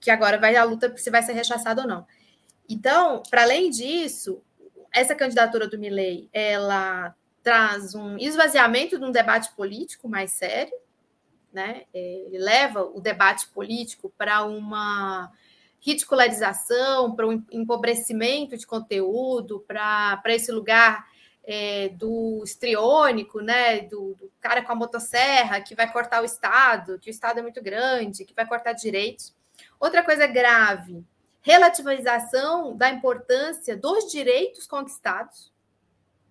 que 0.00 0.10
agora 0.10 0.36
vai 0.36 0.56
a 0.56 0.64
luta 0.64 0.94
se 0.96 1.10
vai 1.10 1.22
ser 1.22 1.34
rechaçado 1.34 1.82
ou 1.82 1.86
não. 1.86 2.04
Então, 2.68 3.22
para 3.30 3.42
além 3.42 3.70
disso, 3.70 4.42
essa 4.92 5.14
candidatura 5.14 5.68
do 5.68 5.78
Milley, 5.78 6.28
ela 6.32 7.14
traz 7.42 7.94
um 7.94 8.16
esvaziamento 8.18 8.98
de 8.98 9.04
um 9.04 9.10
debate 9.10 9.52
político 9.52 10.08
mais 10.08 10.32
sério, 10.32 10.74
né? 11.52 11.82
É, 11.92 12.24
ele 12.26 12.38
leva 12.38 12.82
o 12.82 13.00
debate 13.00 13.48
político 13.48 14.12
para 14.16 14.44
uma 14.44 15.30
ridicularização, 15.80 17.14
para 17.14 17.26
um 17.26 17.44
empobrecimento 17.50 18.56
de 18.56 18.66
conteúdo, 18.66 19.64
para 19.66 20.22
esse 20.26 20.52
lugar 20.52 21.06
é, 21.44 21.88
do 21.90 22.42
estriônico, 22.44 23.40
né? 23.40 23.80
Do, 23.80 24.14
do, 24.14 24.30
cara 24.40 24.62
com 24.62 24.72
a 24.72 24.76
motosserra 24.76 25.60
que 25.60 25.74
vai 25.74 25.90
cortar 25.92 26.22
o 26.22 26.24
Estado, 26.24 26.98
que 27.00 27.10
o 27.10 27.12
Estado 27.12 27.40
é 27.40 27.42
muito 27.42 27.62
grande, 27.62 28.24
que 28.24 28.34
vai 28.34 28.46
cortar 28.46 28.72
direitos. 28.72 29.34
Outra 29.78 30.02
coisa 30.02 30.26
grave, 30.26 31.04
relativização 31.42 32.76
da 32.76 32.88
importância 32.88 33.76
dos 33.76 34.10
direitos 34.10 34.66
conquistados 34.66 35.51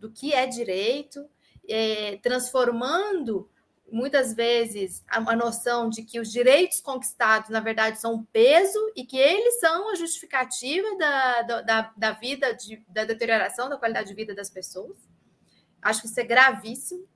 do 0.01 0.11
que 0.11 0.33
é 0.33 0.47
direito, 0.47 1.29
é, 1.69 2.17
transformando 2.23 3.47
muitas 3.89 4.33
vezes 4.33 5.03
a, 5.07 5.35
noção 5.35 5.89
de 5.89 6.01
que 6.01 6.19
os 6.19 6.31
direitos 6.31 6.81
conquistados, 6.81 7.49
na 7.49 7.59
verdade, 7.59 7.99
são 7.99 8.15
um 8.15 8.23
peso 8.23 8.79
e 8.95 9.05
que 9.05 9.17
eles 9.17 9.59
são 9.59 9.91
a 9.91 9.95
justificativa 9.95 10.87
da, 10.97 11.41
da, 11.61 11.93
da 11.95 12.11
vida, 12.13 12.51
de, 12.53 12.83
da 12.87 13.05
deterioração 13.05 13.69
da 13.69 13.77
qualidade 13.77 14.07
de 14.07 14.15
vida 14.15 14.33
das 14.33 14.49
pessoas. 14.49 14.97
Acho 15.81 16.01
que 16.01 16.07
isso 16.07 16.19
é 16.19 16.23
gravíssimo. 16.23 17.07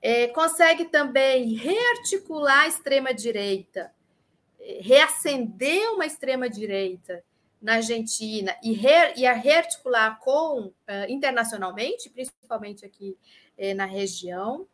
É, 0.00 0.28
consegue 0.28 0.86
também 0.86 1.54
rearticular 1.54 2.60
a 2.60 2.68
extrema-direita, 2.68 3.92
é, 4.58 4.78
reacender 4.80 5.92
uma 5.92 6.06
extrema-direita 6.06 7.22
na 7.60 7.74
Argentina 7.74 8.56
e, 8.62 8.72
re, 8.72 9.14
e 9.16 9.26
a 9.26 9.32
rearticular 9.32 10.18
com 10.20 10.66
uh, 10.66 10.72
internacionalmente, 11.08 12.08
principalmente 12.08 12.84
aqui 12.84 13.16
uh, 13.58 13.74
na 13.74 13.84
região, 13.84 14.66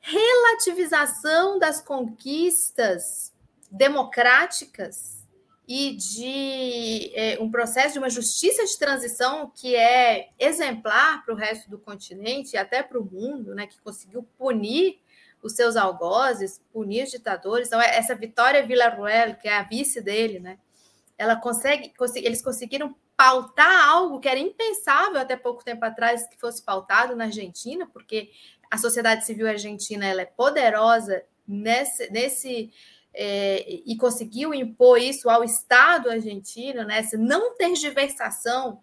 relativização 0.00 1.58
das 1.58 1.80
conquistas 1.80 3.32
democráticas 3.70 5.26
e 5.66 5.94
de 5.94 7.12
uh, 7.38 7.44
um 7.44 7.50
processo 7.50 7.94
de 7.94 7.98
uma 8.00 8.10
justiça 8.10 8.64
de 8.64 8.78
transição 8.78 9.50
que 9.54 9.76
é 9.76 10.30
exemplar 10.38 11.24
para 11.24 11.32
o 11.32 11.36
resto 11.36 11.70
do 11.70 11.78
continente 11.78 12.54
e 12.54 12.58
até 12.58 12.82
para 12.82 12.98
o 12.98 13.04
mundo, 13.04 13.54
né, 13.54 13.66
que 13.66 13.80
conseguiu 13.80 14.22
punir 14.36 14.98
os 15.42 15.52
seus 15.54 15.76
algozes, 15.76 16.60
punir 16.72 17.04
os 17.04 17.10
ditadores. 17.10 17.68
Então, 17.68 17.80
essa 17.80 18.14
Vitória 18.14 18.66
Villarruel, 18.66 19.36
que 19.36 19.48
é 19.48 19.56
a 19.56 19.62
vice 19.62 20.02
dele, 20.02 20.38
né, 20.38 20.58
ela 21.20 21.36
consegue, 21.36 21.92
eles 22.16 22.40
conseguiram 22.40 22.96
pautar 23.14 23.90
algo 23.90 24.18
que 24.20 24.28
era 24.28 24.40
impensável 24.40 25.20
até 25.20 25.36
pouco 25.36 25.62
tempo 25.62 25.84
atrás 25.84 26.26
que 26.26 26.40
fosse 26.40 26.62
pautado 26.62 27.14
na 27.14 27.24
Argentina, 27.24 27.86
porque 27.92 28.30
a 28.70 28.78
sociedade 28.78 29.26
civil 29.26 29.46
argentina 29.46 30.06
ela 30.06 30.22
é 30.22 30.24
poderosa 30.24 31.22
nesse, 31.46 32.10
nesse 32.10 32.72
é, 33.12 33.66
e 33.84 33.94
conseguiu 33.98 34.54
impor 34.54 34.98
isso 34.98 35.28
ao 35.28 35.44
Estado 35.44 36.08
argentino, 36.08 36.84
né, 36.84 37.06
não 37.18 37.54
tergiversação 37.54 38.82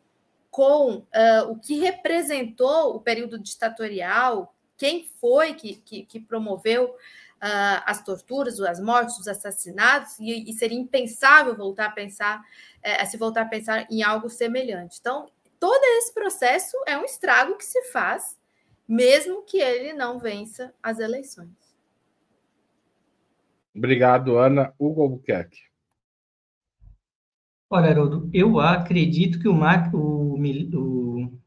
com 0.51 0.97
uh, 0.97 1.49
o 1.49 1.57
que 1.57 1.79
representou 1.79 2.95
o 2.95 2.99
período 2.99 3.39
ditatorial, 3.39 4.53
quem 4.77 5.09
foi 5.19 5.55
que, 5.55 5.77
que, 5.77 6.03
que 6.03 6.19
promoveu 6.19 6.93
uh, 7.37 7.83
as 7.85 8.03
torturas, 8.03 8.59
as 8.59 8.79
mortes, 8.79 9.17
os 9.19 9.27
assassinatos, 9.27 10.19
e, 10.19 10.49
e 10.49 10.53
seria 10.53 10.79
impensável 10.79 11.55
voltar 11.55 11.87
a 11.87 11.91
pensar, 11.91 12.43
é, 12.81 13.03
se 13.05 13.17
voltar 13.17 13.41
a 13.41 13.45
pensar 13.45 13.87
em 13.89 14.03
algo 14.03 14.29
semelhante. 14.29 14.97
Então, 14.99 15.27
todo 15.59 15.83
esse 15.97 16.13
processo 16.13 16.75
é 16.85 16.97
um 16.97 17.05
estrago 17.05 17.57
que 17.57 17.65
se 17.65 17.83
faz, 17.91 18.37
mesmo 18.87 19.43
que 19.43 19.57
ele 19.57 19.93
não 19.93 20.19
vença 20.19 20.73
as 20.81 20.99
eleições. 20.99 21.49
Obrigado, 23.75 24.37
Ana. 24.37 24.73
Hugo 24.79 25.03
Albuquerque. 25.03 25.67
Olha, 27.69 27.89
Haroldo, 27.89 28.29
eu 28.33 28.59
acredito 28.59 29.39
que 29.39 29.47
o, 29.47 29.53
Mac, 29.53 29.93
o, 29.93 30.35
o, 30.37 31.39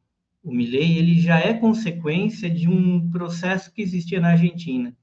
o 0.44 0.52
Milley 0.52 0.98
ele 0.98 1.18
já 1.18 1.40
é 1.40 1.54
consequência 1.54 2.48
de 2.50 2.68
um 2.68 3.10
processo 3.10 3.72
que 3.72 3.80
existia 3.80 4.20
na 4.20 4.32
Argentina, 4.32 4.94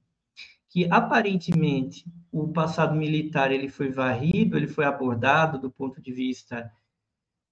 que 0.70 0.88
aparentemente 0.92 2.06
o 2.32 2.50
passado 2.50 2.96
militar 2.96 3.52
ele 3.52 3.70
foi 3.70 3.90
varrido, 3.90 4.58
ele 4.58 4.68
foi 4.68 4.86
abordado 4.86 5.60
do 5.60 5.72
ponto 5.72 6.02
de 6.02 6.12
vista 6.12 6.72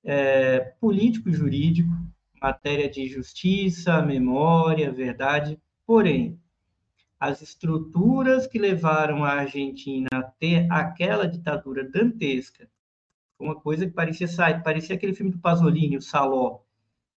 é, 0.04 0.60
político 0.80 1.30
e 1.30 1.34
jurídico, 1.34 1.90
matéria 2.42 2.90
de 2.90 3.08
justiça, 3.08 4.02
memória, 4.02 4.92
verdade, 4.92 5.60
porém 5.86 6.40
as 7.20 7.42
estruturas 7.42 8.46
que 8.46 8.60
levaram 8.60 9.24
a 9.24 9.32
Argentina 9.32 10.08
a 10.14 10.22
ter 10.22 10.68
aquela 10.70 11.28
ditadura 11.28 11.84
dantesca, 11.90 12.70
uma 13.40 13.56
coisa 13.56 13.86
que 13.86 13.94
parecia 13.94 14.28
parecia 14.64 14.96
aquele 14.96 15.14
filme 15.14 15.32
do 15.32 15.40
Pasolini, 15.40 15.98
o 15.98 16.02
Saló, 16.02 16.60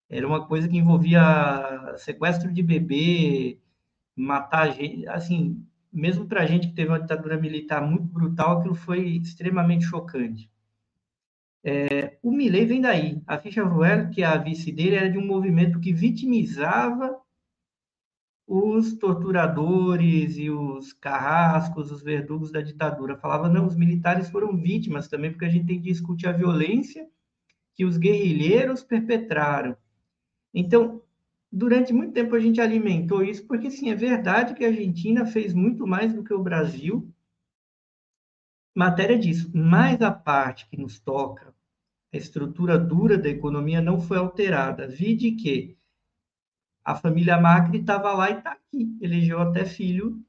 era 0.08 0.26
uma 0.26 0.46
coisa 0.46 0.68
que 0.68 0.76
envolvia 0.78 1.94
sequestro 1.98 2.52
de 2.52 2.62
bebê, 2.62 3.58
matar 4.16 4.72
gente, 4.72 5.06
assim, 5.08 5.64
mesmo 5.98 6.26
para 6.26 6.42
a 6.42 6.46
gente 6.46 6.68
que 6.68 6.74
teve 6.74 6.90
uma 6.90 7.00
ditadura 7.00 7.36
militar 7.36 7.82
muito 7.82 8.06
brutal, 8.06 8.58
aquilo 8.58 8.74
foi 8.74 9.16
extremamente 9.16 9.84
chocante. 9.84 10.50
É, 11.64 12.16
o 12.22 12.30
Milley 12.30 12.64
vem 12.64 12.80
daí. 12.80 13.20
A 13.26 13.38
Fischer 13.38 13.66
Ruel, 13.66 14.08
que 14.10 14.22
é 14.22 14.26
a 14.26 14.36
vice 14.36 14.70
dele, 14.72 14.96
era 14.96 15.10
de 15.10 15.18
um 15.18 15.26
movimento 15.26 15.80
que 15.80 15.92
vitimizava 15.92 17.20
os 18.46 18.94
torturadores 18.94 20.38
e 20.38 20.48
os 20.48 20.94
carrascos, 20.94 21.92
os 21.92 22.02
verdugos 22.02 22.50
da 22.50 22.62
ditadura. 22.62 23.18
Falava, 23.18 23.48
não, 23.48 23.66
os 23.66 23.76
militares 23.76 24.30
foram 24.30 24.56
vítimas 24.56 25.08
também, 25.08 25.30
porque 25.30 25.44
a 25.44 25.50
gente 25.50 25.66
tem 25.66 25.80
que 25.80 25.90
discutir 25.90 26.28
a 26.28 26.32
violência 26.32 27.06
que 27.74 27.84
os 27.84 27.98
guerrilheiros 27.98 28.82
perpetraram. 28.82 29.76
Então, 30.54 31.02
durante 31.50 31.92
muito 31.92 32.12
tempo 32.12 32.34
a 32.34 32.40
gente 32.40 32.60
alimentou 32.60 33.22
isso, 33.22 33.46
porque 33.46 33.70
sim, 33.70 33.90
é 33.90 33.94
verdade 33.94 34.54
que 34.54 34.64
a 34.64 34.68
Argentina 34.68 35.26
fez 35.26 35.54
muito 35.54 35.86
mais 35.86 36.12
do 36.12 36.22
que 36.22 36.32
o 36.32 36.42
Brasil 36.42 37.12
matéria 38.78 39.18
disso, 39.18 39.50
mas 39.52 40.00
a 40.00 40.12
parte 40.12 40.68
que 40.68 40.76
nos 40.76 41.00
toca, 41.00 41.52
a 42.12 42.16
estrutura 42.16 42.78
dura 42.78 43.18
da 43.18 43.28
economia 43.28 43.80
não 43.80 44.00
foi 44.00 44.18
alterada. 44.18 44.86
Vide 44.86 45.32
que 45.32 45.76
a 46.84 46.94
família 46.94 47.40
Macri 47.40 47.80
estava 47.80 48.12
lá 48.12 48.30
e 48.30 48.38
está 48.38 48.52
aqui, 48.52 48.96
elegeu 49.00 49.40
até 49.40 49.64
filho 49.64 50.24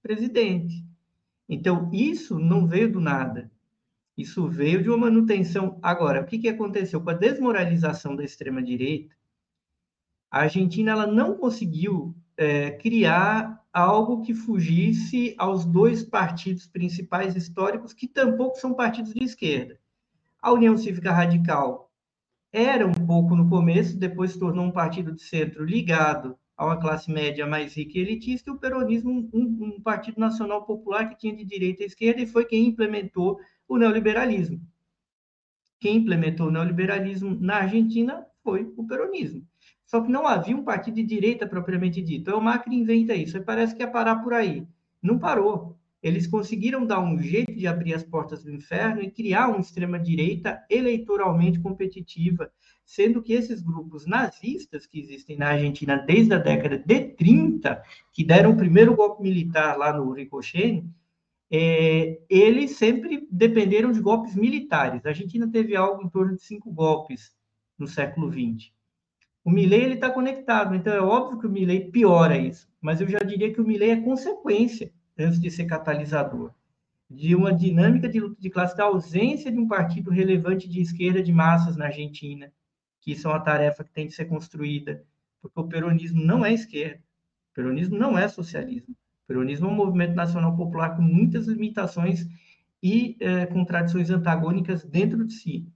presidente. 0.00 0.84
Então, 1.48 1.90
isso 1.92 2.38
não 2.38 2.64
veio 2.64 2.92
do 2.92 3.00
nada. 3.00 3.50
Isso 4.16 4.48
veio 4.48 4.82
de 4.82 4.88
uma 4.88 4.96
manutenção. 4.96 5.78
Agora, 5.82 6.20
o 6.20 6.26
que, 6.26 6.38
que 6.38 6.48
aconteceu? 6.48 7.00
Com 7.00 7.10
a 7.10 7.14
desmoralização 7.14 8.14
da 8.14 8.22
extrema-direita, 8.22 9.14
a 10.30 10.42
Argentina 10.42 10.92
ela 10.92 11.06
não 11.06 11.34
conseguiu 11.34 12.14
é, 12.36 12.70
criar 12.70 13.60
algo 13.72 14.22
que 14.22 14.32
fugisse 14.32 15.34
aos 15.36 15.64
dois 15.64 16.02
partidos 16.02 16.66
principais 16.66 17.34
históricos, 17.36 17.92
que 17.92 18.06
tampouco 18.06 18.58
são 18.58 18.74
partidos 18.74 19.12
de 19.12 19.24
esquerda. 19.24 19.78
A 20.40 20.52
União 20.52 20.76
Cívica 20.76 21.12
Radical 21.12 21.90
era 22.52 22.86
um 22.86 22.92
pouco 22.92 23.36
no 23.36 23.48
começo, 23.48 23.98
depois 23.98 24.32
se 24.32 24.38
tornou 24.38 24.64
um 24.64 24.72
partido 24.72 25.12
de 25.12 25.22
centro 25.22 25.64
ligado 25.64 26.36
a 26.56 26.66
uma 26.66 26.78
classe 26.78 27.10
média 27.10 27.46
mais 27.46 27.74
rica 27.74 27.98
e 27.98 28.02
elitista, 28.02 28.50
e 28.50 28.52
o 28.52 28.58
peronismo, 28.58 29.30
um, 29.32 29.76
um 29.76 29.80
partido 29.80 30.20
nacional 30.20 30.64
popular 30.64 31.08
que 31.08 31.18
tinha 31.18 31.34
de 31.34 31.44
direita 31.44 31.82
e 31.82 31.86
esquerda, 31.86 32.20
e 32.20 32.26
foi 32.26 32.44
quem 32.44 32.66
implementou 32.66 33.40
o 33.68 33.78
neoliberalismo. 33.78 34.60
Quem 35.78 35.96
implementou 35.96 36.48
o 36.48 36.50
neoliberalismo 36.50 37.36
na 37.40 37.56
Argentina 37.56 38.26
foi 38.42 38.70
o 38.76 38.86
peronismo. 38.86 39.46
Só 39.90 40.00
que 40.00 40.08
não 40.08 40.24
havia 40.24 40.56
um 40.56 40.62
partido 40.62 40.94
de 40.94 41.02
direita 41.02 41.48
propriamente 41.48 42.00
dito. 42.00 42.20
Então, 42.20 42.38
o 42.38 42.40
Macri 42.40 42.76
inventa 42.76 43.12
isso, 43.12 43.36
e 43.36 43.40
parece 43.40 43.74
que 43.74 43.82
ia 43.82 43.90
parar 43.90 44.22
por 44.22 44.32
aí. 44.32 44.64
Não 45.02 45.18
parou. 45.18 45.76
Eles 46.00 46.28
conseguiram 46.28 46.86
dar 46.86 47.00
um 47.00 47.18
jeito 47.18 47.52
de 47.52 47.66
abrir 47.66 47.94
as 47.94 48.04
portas 48.04 48.44
do 48.44 48.52
inferno 48.52 49.02
e 49.02 49.10
criar 49.10 49.48
uma 49.48 49.58
extrema-direita 49.58 50.64
eleitoralmente 50.70 51.58
competitiva, 51.58 52.52
sendo 52.86 53.20
que 53.20 53.32
esses 53.32 53.60
grupos 53.60 54.06
nazistas 54.06 54.86
que 54.86 55.00
existem 55.00 55.36
na 55.36 55.48
Argentina 55.48 55.96
desde 55.96 56.34
a 56.34 56.38
década 56.38 56.78
de 56.78 57.00
30, 57.16 57.82
que 58.12 58.22
deram 58.22 58.52
o 58.52 58.56
primeiro 58.56 58.94
golpe 58.94 59.24
militar 59.24 59.76
lá 59.76 59.92
no 59.92 60.12
Ricochet, 60.12 60.84
é, 61.50 62.20
eles 62.30 62.76
sempre 62.76 63.26
dependeram 63.28 63.90
de 63.90 64.00
golpes 64.00 64.36
militares. 64.36 65.04
A 65.04 65.08
Argentina 65.08 65.50
teve 65.50 65.74
algo 65.74 66.04
em 66.04 66.08
torno 66.08 66.36
de 66.36 66.44
cinco 66.44 66.70
golpes 66.70 67.34
no 67.76 67.88
século 67.88 68.30
XX. 68.30 68.70
O 69.42 69.50
Milley 69.50 69.94
está 69.94 70.10
conectado, 70.10 70.74
então 70.74 70.92
é 70.92 71.00
óbvio 71.00 71.40
que 71.40 71.46
o 71.46 71.50
Milley 71.50 71.90
piora 71.90 72.36
isso, 72.36 72.68
mas 72.80 73.00
eu 73.00 73.08
já 73.08 73.20
diria 73.20 73.52
que 73.52 73.60
o 73.60 73.66
Milley 73.66 73.90
é 73.90 74.00
consequência, 74.00 74.92
antes 75.18 75.40
de 75.40 75.50
ser 75.50 75.64
catalisador, 75.64 76.52
de 77.08 77.34
uma 77.34 77.52
dinâmica 77.52 78.08
de 78.08 78.20
luta 78.20 78.40
de 78.40 78.50
classe 78.50 78.76
da 78.76 78.84
ausência 78.84 79.50
de 79.50 79.58
um 79.58 79.66
partido 79.66 80.10
relevante 80.10 80.68
de 80.68 80.80
esquerda 80.80 81.22
de 81.22 81.32
massas 81.32 81.76
na 81.76 81.86
Argentina, 81.86 82.52
que 83.00 83.12
isso 83.12 83.26
é 83.26 83.30
uma 83.30 83.40
tarefa 83.40 83.82
que 83.82 83.90
tem 83.92 84.06
de 84.06 84.14
ser 84.14 84.26
construída, 84.26 85.02
porque 85.40 85.58
o 85.58 85.66
peronismo 85.66 86.22
não 86.22 86.44
é 86.44 86.52
esquerda, 86.52 87.02
o 87.50 87.54
peronismo 87.54 87.98
não 87.98 88.18
é 88.18 88.28
socialismo, 88.28 88.94
o 89.24 89.26
peronismo 89.26 89.68
é 89.68 89.70
um 89.70 89.74
movimento 89.74 90.14
nacional 90.14 90.54
popular 90.54 90.96
com 90.96 91.02
muitas 91.02 91.46
limitações 91.46 92.26
e 92.82 93.16
contradições 93.52 94.10
antagônicas 94.10 94.84
dentro 94.84 95.26
de 95.26 95.32
si. 95.32 95.66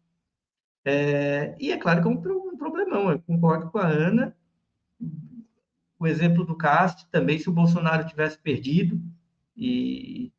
É, 0.85 1.57
e 1.59 1.73
é 1.73 1.79
claro 1.79 2.03
que 2.03 2.09
é 2.09 2.11
um, 2.11 2.49
um 2.53 2.57
problemão, 2.57 3.11
eu 3.11 3.19
concordo 3.21 3.71
com 3.71 3.79
a 3.79 3.87
Ana. 3.87 4.37
O 5.99 6.07
exemplo 6.07 6.45
do 6.45 6.57
Castro 6.57 7.07
também, 7.11 7.39
se 7.39 7.49
o 7.49 7.53
Bolsonaro 7.53 8.07
tivesse 8.07 8.39
perdido 8.39 9.01
e 9.57 10.31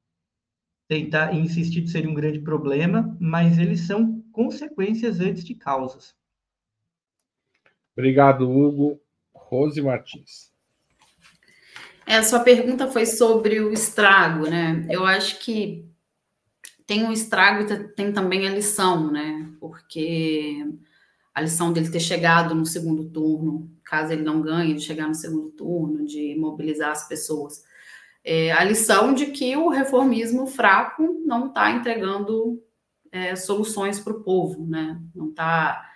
tentar 0.88 1.34
insistir 1.34 1.88
seria 1.88 2.10
um 2.10 2.14
grande 2.14 2.40
problema, 2.40 3.18
mas 3.20 3.58
eles 3.58 3.82
são 3.82 4.22
consequências 4.32 5.20
antes 5.20 5.44
de 5.44 5.56
causas. 5.56 6.16
Obrigado, 7.98 8.50
Hugo. 8.50 9.00
Rose 9.34 9.82
Martins. 9.82 10.54
É, 12.06 12.18
a 12.18 12.24
sua 12.24 12.42
pergunta 12.42 12.88
foi 12.92 13.06
sobre 13.06 13.60
o 13.60 13.72
estrago, 13.72 14.48
né? 14.48 14.86
Eu 14.90 15.06
acho 15.06 15.40
que 15.40 15.90
tem 16.88 17.08
o 17.08 17.12
estrago 17.12 17.64
e 17.64 17.88
tem 17.90 18.12
também 18.12 18.48
a 18.48 18.52
lição, 18.52 19.12
né? 19.12 19.52
Porque 19.60 20.66
a 21.34 21.42
lição 21.42 21.74
dele 21.74 21.90
ter 21.90 22.00
chegado 22.00 22.54
no 22.54 22.66
segundo 22.66 23.10
turno, 23.10 23.70
caso 23.84 24.14
ele 24.14 24.24
não 24.24 24.42
ganhe, 24.42 24.74
de 24.74 24.82
chegar 24.82 25.08
no 25.08 25.16
segundo 25.16 25.50
turno, 25.52 26.06
de 26.06 26.36
mobilizar 26.36 26.92
as 26.92 27.08
pessoas. 27.08 27.64
É, 28.24 28.52
a 28.52 28.64
lição 28.64 29.14
de 29.14 29.28
que 29.28 29.56
o 29.56 29.70
reformismo 29.70 30.48
fraco 30.48 31.22
não 31.26 31.48
está 31.48 31.72
entregando 31.72 32.64
é, 33.12 33.36
soluções 33.36 34.00
para 34.00 34.14
o 34.14 34.24
povo, 34.24 34.66
né? 34.66 35.00
Não 35.14 35.30
está, 35.30 35.90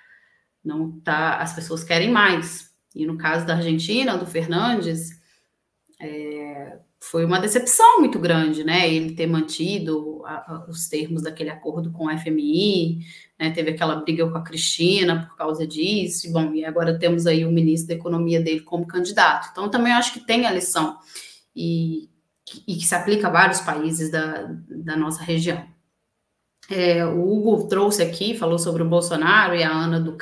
não 0.64 1.00
tá. 1.00 1.38
As 1.38 1.54
pessoas 1.54 1.84
querem 1.84 2.12
mais. 2.12 2.74
E 2.96 3.06
no 3.06 3.18
caso 3.18 3.46
da 3.46 3.56
Argentina, 3.56 4.18
do 4.18 4.26
Fernandes, 4.26 5.10
é, 6.02 6.80
foi 7.00 7.26
uma 7.26 7.40
decepção 7.40 8.00
muito 8.00 8.20
grande, 8.20 8.64
né? 8.64 8.92
Ele 8.92 9.16
ter 9.16 9.28
mantido 9.28 10.09
a, 10.30 10.66
os 10.68 10.88
termos 10.88 11.24
daquele 11.24 11.50
acordo 11.50 11.92
com 11.92 12.06
o 12.06 12.18
FMI, 12.18 13.00
né? 13.40 13.52
Teve 13.52 13.72
aquela 13.72 13.96
briga 13.96 14.30
com 14.30 14.38
a 14.38 14.44
Cristina 14.44 15.28
por 15.28 15.38
causa 15.38 15.66
disso, 15.66 16.28
e, 16.28 16.32
bom, 16.32 16.54
e 16.54 16.66
agora 16.66 16.98
temos 16.98 17.26
aí 17.26 17.46
o 17.46 17.52
ministro 17.52 17.88
da 17.90 17.96
Economia 17.96 18.42
dele 18.42 18.62
como 18.62 18.86
candidato. 18.86 19.50
Então, 19.52 19.70
também 19.70 19.94
acho 19.94 20.14
que 20.14 20.20
tem 20.20 20.46
a 20.46 20.52
lição, 20.52 20.98
e, 21.56 22.10
e 22.68 22.76
que 22.76 22.86
se 22.86 22.96
aplica 22.96 23.28
a 23.28 23.32
vários 23.32 23.62
países 23.62 24.12
da, 24.12 24.50
da 24.70 24.96
nossa 24.96 25.24
região. 25.24 25.66
É, 26.70 27.04
o 27.04 27.28
Hugo 27.28 27.68
trouxe 27.68 28.04
aqui, 28.04 28.38
falou 28.38 28.60
sobre 28.60 28.84
o 28.84 28.90
Bolsonaro 28.90 29.56
e 29.56 29.64
a 29.64 29.72
Ana 29.72 30.00
do. 30.00 30.16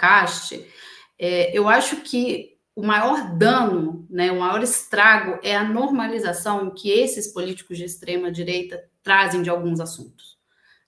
É, 1.19 1.57
eu 1.57 1.67
acho 1.67 1.97
que 1.97 2.57
o 2.73 2.83
maior 2.85 3.35
dano, 3.35 4.05
né, 4.09 4.31
o 4.31 4.39
maior 4.39 4.61
estrago 4.61 5.39
é 5.43 5.55
a 5.55 5.63
normalização 5.63 6.69
que 6.69 6.89
esses 6.91 7.33
políticos 7.33 7.77
de 7.77 7.83
extrema 7.83 8.31
direita 8.31 8.81
trazem 9.07 9.41
de 9.41 9.49
alguns 9.49 9.79
assuntos. 9.79 10.37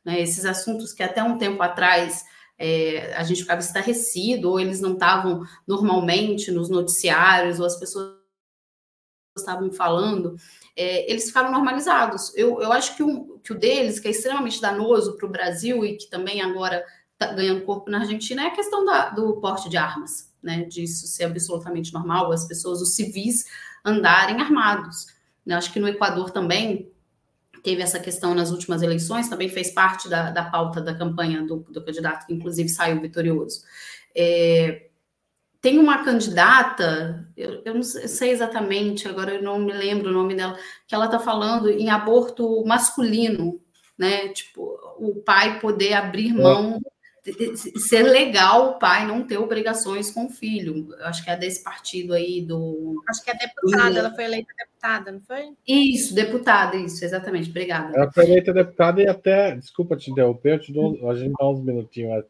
Né? 0.04 0.20
Esses 0.20 0.44
assuntos 0.44 0.92
que 0.92 1.02
até 1.02 1.24
um 1.24 1.38
tempo 1.38 1.64
atrás 1.64 2.26
é, 2.58 3.14
a 3.16 3.24
gente 3.24 3.44
ficava 3.44 3.62
estarrecido, 3.62 4.50
ou 4.50 4.60
eles 4.60 4.82
não 4.82 4.92
estavam 4.92 5.46
normalmente 5.66 6.52
nos 6.52 6.70
noticiários, 6.70 7.62
ou 7.62 7.66
as 7.66 7.80
pessoas 7.80 8.20
estavam 9.38 9.72
falando, 9.72 10.36
é, 10.76 11.10
eles 11.10 11.28
ficaram 11.28 11.50
normalizados. 11.50 12.36
Eu, 12.36 12.62
eu 12.62 12.74
acho 12.74 12.98
que, 12.98 13.04
um, 13.04 13.40
que 13.40 13.54
o 13.54 13.58
deles, 13.58 14.02
que 14.02 14.10
é 14.10 14.12
extremamente 14.12 14.60
danoso 14.60 15.16
para 15.16 15.26
o 15.26 15.32
Brasil 15.32 15.86
e 15.86 15.96
que 15.96 16.10
também 16.10 16.42
agora 16.42 16.86
está 17.14 17.34
ganhando 17.34 17.64
corpo 17.64 17.90
na 17.90 18.00
Argentina, 18.00 18.44
é 18.44 18.48
a 18.48 18.56
questão 18.56 18.84
da, 18.84 19.12
do 19.12 19.40
porte 19.40 19.70
de 19.70 19.78
armas 19.78 20.30
né, 20.44 20.64
disso 20.66 21.08
ser 21.08 21.24
absolutamente 21.24 21.94
normal, 21.94 22.34
as 22.34 22.46
pessoas, 22.46 22.82
os 22.82 22.96
civis, 22.96 23.46
andarem 23.86 24.42
armados. 24.42 25.08
Eu 25.46 25.58
acho 25.58 25.72
que 25.72 25.80
no 25.80 25.88
Equador 25.88 26.32
também 26.32 26.92
teve 27.64 27.82
essa 27.82 28.00
questão 28.00 28.34
nas 28.34 28.52
últimas 28.52 28.82
eleições, 28.82 29.30
também 29.30 29.50
fez 29.50 29.72
parte 29.72 30.10
da, 30.10 30.32
da 30.32 30.44
pauta 30.46 30.82
da 30.82 30.94
campanha 30.94 31.44
do, 31.44 31.58
do 31.70 31.84
candidato, 31.84 32.26
que 32.26 32.34
inclusive 32.34 32.70
saiu 32.70 33.02
vitorioso. 33.02 33.64
É, 34.16 34.88
tem 35.62 35.78
uma 35.78 36.04
candidata, 36.04 37.28
eu, 37.36 37.62
eu 37.66 37.74
não 37.76 37.84
sei 37.84 38.32
exatamente, 38.32 39.08
agora 39.08 39.36
eu 39.36 39.44
não 39.44 39.60
me 39.60 39.74
lembro 39.74 40.10
o 40.10 40.14
nome 40.14 40.36
dela, 40.36 40.58
que 40.88 40.96
ela 40.96 41.06
está 41.06 41.20
falando 41.20 41.70
em 41.70 41.90
aborto 41.90 42.64
masculino, 42.66 43.60
né? 43.98 44.30
Tipo, 44.30 44.78
o 44.98 45.16
pai 45.22 45.60
poder 45.60 45.94
abrir 45.94 46.34
mão 46.34 46.80
ser 47.78 48.04
legal 48.04 48.72
o 48.72 48.80
pai 48.80 49.06
não 49.06 49.26
ter 49.26 49.38
obrigações 49.38 50.12
com 50.12 50.26
o 50.26 50.30
filho. 50.30 50.94
Eu 50.98 51.06
acho 51.06 51.24
que 51.24 51.30
é 51.30 51.36
desse 51.36 51.64
partido 51.64 52.14
aí 52.14 52.42
do. 52.42 53.04
Acho 53.08 53.24
que 53.24 53.32
é 53.32 53.34
deputada, 53.36 53.92
e... 53.92 53.98
ela 53.98 54.14
foi 54.14 54.24
eleita 54.26 54.54
deputada, 54.58 55.12
não 55.12 55.22
foi? 55.22 55.54
Isso, 55.68 56.14
deputada, 56.14 56.78
isso, 56.78 57.04
exatamente, 57.04 57.50
obrigada. 57.50 57.96
Ela 57.96 58.12
foi 58.12 58.26
eleita 58.26 58.54
deputada 58.54 59.02
e 59.02 59.08
até, 59.08 59.56
desculpa 59.56 59.96
te 59.96 60.12
interromper, 60.12 60.54
eu 60.54 60.60
te 60.60 60.74
dou, 60.74 61.10
a 61.10 61.16
gente 61.16 61.34
dá 61.38 61.50
uns 61.50 61.64
minutinhos, 61.64 62.24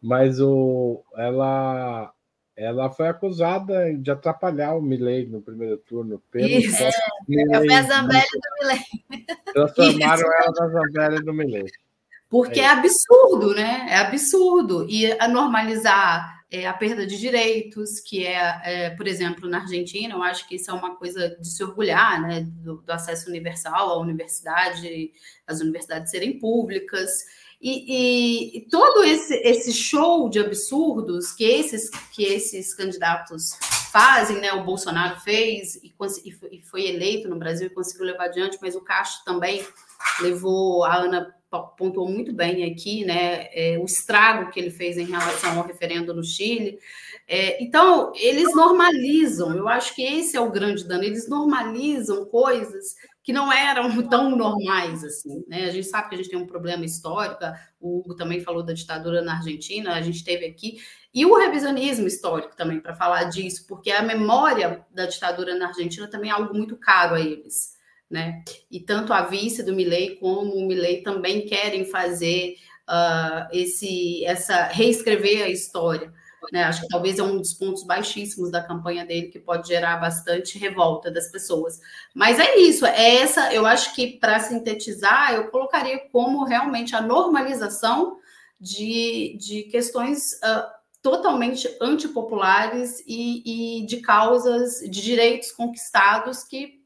mas 0.00 0.40
o, 0.40 1.02
ela, 1.16 2.12
ela 2.56 2.90
foi 2.90 3.08
acusada 3.08 3.92
de 3.94 4.10
atrapalhar 4.10 4.74
o 4.74 4.82
Milley 4.82 5.26
no 5.26 5.40
primeiro 5.40 5.78
turno. 5.78 6.22
Pelo 6.30 6.46
isso, 6.46 6.82
é, 6.82 6.90
Milley, 7.28 7.66
foi 7.66 7.74
a 7.74 7.82
Zambelli 7.82 8.26
do 8.32 8.66
Milley. 8.66 9.26
Transformaram 9.52 10.22
isso. 10.22 10.32
ela 10.32 10.52
na 10.58 10.68
Zambelli 10.68 11.24
do 11.24 11.32
Milley. 11.32 11.66
Porque 12.34 12.58
é, 12.58 12.64
é 12.64 12.66
absurdo, 12.66 13.54
né? 13.54 13.86
É 13.88 13.96
absurdo. 13.98 14.84
E 14.90 15.06
a 15.20 15.28
normalizar 15.28 16.42
é, 16.50 16.66
a 16.66 16.72
perda 16.72 17.06
de 17.06 17.16
direitos, 17.16 18.00
que 18.00 18.26
é, 18.26 18.60
é, 18.64 18.90
por 18.90 19.06
exemplo, 19.06 19.48
na 19.48 19.60
Argentina, 19.60 20.14
eu 20.14 20.20
acho 20.20 20.48
que 20.48 20.56
isso 20.56 20.68
é 20.68 20.74
uma 20.74 20.96
coisa 20.96 21.36
de 21.40 21.48
se 21.48 21.62
orgulhar, 21.62 22.20
né? 22.20 22.40
Do, 22.40 22.78
do 22.78 22.90
acesso 22.90 23.28
universal 23.28 23.88
à 23.88 24.00
universidade, 24.00 25.12
as 25.46 25.60
universidades 25.60 26.10
serem 26.10 26.36
públicas. 26.40 27.08
E, 27.62 27.84
e, 27.86 28.58
e, 28.58 28.60
todo 28.68 29.04
esse, 29.04 29.32
esse 29.36 29.72
show 29.72 30.28
de 30.28 30.40
absurdos 30.40 31.30
que 31.30 31.44
esses, 31.44 31.88
que 32.12 32.24
esses 32.24 32.74
candidatos 32.74 33.56
fazem, 33.92 34.40
né? 34.40 34.52
O 34.54 34.64
Bolsonaro 34.64 35.20
fez 35.20 35.76
e, 35.76 35.94
e 36.50 36.62
foi 36.62 36.88
eleito 36.88 37.28
no 37.28 37.38
Brasil 37.38 37.68
e 37.68 37.70
conseguiu 37.70 38.06
levar 38.06 38.24
adiante, 38.24 38.58
mas 38.60 38.74
o 38.74 38.80
Castro 38.80 39.24
também 39.24 39.64
levou 40.20 40.82
a 40.82 40.96
Ana 40.96 41.32
pontuou 41.60 42.08
muito 42.08 42.32
bem 42.32 42.64
aqui, 42.70 43.04
né, 43.04 43.48
é, 43.52 43.78
o 43.78 43.84
estrago 43.84 44.50
que 44.50 44.58
ele 44.58 44.70
fez 44.70 44.96
em 44.96 45.04
relação 45.04 45.58
ao 45.58 45.66
referendo 45.66 46.14
no 46.14 46.22
Chile. 46.22 46.78
É, 47.26 47.62
então, 47.62 48.12
eles 48.16 48.54
normalizam, 48.54 49.54
eu 49.56 49.68
acho 49.68 49.94
que 49.94 50.02
esse 50.02 50.36
é 50.36 50.40
o 50.40 50.50
grande 50.50 50.86
dano, 50.86 51.04
eles 51.04 51.28
normalizam 51.28 52.26
coisas 52.26 52.94
que 53.22 53.32
não 53.32 53.50
eram 53.50 54.02
tão 54.08 54.36
normais 54.36 55.02
assim, 55.02 55.44
né? 55.48 55.64
A 55.64 55.70
gente 55.70 55.86
sabe 55.86 56.10
que 56.10 56.14
a 56.14 56.18
gente 56.18 56.30
tem 56.30 56.38
um 56.38 56.46
problema 56.46 56.84
histórico, 56.84 57.42
o 57.80 57.98
Hugo 57.98 58.14
também 58.14 58.40
falou 58.40 58.62
da 58.62 58.74
ditadura 58.74 59.22
na 59.22 59.36
Argentina, 59.36 59.94
a 59.94 60.02
gente 60.02 60.22
teve 60.22 60.44
aqui, 60.44 60.78
e 61.14 61.24
o 61.24 61.34
revisionismo 61.36 62.06
histórico 62.06 62.56
também, 62.56 62.80
para 62.80 62.94
falar 62.94 63.24
disso, 63.24 63.66
porque 63.66 63.90
a 63.90 64.02
memória 64.02 64.84
da 64.90 65.06
ditadura 65.06 65.54
na 65.54 65.68
Argentina 65.68 66.06
também 66.08 66.30
é 66.30 66.34
algo 66.34 66.54
muito 66.54 66.76
caro 66.76 67.14
a 67.14 67.20
eles 67.20 67.73
né? 68.14 68.44
E 68.70 68.78
tanto 68.78 69.12
a 69.12 69.22
vice 69.22 69.64
do 69.64 69.74
Milley 69.74 70.14
como 70.20 70.54
o 70.54 70.66
Milley 70.68 71.02
também 71.02 71.44
querem 71.44 71.84
fazer 71.84 72.54
uh, 72.88 73.48
esse, 73.52 74.24
essa 74.24 74.66
reescrever 74.68 75.44
a 75.44 75.48
história. 75.48 76.14
Né? 76.52 76.62
Acho 76.62 76.82
que 76.82 76.88
talvez 76.88 77.18
é 77.18 77.24
um 77.24 77.38
dos 77.38 77.54
pontos 77.54 77.82
baixíssimos 77.82 78.52
da 78.52 78.62
campanha 78.62 79.04
dele 79.04 79.28
que 79.28 79.40
pode 79.40 79.66
gerar 79.66 79.96
bastante 79.96 80.58
revolta 80.58 81.10
das 81.10 81.28
pessoas. 81.28 81.80
Mas 82.14 82.38
é 82.38 82.56
isso, 82.56 82.86
é 82.86 83.16
essa. 83.16 83.52
Eu 83.52 83.66
acho 83.66 83.92
que 83.96 84.16
para 84.18 84.38
sintetizar, 84.38 85.34
eu 85.34 85.50
colocaria 85.50 85.98
como 86.12 86.44
realmente 86.44 86.94
a 86.94 87.00
normalização 87.00 88.18
de, 88.60 89.36
de 89.40 89.64
questões 89.64 90.34
uh, 90.34 90.70
totalmente 91.02 91.68
antipopulares 91.80 93.02
e, 93.08 93.80
e 93.80 93.86
de 93.86 93.96
causas 93.96 94.78
de 94.78 95.02
direitos 95.02 95.50
conquistados 95.50 96.44
que 96.44 96.83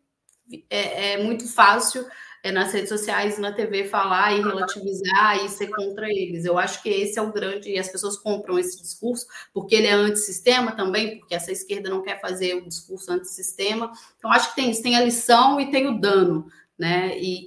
é, 0.71 1.13
é 1.13 1.25
muito 1.25 1.47
fácil 1.53 2.05
é, 2.43 2.53
nas 2.53 2.73
redes 2.73 2.89
sociais 2.89 3.39
na 3.39 3.53
TV 3.53 3.85
falar 3.85 4.33
e 4.33 4.41
relativizar 4.41 5.45
e 5.45 5.49
ser 5.49 5.69
contra 5.69 6.09
eles. 6.09 6.45
Eu 6.45 6.59
acho 6.59 6.83
que 6.83 6.89
esse 6.89 7.19
é 7.19 7.23
o 7.23 7.33
grande, 7.33 7.71
e 7.71 7.79
as 7.79 7.89
pessoas 7.89 8.17
compram 8.17 8.59
esse 8.59 8.81
discurso 8.81 9.27
porque 9.53 9.75
ele 9.75 9.87
é 9.87 9.93
antissistema 9.93 10.73
também, 10.73 11.19
porque 11.19 11.35
essa 11.35 11.53
esquerda 11.53 11.91
não 11.91 12.03
quer 12.03 12.21
fazer 12.21 12.55
o 12.55 12.69
discurso 12.69 13.13
antissistema. 13.13 13.93
Então, 14.17 14.31
acho 14.31 14.51
que 14.51 14.57
tem 14.57 14.71
isso, 14.71 14.83
tem 14.83 14.97
a 14.97 15.05
lição 15.05 15.61
e 15.61 15.71
tem 15.71 15.89
o 15.89 16.01
dano, 16.01 16.47
né? 16.79 17.19
E, 17.19 17.47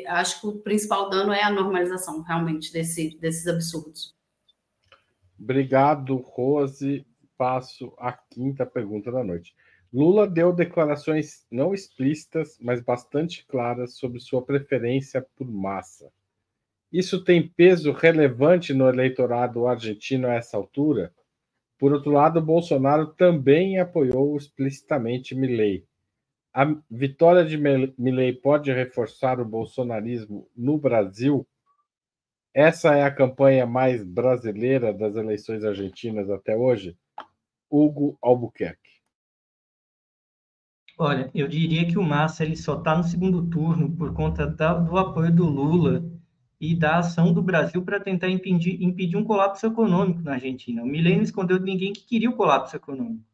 e 0.00 0.06
acho 0.06 0.40
que 0.40 0.46
o 0.48 0.58
principal 0.58 1.08
dano 1.08 1.32
é 1.32 1.42
a 1.42 1.50
normalização, 1.50 2.22
realmente, 2.22 2.72
desse, 2.72 3.16
desses 3.20 3.46
absurdos. 3.46 4.14
Obrigado, 5.38 6.16
Rose. 6.16 7.06
Passo 7.36 7.92
a 7.98 8.12
quinta 8.12 8.64
pergunta 8.64 9.10
da 9.10 9.24
noite. 9.24 9.54
Lula 9.94 10.26
deu 10.26 10.52
declarações 10.52 11.46
não 11.48 11.72
explícitas, 11.72 12.58
mas 12.60 12.80
bastante 12.80 13.46
claras 13.46 13.96
sobre 13.96 14.18
sua 14.18 14.44
preferência 14.44 15.24
por 15.36 15.48
massa. 15.48 16.10
Isso 16.90 17.22
tem 17.22 17.46
peso 17.46 17.92
relevante 17.92 18.74
no 18.74 18.88
eleitorado 18.88 19.68
argentino 19.68 20.26
a 20.26 20.34
essa 20.34 20.56
altura? 20.56 21.14
Por 21.78 21.92
outro 21.92 22.10
lado, 22.10 22.42
Bolsonaro 22.42 23.06
também 23.14 23.78
apoiou 23.78 24.36
explicitamente 24.36 25.32
Milei. 25.32 25.86
A 26.52 26.76
vitória 26.90 27.44
de 27.44 27.56
Milei 27.56 28.32
pode 28.32 28.72
reforçar 28.72 29.38
o 29.38 29.44
bolsonarismo 29.44 30.50
no 30.56 30.76
Brasil? 30.76 31.46
Essa 32.52 32.96
é 32.96 33.04
a 33.04 33.14
campanha 33.14 33.64
mais 33.64 34.02
brasileira 34.02 34.92
das 34.92 35.14
eleições 35.14 35.64
argentinas 35.64 36.28
até 36.30 36.56
hoje? 36.56 36.96
Hugo 37.70 38.18
Albuquerque. 38.20 38.83
Olha, 40.96 41.30
eu 41.34 41.48
diria 41.48 41.86
que 41.86 41.98
o 41.98 42.02
Massa 42.02 42.44
ele 42.44 42.56
só 42.56 42.78
está 42.78 42.96
no 42.96 43.02
segundo 43.02 43.44
turno 43.48 43.90
por 43.96 44.12
conta 44.14 44.46
da, 44.46 44.74
do 44.74 44.96
apoio 44.96 45.34
do 45.34 45.44
Lula 45.44 46.04
e 46.60 46.74
da 46.74 46.98
ação 46.98 47.32
do 47.32 47.42
Brasil 47.42 47.82
para 47.84 47.98
tentar 47.98 48.28
impedir, 48.28 48.80
impedir 48.80 49.16
um 49.16 49.24
colapso 49.24 49.66
econômico 49.66 50.22
na 50.22 50.34
Argentina. 50.34 50.82
O 50.82 50.86
Milei 50.86 51.16
não 51.16 51.24
escondeu 51.24 51.58
de 51.58 51.64
ninguém 51.64 51.92
que 51.92 52.04
queria 52.04 52.30
o 52.30 52.36
colapso 52.36 52.76
econômico. 52.76 53.24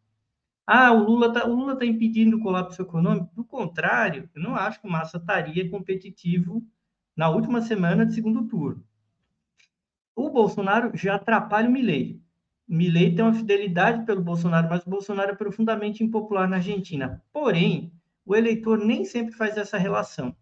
Ah, 0.66 0.92
o 0.92 1.02
Lula 1.04 1.26
está 1.26 1.40
tá 1.76 1.84
impedindo 1.84 2.38
o 2.38 2.40
colapso 2.40 2.80
econômico. 2.80 3.34
Do 3.34 3.44
contrário, 3.44 4.30
eu 4.34 4.42
não 4.42 4.56
acho 4.56 4.80
que 4.80 4.86
o 4.86 4.90
Massa 4.90 5.18
estaria 5.18 5.68
competitivo 5.68 6.64
na 7.14 7.28
última 7.28 7.60
semana 7.60 8.06
de 8.06 8.14
segundo 8.14 8.46
turno. 8.48 8.82
O 10.16 10.30
Bolsonaro 10.30 10.96
já 10.96 11.16
atrapalha 11.16 11.68
o 11.68 11.72
Milei. 11.72 12.20
Milei 12.70 13.12
tem 13.12 13.24
uma 13.24 13.34
fidelidade 13.34 14.06
pelo 14.06 14.22
Bolsonaro, 14.22 14.68
mas 14.70 14.86
o 14.86 14.90
Bolsonaro 14.90 15.32
é 15.32 15.34
profundamente 15.34 16.04
impopular 16.04 16.48
na 16.48 16.56
Argentina. 16.56 17.20
Porém, 17.32 17.92
o 18.24 18.36
eleitor 18.36 18.78
nem 18.78 19.04
sempre 19.04 19.34
faz 19.34 19.56
essa 19.56 19.76
relação. 19.76 20.36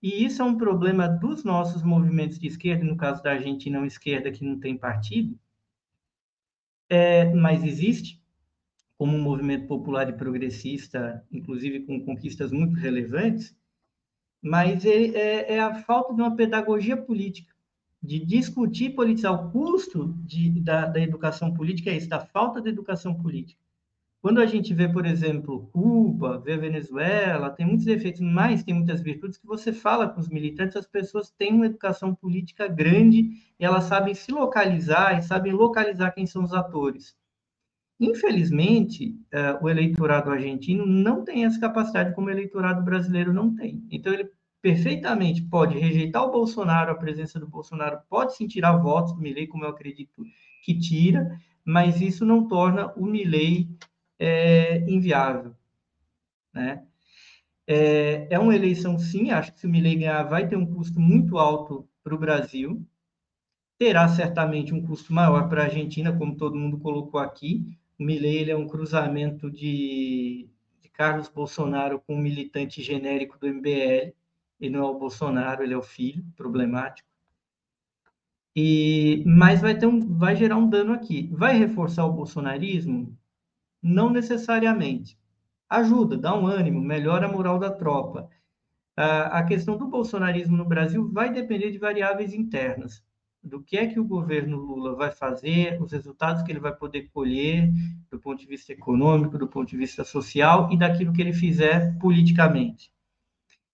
E 0.00 0.24
isso 0.24 0.40
é 0.40 0.44
um 0.44 0.56
problema 0.56 1.08
dos 1.08 1.42
nossos 1.42 1.82
movimentos 1.82 2.38
de 2.38 2.46
esquerda, 2.46 2.84
no 2.84 2.96
caso 2.96 3.20
da 3.20 3.32
Argentina, 3.32 3.78
uma 3.78 3.86
esquerda 3.88 4.30
que 4.30 4.44
não 4.44 4.60
tem 4.60 4.78
partido, 4.78 5.36
é, 6.88 7.34
mas 7.34 7.64
existe, 7.64 8.22
como 8.96 9.16
um 9.16 9.20
movimento 9.20 9.66
popular 9.66 10.08
e 10.08 10.12
progressista, 10.12 11.26
inclusive 11.32 11.80
com 11.80 12.04
conquistas 12.04 12.52
muito 12.52 12.76
relevantes, 12.76 13.56
mas 14.40 14.84
é, 14.86 15.06
é, 15.08 15.54
é 15.54 15.60
a 15.60 15.74
falta 15.82 16.14
de 16.14 16.22
uma 16.22 16.36
pedagogia 16.36 16.96
política 16.96 17.52
de 18.02 18.24
discutir 18.24 18.94
politizar 18.94 19.32
o 19.34 19.50
custo 19.50 20.14
de, 20.24 20.60
da, 20.60 20.86
da 20.86 21.00
educação 21.00 21.52
política 21.52 21.90
é 21.90 21.96
isso, 21.96 22.08
da 22.08 22.20
falta 22.20 22.60
de 22.60 22.68
educação 22.68 23.14
política. 23.14 23.60
Quando 24.22 24.40
a 24.40 24.46
gente 24.46 24.74
vê, 24.74 24.86
por 24.86 25.06
exemplo, 25.06 25.68
Cuba, 25.72 26.38
vê 26.38 26.56
Venezuela, 26.56 27.48
tem 27.48 27.64
muitos 27.64 27.86
defeitos, 27.86 28.20
mas 28.20 28.62
tem 28.62 28.74
muitas 28.74 29.00
virtudes 29.00 29.38
que 29.38 29.46
você 29.46 29.72
fala 29.72 30.08
com 30.08 30.20
os 30.20 30.28
militantes, 30.28 30.76
as 30.76 30.86
pessoas 30.86 31.30
têm 31.30 31.54
uma 31.54 31.66
educação 31.66 32.14
política 32.14 32.68
grande, 32.68 33.30
e 33.58 33.64
elas 33.64 33.84
sabem 33.84 34.12
se 34.12 34.30
localizar 34.30 35.18
e 35.18 35.22
sabem 35.22 35.52
localizar 35.52 36.10
quem 36.10 36.26
são 36.26 36.44
os 36.44 36.52
atores. 36.52 37.16
Infelizmente, 37.98 39.18
uh, 39.32 39.64
o 39.64 39.68
eleitorado 39.68 40.30
argentino 40.30 40.86
não 40.86 41.24
tem 41.24 41.46
essa 41.46 41.60
capacidade 41.60 42.14
como 42.14 42.28
o 42.28 42.30
eleitorado 42.30 42.82
brasileiro 42.82 43.32
não 43.32 43.54
tem. 43.54 43.86
Então, 43.90 44.12
ele 44.12 44.30
perfeitamente 44.62 45.42
pode 45.42 45.78
rejeitar 45.78 46.22
o 46.24 46.30
Bolsonaro, 46.30 46.92
a 46.92 46.94
presença 46.94 47.40
do 47.40 47.48
Bolsonaro 47.48 48.00
pode 48.08 48.36
sim 48.36 48.46
tirar 48.46 48.76
votos 48.76 49.12
do 49.12 49.20
Milley, 49.20 49.46
como 49.46 49.64
eu 49.64 49.70
acredito 49.70 50.22
que 50.62 50.78
tira, 50.78 51.38
mas 51.64 52.00
isso 52.00 52.24
não 52.24 52.46
torna 52.46 52.92
o 52.94 53.06
Milley 53.06 53.68
é, 54.18 54.78
inviável, 54.90 55.54
né? 56.52 56.84
É, 57.66 58.26
é 58.30 58.38
uma 58.38 58.54
eleição, 58.54 58.98
sim, 58.98 59.30
acho 59.30 59.52
que 59.54 59.60
se 59.60 59.66
o 59.66 59.70
Milley 59.70 59.96
ganhar 59.96 60.24
vai 60.24 60.48
ter 60.48 60.56
um 60.56 60.66
custo 60.66 60.98
muito 60.98 61.38
alto 61.38 61.88
para 62.02 62.14
o 62.14 62.18
Brasil, 62.18 62.84
terá 63.78 64.08
certamente 64.08 64.74
um 64.74 64.84
custo 64.84 65.12
maior 65.12 65.48
para 65.48 65.62
a 65.62 65.64
Argentina, 65.66 66.12
como 66.16 66.36
todo 66.36 66.58
mundo 66.58 66.78
colocou 66.78 67.20
aqui. 67.20 67.64
O 67.98 68.04
Milley 68.04 68.50
é 68.50 68.56
um 68.56 68.66
cruzamento 68.66 69.50
de, 69.50 70.48
de 70.82 70.88
Carlos 70.90 71.28
Bolsonaro 71.28 72.00
com 72.00 72.16
um 72.16 72.20
militante 72.20 72.82
genérico 72.82 73.38
do 73.38 73.46
MBL, 73.46 74.12
ele 74.60 74.76
não 74.76 74.86
é 74.86 74.90
o 74.90 74.98
Bolsonaro, 74.98 75.62
ele 75.62 75.74
é 75.74 75.78
o 75.78 75.82
filho, 75.82 76.24
problemático. 76.36 77.08
E, 78.54 79.22
mas 79.26 79.60
vai, 79.60 79.78
ter 79.78 79.86
um, 79.86 80.16
vai 80.16 80.36
gerar 80.36 80.56
um 80.56 80.68
dano 80.68 80.92
aqui. 80.92 81.30
Vai 81.32 81.56
reforçar 81.56 82.04
o 82.04 82.12
bolsonarismo? 82.12 83.16
Não 83.82 84.10
necessariamente. 84.10 85.18
Ajuda, 85.68 86.16
dá 86.16 86.36
um 86.36 86.46
ânimo, 86.46 86.80
melhora 86.80 87.26
a 87.26 87.32
moral 87.32 87.58
da 87.58 87.70
tropa. 87.70 88.28
A, 88.96 89.42
questão 89.44 89.78
do 89.78 89.86
bolsonarismo 89.86 90.56
no 90.56 90.64
Brasil 90.64 91.10
vai 91.10 91.32
depender 91.32 91.70
de 91.70 91.78
variáveis 91.78 92.34
internas. 92.34 93.02
Do 93.42 93.62
que 93.62 93.78
é 93.78 93.86
que 93.86 93.98
o 93.98 94.04
governo 94.04 94.58
Lula 94.58 94.94
vai 94.94 95.10
fazer, 95.10 95.80
os 95.80 95.92
resultados 95.92 96.42
que 96.42 96.52
ele 96.52 96.60
vai 96.60 96.74
poder 96.74 97.08
colher, 97.10 97.72
do 98.10 98.20
ponto 98.20 98.38
de 98.38 98.46
vista 98.46 98.72
econômico, 98.72 99.38
do 99.38 99.48
ponto 99.48 99.70
de 99.70 99.76
vista 99.78 100.04
social 100.04 100.70
e 100.70 100.76
daquilo 100.76 101.12
que 101.14 101.22
ele 101.22 101.32
fizer 101.32 101.96
politicamente. 101.98 102.92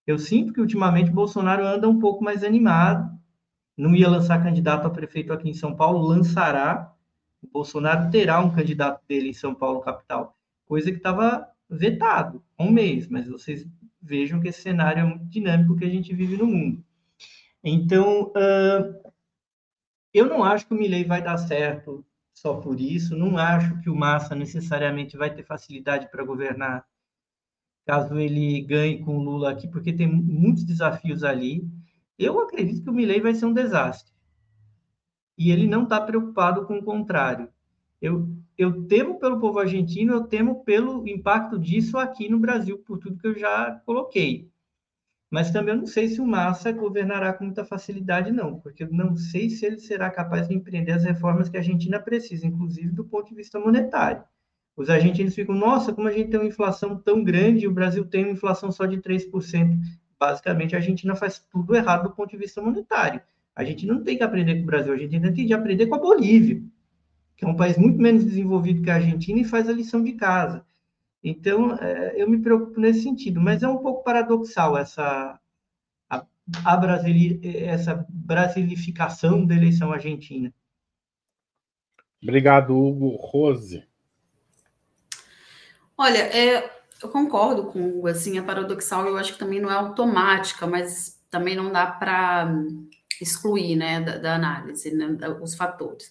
Eu 0.06 0.18
sinto 0.18 0.52
que 0.52 0.60
ultimamente 0.60 1.10
Bolsonaro 1.10 1.66
anda 1.66 1.88
um 1.88 1.98
pouco 1.98 2.22
mais 2.22 2.44
animado. 2.44 3.10
Não 3.76 3.94
ia 3.94 4.08
lançar 4.08 4.42
candidato 4.42 4.86
a 4.86 4.90
prefeito 4.90 5.32
aqui 5.32 5.50
em 5.50 5.54
São 5.54 5.74
Paulo, 5.74 6.06
lançará. 6.06 6.94
O 7.42 7.48
Bolsonaro 7.48 8.10
terá 8.10 8.40
um 8.40 8.54
candidato 8.54 9.02
dele 9.06 9.30
em 9.30 9.34
São 9.34 9.54
Paulo, 9.54 9.80
capital, 9.80 10.36
coisa 10.64 10.90
que 10.90 10.96
estava 10.96 11.46
vetado 11.68 12.42
há 12.56 12.62
um 12.62 12.70
mês, 12.70 13.08
mas 13.08 13.28
vocês 13.28 13.66
vejam 14.00 14.40
que 14.40 14.48
esse 14.48 14.62
cenário 14.62 15.00
é 15.00 15.04
muito 15.04 15.26
dinâmico 15.26 15.76
que 15.76 15.84
a 15.84 15.90
gente 15.90 16.14
vive 16.14 16.36
no 16.36 16.46
mundo. 16.46 16.84
Então, 17.62 18.28
uh, 18.28 19.12
eu 20.14 20.26
não 20.26 20.44
acho 20.44 20.66
que 20.66 20.74
o 20.74 20.76
Milley 20.76 21.04
vai 21.04 21.20
dar 21.20 21.36
certo 21.36 22.06
só 22.32 22.54
por 22.54 22.80
isso, 22.80 23.16
não 23.16 23.36
acho 23.36 23.80
que 23.80 23.90
o 23.90 23.96
Massa 23.96 24.34
necessariamente 24.34 25.16
vai 25.16 25.34
ter 25.34 25.42
facilidade 25.42 26.10
para 26.10 26.24
governar 26.24 26.86
caso 27.86 28.18
ele 28.18 28.60
ganhe 28.62 28.98
com 28.98 29.16
o 29.16 29.22
Lula 29.22 29.52
aqui, 29.52 29.68
porque 29.68 29.92
tem 29.92 30.08
muitos 30.08 30.64
desafios 30.64 31.22
ali. 31.22 31.64
Eu 32.18 32.40
acredito 32.40 32.82
que 32.82 32.90
o 32.90 32.92
Milley 32.92 33.20
vai 33.20 33.32
ser 33.32 33.46
um 33.46 33.54
desastre. 33.54 34.12
E 35.38 35.52
ele 35.52 35.68
não 35.68 35.84
está 35.84 36.00
preocupado 36.00 36.66
com 36.66 36.78
o 36.78 36.82
contrário. 36.82 37.48
Eu, 38.02 38.28
eu 38.58 38.86
temo 38.86 39.20
pelo 39.20 39.38
povo 39.38 39.60
argentino, 39.60 40.14
eu 40.14 40.24
temo 40.24 40.64
pelo 40.64 41.06
impacto 41.06 41.58
disso 41.58 41.96
aqui 41.96 42.28
no 42.28 42.40
Brasil, 42.40 42.78
por 42.78 42.98
tudo 42.98 43.18
que 43.18 43.26
eu 43.28 43.38
já 43.38 43.80
coloquei. 43.86 44.50
Mas 45.30 45.50
também 45.52 45.74
eu 45.74 45.80
não 45.80 45.86
sei 45.86 46.08
se 46.08 46.20
o 46.20 46.26
Massa 46.26 46.72
governará 46.72 47.32
com 47.32 47.44
muita 47.44 47.64
facilidade, 47.64 48.32
não, 48.32 48.58
porque 48.60 48.84
eu 48.84 48.90
não 48.90 49.16
sei 49.16 49.48
se 49.48 49.64
ele 49.64 49.78
será 49.78 50.10
capaz 50.10 50.48
de 50.48 50.54
empreender 50.54 50.92
as 50.92 51.04
reformas 51.04 51.48
que 51.48 51.56
a 51.56 51.60
Argentina 51.60 52.00
precisa, 52.00 52.46
inclusive 52.46 52.90
do 52.90 53.04
ponto 53.04 53.28
de 53.28 53.34
vista 53.34 53.60
monetário. 53.60 54.24
Os 54.76 54.90
argentinos 54.90 55.34
ficam, 55.34 55.54
nossa, 55.54 55.92
como 55.92 56.06
a 56.06 56.12
gente 56.12 56.30
tem 56.30 56.38
uma 56.38 56.46
inflação 56.46 56.98
tão 56.98 57.24
grande 57.24 57.64
e 57.64 57.68
o 57.68 57.72
Brasil 57.72 58.04
tem 58.04 58.24
uma 58.24 58.32
inflação 58.32 58.70
só 58.70 58.84
de 58.84 58.98
3%. 58.98 59.78
Basicamente, 60.20 60.74
a 60.74 60.78
Argentina 60.78 61.16
faz 61.16 61.38
tudo 61.50 61.74
errado 61.74 62.04
do 62.04 62.14
ponto 62.14 62.30
de 62.30 62.36
vista 62.36 62.60
monetário. 62.60 63.22
A 63.54 63.64
gente 63.64 63.86
não 63.86 64.04
tem 64.04 64.18
que 64.18 64.22
aprender 64.22 64.56
com 64.56 64.62
o 64.62 64.66
Brasil, 64.66 64.92
a 64.92 64.96
gente 64.98 65.18
tem 65.18 65.46
que 65.46 65.54
aprender 65.54 65.86
com 65.86 65.94
a 65.94 65.98
Bolívia, 65.98 66.62
que 67.34 67.44
é 67.44 67.48
um 67.48 67.56
país 67.56 67.78
muito 67.78 67.98
menos 67.98 68.22
desenvolvido 68.22 68.82
que 68.82 68.90
a 68.90 68.96
Argentina 68.96 69.40
e 69.40 69.44
faz 69.44 69.66
a 69.66 69.72
lição 69.72 70.04
de 70.04 70.12
casa. 70.12 70.62
Então, 71.24 71.74
é, 71.76 72.14
eu 72.20 72.28
me 72.28 72.38
preocupo 72.38 72.78
nesse 72.78 73.02
sentido, 73.02 73.40
mas 73.40 73.62
é 73.62 73.68
um 73.68 73.78
pouco 73.78 74.04
paradoxal 74.04 74.76
essa, 74.76 75.40
a, 76.08 76.26
a 76.64 76.76
Brasili, 76.76 77.40
essa 77.64 78.06
brasilificação 78.10 79.44
da 79.46 79.54
eleição 79.54 79.90
argentina. 79.90 80.52
Obrigado, 82.22 82.76
Hugo. 82.76 83.16
Rose. 83.16 83.85
Olha, 85.98 86.18
é, 86.18 86.70
eu 87.02 87.08
concordo 87.08 87.66
com 87.66 88.00
o 88.00 88.06
assim, 88.06 88.38
é 88.38 88.42
paradoxal, 88.42 89.06
eu 89.06 89.16
acho 89.16 89.32
que 89.32 89.38
também 89.38 89.60
não 89.60 89.70
é 89.70 89.74
automática, 89.74 90.66
mas 90.66 91.18
também 91.30 91.56
não 91.56 91.70
dá 91.72 91.86
para 91.86 92.52
excluir, 93.20 93.76
né, 93.76 94.00
da, 94.00 94.18
da 94.18 94.34
análise, 94.34 94.94
né, 94.94 95.16
os 95.40 95.54
fatores. 95.54 96.10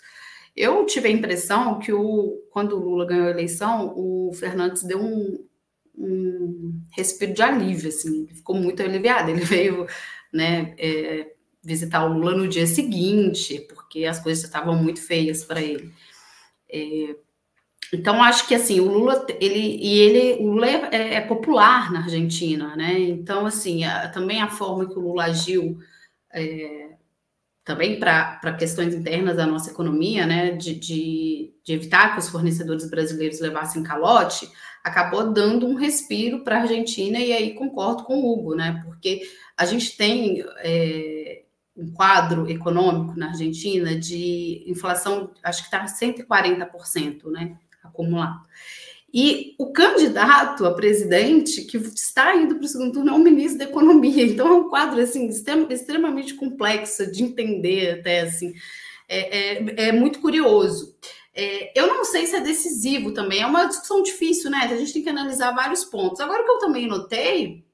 Eu 0.56 0.86
tive 0.86 1.08
a 1.10 1.12
impressão 1.12 1.80
que 1.80 1.92
o, 1.94 2.42
quando 2.50 2.78
o 2.78 2.80
Lula 2.84 3.06
ganhou 3.06 3.28
a 3.28 3.32
eleição, 3.32 3.94
o 3.96 4.32
Fernandes 4.34 4.84
deu 4.84 5.00
um, 5.02 5.46
um 5.96 6.82
respiro 6.92 7.34
de 7.34 7.42
alívio, 7.44 7.90
assim, 7.90 8.28
ficou 8.28 8.56
muito 8.56 8.82
aliviado, 8.82 9.30
ele 9.30 9.42
veio, 9.46 9.86
né, 10.34 10.74
é, 10.78 11.34
visitar 11.64 12.06
o 12.06 12.14
Lula 12.14 12.36
no 12.36 12.48
dia 12.48 12.66
seguinte, 12.68 13.60
porque 13.70 14.06
as 14.06 14.20
coisas 14.20 14.44
estavam 14.44 14.76
muito 14.76 15.02
feias 15.02 15.44
para 15.44 15.62
ele. 15.62 15.92
É, 16.70 17.16
então, 17.96 18.22
acho 18.22 18.48
que 18.48 18.54
assim, 18.54 18.80
o 18.82 18.92
Lula, 18.92 19.26
ele 19.40 19.78
e 19.82 20.00
ele, 20.00 20.44
o 20.44 20.52
Lula 20.52 20.68
é, 20.68 21.16
é 21.16 21.22
popular 21.22 21.92
na 21.94 22.00
Argentina, 22.02 22.76
né? 22.76 23.00
Então, 23.00 23.46
assim, 23.46 23.86
a, 23.86 24.10
também 24.10 24.42
a 24.42 24.50
forma 24.50 24.88
que 24.88 25.00
o 25.00 25.02
Lula 25.02 25.26
agiu 25.26 25.80
é, 26.34 26.90
também 27.64 27.98
para 28.00 28.54
questões 28.60 28.94
internas 28.94 29.38
da 29.38 29.48
nossa 29.48 29.72
economia, 29.72 30.26
né? 30.26 30.52
De, 30.52 30.76
de, 30.76 31.54
de, 31.64 31.74
evitar 31.74 32.14
que 32.14 32.20
os 32.20 32.28
fornecedores 32.28 32.90
brasileiros 32.90 33.40
levassem 33.40 33.82
calote, 33.82 34.50
acabou 34.84 35.32
dando 35.32 35.66
um 35.66 35.76
respiro 35.76 36.44
para 36.44 36.58
a 36.58 36.62
Argentina, 36.64 37.18
e 37.18 37.32
aí 37.32 37.54
concordo 37.54 38.04
com 38.04 38.16
o 38.16 38.34
Hugo, 38.34 38.56
né? 38.56 38.82
Porque 38.86 39.22
a 39.58 39.66
gente 39.66 39.96
tem 39.96 40.44
é, 40.58 41.44
um 41.78 41.92
quadro 41.92 42.50
econômico 42.50 43.18
na 43.18 43.30
Argentina 43.30 43.98
de 43.98 44.64
inflação, 44.68 45.32
acho 45.42 45.62
que 45.62 45.68
está 45.68 45.86
140%, 45.86 47.32
né? 47.32 47.58
Acumulado. 47.88 48.46
E 49.14 49.56
o 49.58 49.72
candidato 49.72 50.66
a 50.66 50.74
presidente 50.74 51.62
que 51.62 51.78
está 51.78 52.36
indo 52.36 52.56
para 52.56 52.66
o 52.66 52.68
segundo 52.68 52.92
turno 52.92 53.12
é 53.12 53.14
o 53.14 53.20
ministro 53.20 53.60
da 53.60 53.66
Economia. 53.66 54.26
Então 54.28 54.48
é 54.48 54.52
um 54.52 54.70
quadro 54.70 55.00
assim 55.00 55.28
extremamente 55.28 56.34
complexo 56.34 57.10
de 57.10 57.24
entender 57.24 58.00
até 58.00 58.22
assim. 58.22 58.54
É, 59.08 59.58
é, 59.58 59.88
é 59.88 59.92
muito 59.94 60.20
curioso. 60.20 60.96
É, 61.34 61.80
eu 61.80 61.88
não 61.88 62.04
sei 62.04 62.26
se 62.26 62.36
é 62.36 62.42
decisivo 62.42 63.14
também, 63.14 63.42
é 63.42 63.46
uma 63.46 63.66
discussão 63.66 64.02
difícil, 64.02 64.50
né? 64.50 64.60
A 64.64 64.76
gente 64.76 64.94
tem 64.94 65.04
que 65.04 65.10
analisar 65.10 65.52
vários 65.52 65.84
pontos. 65.84 66.20
Agora, 66.20 66.42
o 66.42 66.46
que 66.46 66.52
eu 66.52 66.60
também 66.60 66.88
notei, 66.88 67.66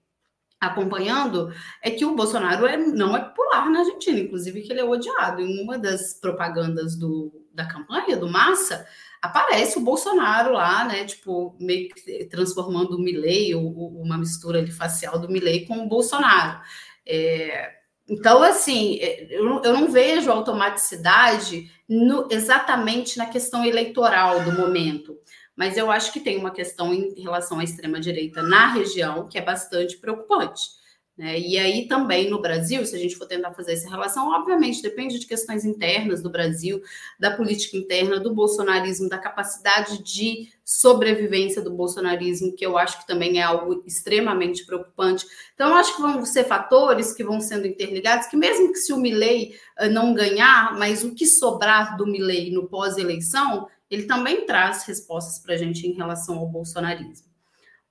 acompanhando, 0.60 1.52
é 1.82 1.92
que 1.92 2.04
o 2.04 2.16
Bolsonaro 2.16 2.66
é, 2.66 2.78
não 2.78 3.16
é 3.16 3.20
popular 3.20 3.70
na 3.70 3.80
Argentina, 3.80 4.20
inclusive 4.20 4.62
que 4.62 4.72
ele 4.72 4.82
é 4.82 4.84
odiado. 4.84 5.42
Em 5.42 5.64
uma 5.64 5.78
das 5.78 6.14
propagandas 6.14 6.96
do, 6.96 7.32
da 7.54 7.66
campanha, 7.66 8.18
do 8.18 8.28
Massa, 8.28 8.86
aparece 9.22 9.78
o 9.78 9.82
Bolsonaro 9.82 10.54
lá, 10.54 10.84
né? 10.86 11.06
Tipo, 11.06 11.56
meio 11.60 11.90
que 11.90 12.26
transformando 12.26 12.96
o 12.96 13.00
Milley, 13.00 13.54
uma 13.54 14.18
mistura 14.18 14.64
de 14.64 14.72
facial 14.72 15.20
do 15.20 15.30
Milley 15.30 15.66
com 15.68 15.84
o 15.84 15.88
Bolsonaro. 15.88 16.60
É, 17.06 17.72
então, 18.10 18.42
assim, 18.42 18.98
é, 19.00 19.28
eu, 19.30 19.62
eu, 19.64 19.74
não 19.74 19.90
vejo 19.90 20.32
automaticidade 20.32 21.72
no, 21.88 22.28
exatamente 22.32 23.18
na 23.18 23.28
questão 23.28 23.64
eleitoral 23.64 24.44
do 24.44 24.52
momento, 24.52 25.18
mas 25.56 25.78
eu 25.78 25.92
acho 25.92 26.12
que 26.12 26.20
tem 26.20 26.38
uma 26.38 26.52
questão 26.52 26.94
em 26.94 27.22
relação 27.22 27.60
à 27.60 27.64
extrema-direita 27.64 28.42
na 28.42 28.68
região 28.74 29.28
que 29.28 29.38
é 29.38 29.42
bastante 29.42 29.98
preocupante. 29.98 30.81
Né? 31.22 31.40
E 31.40 31.56
aí 31.60 31.88
também 31.88 32.32
no 32.32 32.42
Brasil, 32.42 32.84
se 32.84 32.96
a 32.96 33.00
gente 33.00 33.16
for 33.16 33.28
tentar 33.28 33.54
fazer 33.54 33.74
essa 33.74 33.88
relação, 33.88 34.30
obviamente 34.30 34.82
depende 34.82 35.20
de 35.20 35.28
questões 35.28 35.64
internas 35.64 36.24
do 36.24 36.32
Brasil, 36.32 36.82
da 37.20 37.30
política 37.30 37.78
interna, 37.78 38.20
do 38.20 38.34
bolsonarismo, 38.34 39.08
da 39.08 39.20
capacidade 39.20 40.02
de 40.02 40.50
sobrevivência 40.66 41.62
do 41.62 41.70
bolsonarismo, 41.70 42.56
que 42.56 42.66
eu 42.66 42.76
acho 42.76 43.00
que 43.00 43.06
também 43.06 43.38
é 43.38 43.44
algo 43.44 43.84
extremamente 43.86 44.66
preocupante. 44.66 45.28
Então, 45.54 45.70
eu 45.70 45.76
acho 45.76 45.96
que 45.96 46.02
vão 46.02 46.26
ser 46.26 46.46
fatores 46.46 47.14
que 47.14 47.24
vão 47.24 47.40
sendo 47.40 47.68
interligados, 47.68 48.26
que 48.26 48.36
mesmo 48.36 48.72
que 48.72 48.80
se 48.80 48.92
o 48.92 48.98
Milley 48.98 49.54
eh, 49.78 49.90
não 49.90 50.16
ganhar, 50.16 50.76
mas 50.80 51.04
o 51.04 51.14
que 51.14 51.28
sobrar 51.28 51.98
do 51.98 52.08
Milley 52.08 52.50
no 52.50 52.68
pós-eleição, 52.68 53.68
ele 53.92 54.06
também 54.06 54.48
traz 54.48 54.86
respostas 54.86 55.38
para 55.38 55.54
a 55.54 55.58
gente 55.58 55.86
em 55.86 55.94
relação 55.94 56.40
ao 56.40 56.48
bolsonarismo. 56.48 57.30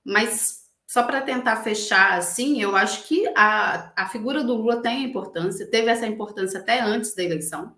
Mas 0.03 0.60
só 0.91 1.03
para 1.03 1.21
tentar 1.21 1.63
fechar 1.63 2.17
assim, 2.17 2.61
eu 2.61 2.75
acho 2.75 3.07
que 3.07 3.25
a, 3.33 3.93
a 3.95 4.09
figura 4.09 4.43
do 4.43 4.55
Lula 4.55 4.81
tem 4.81 5.05
importância, 5.05 5.65
teve 5.65 5.89
essa 5.89 6.05
importância 6.05 6.59
até 6.59 6.81
antes 6.81 7.15
da 7.15 7.23
eleição. 7.23 7.73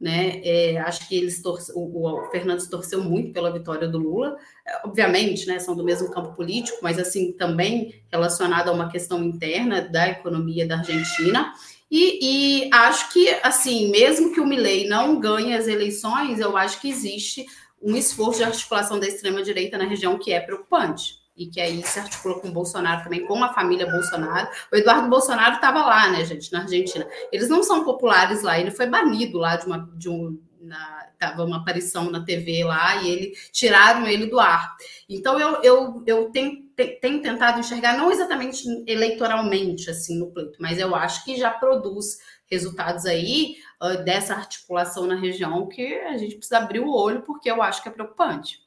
Né? 0.00 0.40
É, 0.44 0.78
acho 0.78 1.08
que 1.08 1.16
eles 1.16 1.42
torce, 1.42 1.72
o, 1.74 2.06
o 2.06 2.30
Fernandes 2.30 2.68
torceu 2.68 3.02
muito 3.02 3.32
pela 3.32 3.52
vitória 3.52 3.88
do 3.88 3.98
Lula, 3.98 4.36
é, 4.64 4.86
obviamente, 4.86 5.44
né, 5.48 5.58
são 5.58 5.74
do 5.74 5.82
mesmo 5.82 6.08
campo 6.08 6.36
político, 6.36 6.78
mas 6.82 7.00
assim 7.00 7.32
também 7.32 8.00
relacionado 8.12 8.68
a 8.68 8.72
uma 8.72 8.92
questão 8.92 9.24
interna 9.24 9.80
da 9.80 10.08
economia 10.08 10.68
da 10.68 10.76
Argentina. 10.78 11.52
E, 11.90 12.66
e 12.66 12.70
acho 12.72 13.12
que 13.12 13.28
assim, 13.42 13.90
mesmo 13.90 14.32
que 14.32 14.40
o 14.40 14.46
Milei 14.46 14.88
não 14.88 15.18
ganhe 15.18 15.52
as 15.52 15.66
eleições, 15.66 16.38
eu 16.38 16.56
acho 16.56 16.80
que 16.80 16.88
existe 16.88 17.44
um 17.82 17.96
esforço 17.96 18.38
de 18.38 18.44
articulação 18.44 19.00
da 19.00 19.08
extrema 19.08 19.42
direita 19.42 19.76
na 19.76 19.84
região 19.84 20.16
que 20.16 20.32
é 20.32 20.38
preocupante 20.38 21.25
e 21.36 21.46
que 21.46 21.60
aí 21.60 21.82
se 21.82 21.98
articula 21.98 22.40
com 22.40 22.48
o 22.48 22.52
Bolsonaro 22.52 23.04
também, 23.04 23.26
com 23.26 23.42
a 23.44 23.52
família 23.52 23.90
Bolsonaro. 23.90 24.48
O 24.72 24.76
Eduardo 24.76 25.08
Bolsonaro 25.08 25.56
estava 25.56 25.84
lá, 25.84 26.08
né, 26.10 26.24
gente, 26.24 26.52
na 26.52 26.62
Argentina. 26.62 27.06
Eles 27.30 27.48
não 27.48 27.62
são 27.62 27.84
populares 27.84 28.42
lá, 28.42 28.58
ele 28.58 28.70
foi 28.70 28.86
banido 28.86 29.38
lá 29.38 29.56
de 29.56 29.66
uma. 29.66 29.90
De 29.94 30.08
um, 30.08 30.40
na, 30.60 31.06
tava 31.18 31.44
uma 31.44 31.58
aparição 31.58 32.10
na 32.10 32.24
TV 32.24 32.64
lá 32.64 33.02
e 33.02 33.08
ele 33.08 33.32
tiraram 33.52 34.06
ele 34.06 34.26
do 34.26 34.38
ar. 34.38 34.76
Então 35.08 35.38
eu, 35.38 35.62
eu, 35.62 36.02
eu 36.06 36.30
tenho, 36.30 36.62
tenho 36.74 37.22
tentado 37.22 37.60
enxergar 37.60 37.96
não 37.96 38.10
exatamente 38.10 38.64
eleitoralmente 38.86 39.90
assim 39.90 40.18
no 40.18 40.30
pleito, 40.30 40.58
mas 40.60 40.78
eu 40.78 40.94
acho 40.94 41.24
que 41.24 41.36
já 41.36 41.50
produz 41.50 42.18
resultados 42.50 43.06
aí 43.06 43.56
uh, 43.82 44.04
dessa 44.04 44.34
articulação 44.34 45.06
na 45.06 45.16
região 45.16 45.66
que 45.68 45.94
a 46.00 46.16
gente 46.16 46.36
precisa 46.36 46.58
abrir 46.58 46.80
o 46.80 46.92
olho 46.92 47.22
porque 47.22 47.50
eu 47.50 47.62
acho 47.62 47.82
que 47.82 47.88
é 47.88 47.92
preocupante. 47.92 48.65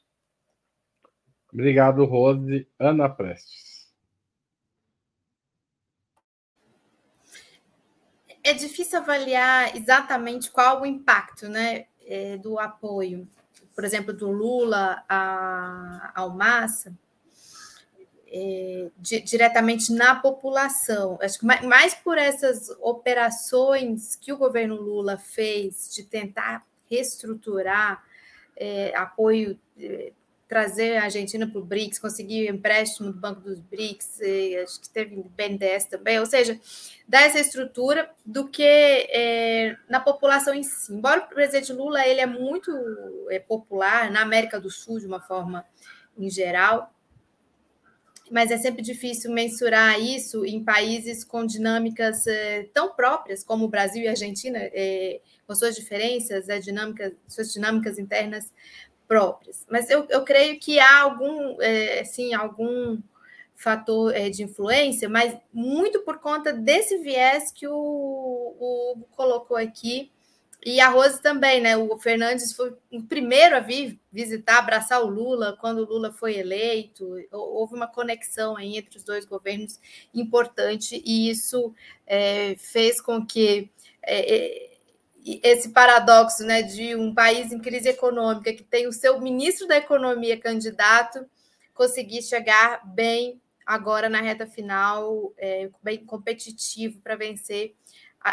Obrigado, 1.52 2.06
Rose. 2.06 2.68
Ana 2.78 3.10
Prestes. 3.10 3.90
É 8.44 8.54
difícil 8.54 9.00
avaliar 9.00 9.76
exatamente 9.76 10.50
qual 10.50 10.82
o 10.82 10.86
impacto 10.86 11.48
né, 11.50 11.86
é, 12.06 12.38
do 12.38 12.58
apoio, 12.58 13.28
por 13.76 13.84
exemplo, 13.84 14.14
do 14.14 14.32
Lula 14.32 15.04
ao 16.16 16.30
Massa, 16.32 16.96
é, 18.32 18.90
di, 18.98 19.22
diretamente 19.22 19.92
na 19.92 20.16
população. 20.16 21.18
Acho 21.22 21.40
que 21.40 21.46
mais, 21.46 21.62
mais 21.62 21.94
por 21.94 22.18
essas 22.18 22.70
operações 22.80 24.16
que 24.16 24.32
o 24.32 24.38
governo 24.38 24.76
Lula 24.76 25.18
fez 25.18 25.94
de 25.94 26.04
tentar 26.04 26.66
reestruturar 26.90 28.04
é, 28.56 28.96
apoio 28.96 29.60
é, 29.80 30.12
trazer 30.50 30.98
a 30.98 31.04
Argentina 31.04 31.48
para 31.48 31.60
o 31.60 31.64
BRICS, 31.64 32.00
conseguir 32.00 32.50
empréstimo 32.50 33.14
do 33.14 33.20
Banco 33.20 33.40
dos 33.40 33.60
BRICS, 33.60 34.20
acho 34.64 34.82
que 34.82 34.90
teve 34.90 35.24
BNDES 35.38 35.86
também, 35.86 36.20
ou 36.20 36.26
seja, 36.26 36.60
dar 37.08 37.22
essa 37.22 37.40
estrutura 37.40 38.10
do 38.26 38.48
que 38.48 38.64
é, 38.64 39.78
na 39.88 40.00
população 40.00 40.52
em 40.56 40.64
si. 40.64 40.92
Embora 40.92 41.22
o 41.22 41.28
presidente 41.28 41.72
Lula 41.72 42.04
ele 42.04 42.20
é 42.20 42.26
muito 42.26 42.72
é, 43.30 43.38
popular 43.38 44.12
na 44.12 44.22
América 44.22 44.60
do 44.60 44.72
Sul, 44.72 45.00
de 45.00 45.06
uma 45.06 45.22
forma 45.22 45.64
em 46.18 46.32
geral, 46.32 46.92
mas 48.32 48.52
é 48.52 48.58
sempre 48.58 48.82
difícil 48.82 49.32
mensurar 49.32 50.00
isso 50.00 50.46
em 50.46 50.64
países 50.64 51.24
com 51.24 51.46
dinâmicas 51.46 52.26
é, 52.28 52.64
tão 52.74 52.96
próprias 52.96 53.44
como 53.44 53.66
o 53.66 53.70
Brasil 53.70 54.04
e 54.04 54.08
a 54.08 54.12
Argentina, 54.12 54.60
é, 54.62 55.20
com 55.48 55.56
suas 55.56 55.76
diferenças, 55.76 56.50
é, 56.50 56.60
dinâmicas, 56.60 57.14
suas 57.28 57.52
dinâmicas 57.52 57.98
internas 57.98 58.52
próprias. 59.10 59.66
Mas 59.68 59.90
eu, 59.90 60.06
eu 60.10 60.24
creio 60.24 60.60
que 60.60 60.80
há 60.80 61.02
algum, 61.02 61.60
é, 61.60 62.02
assim, 62.02 62.32
algum 62.36 63.02
fator 63.56 64.16
é, 64.16 64.30
de 64.30 64.44
influência, 64.44 65.10
mas 65.10 65.36
muito 65.52 66.02
por 66.02 66.20
conta 66.20 66.54
desse 66.54 67.00
viés 67.00 67.52
que 67.52 67.68
o, 67.68 67.74
o 67.74 68.92
Hugo 68.92 69.10
colocou 69.18 69.58
aqui, 69.58 70.12
e 70.66 70.82
a 70.82 70.90
Rose 70.90 71.22
também, 71.22 71.62
né? 71.62 71.78
O 71.78 71.98
Fernandes 71.98 72.52
foi 72.54 72.76
o 72.92 73.02
primeiro 73.04 73.56
a 73.56 73.62
vir 73.62 73.98
visitar, 74.12 74.58
abraçar 74.58 75.02
o 75.02 75.10
Lula 75.10 75.58
quando 75.60 75.80
o 75.80 75.86
Lula 75.86 76.12
foi 76.12 76.38
eleito. 76.38 77.16
Houve 77.32 77.76
uma 77.76 77.88
conexão 77.88 78.58
aí 78.58 78.78
entre 78.78 78.98
os 78.98 79.04
dois 79.06 79.24
governos 79.24 79.80
importante, 80.14 81.02
e 81.06 81.30
isso 81.30 81.74
é, 82.06 82.58
fez 82.58 83.00
com 83.00 83.26
que 83.26 83.70
é, 84.04 84.36
é 84.36 84.69
esse 85.26 85.70
paradoxo 85.70 86.44
né, 86.44 86.62
de 86.62 86.96
um 86.96 87.14
país 87.14 87.52
em 87.52 87.60
crise 87.60 87.90
econômica 87.90 88.54
que 88.54 88.64
tem 88.64 88.88
o 88.88 88.94
seu 88.94 89.20
ministro 89.20 89.68
da 89.68 89.78
Economia 89.78 90.40
candidato 90.40 91.26
conseguir 91.74 92.22
chegar 92.22 92.82
bem 92.86 93.40
agora 93.66 94.10
na 94.10 94.20
reta 94.20 94.48
final, 94.48 95.32
é, 95.38 95.70
bem 95.84 96.04
competitivo 96.04 97.00
para 97.02 97.16
vencer, 97.16 97.76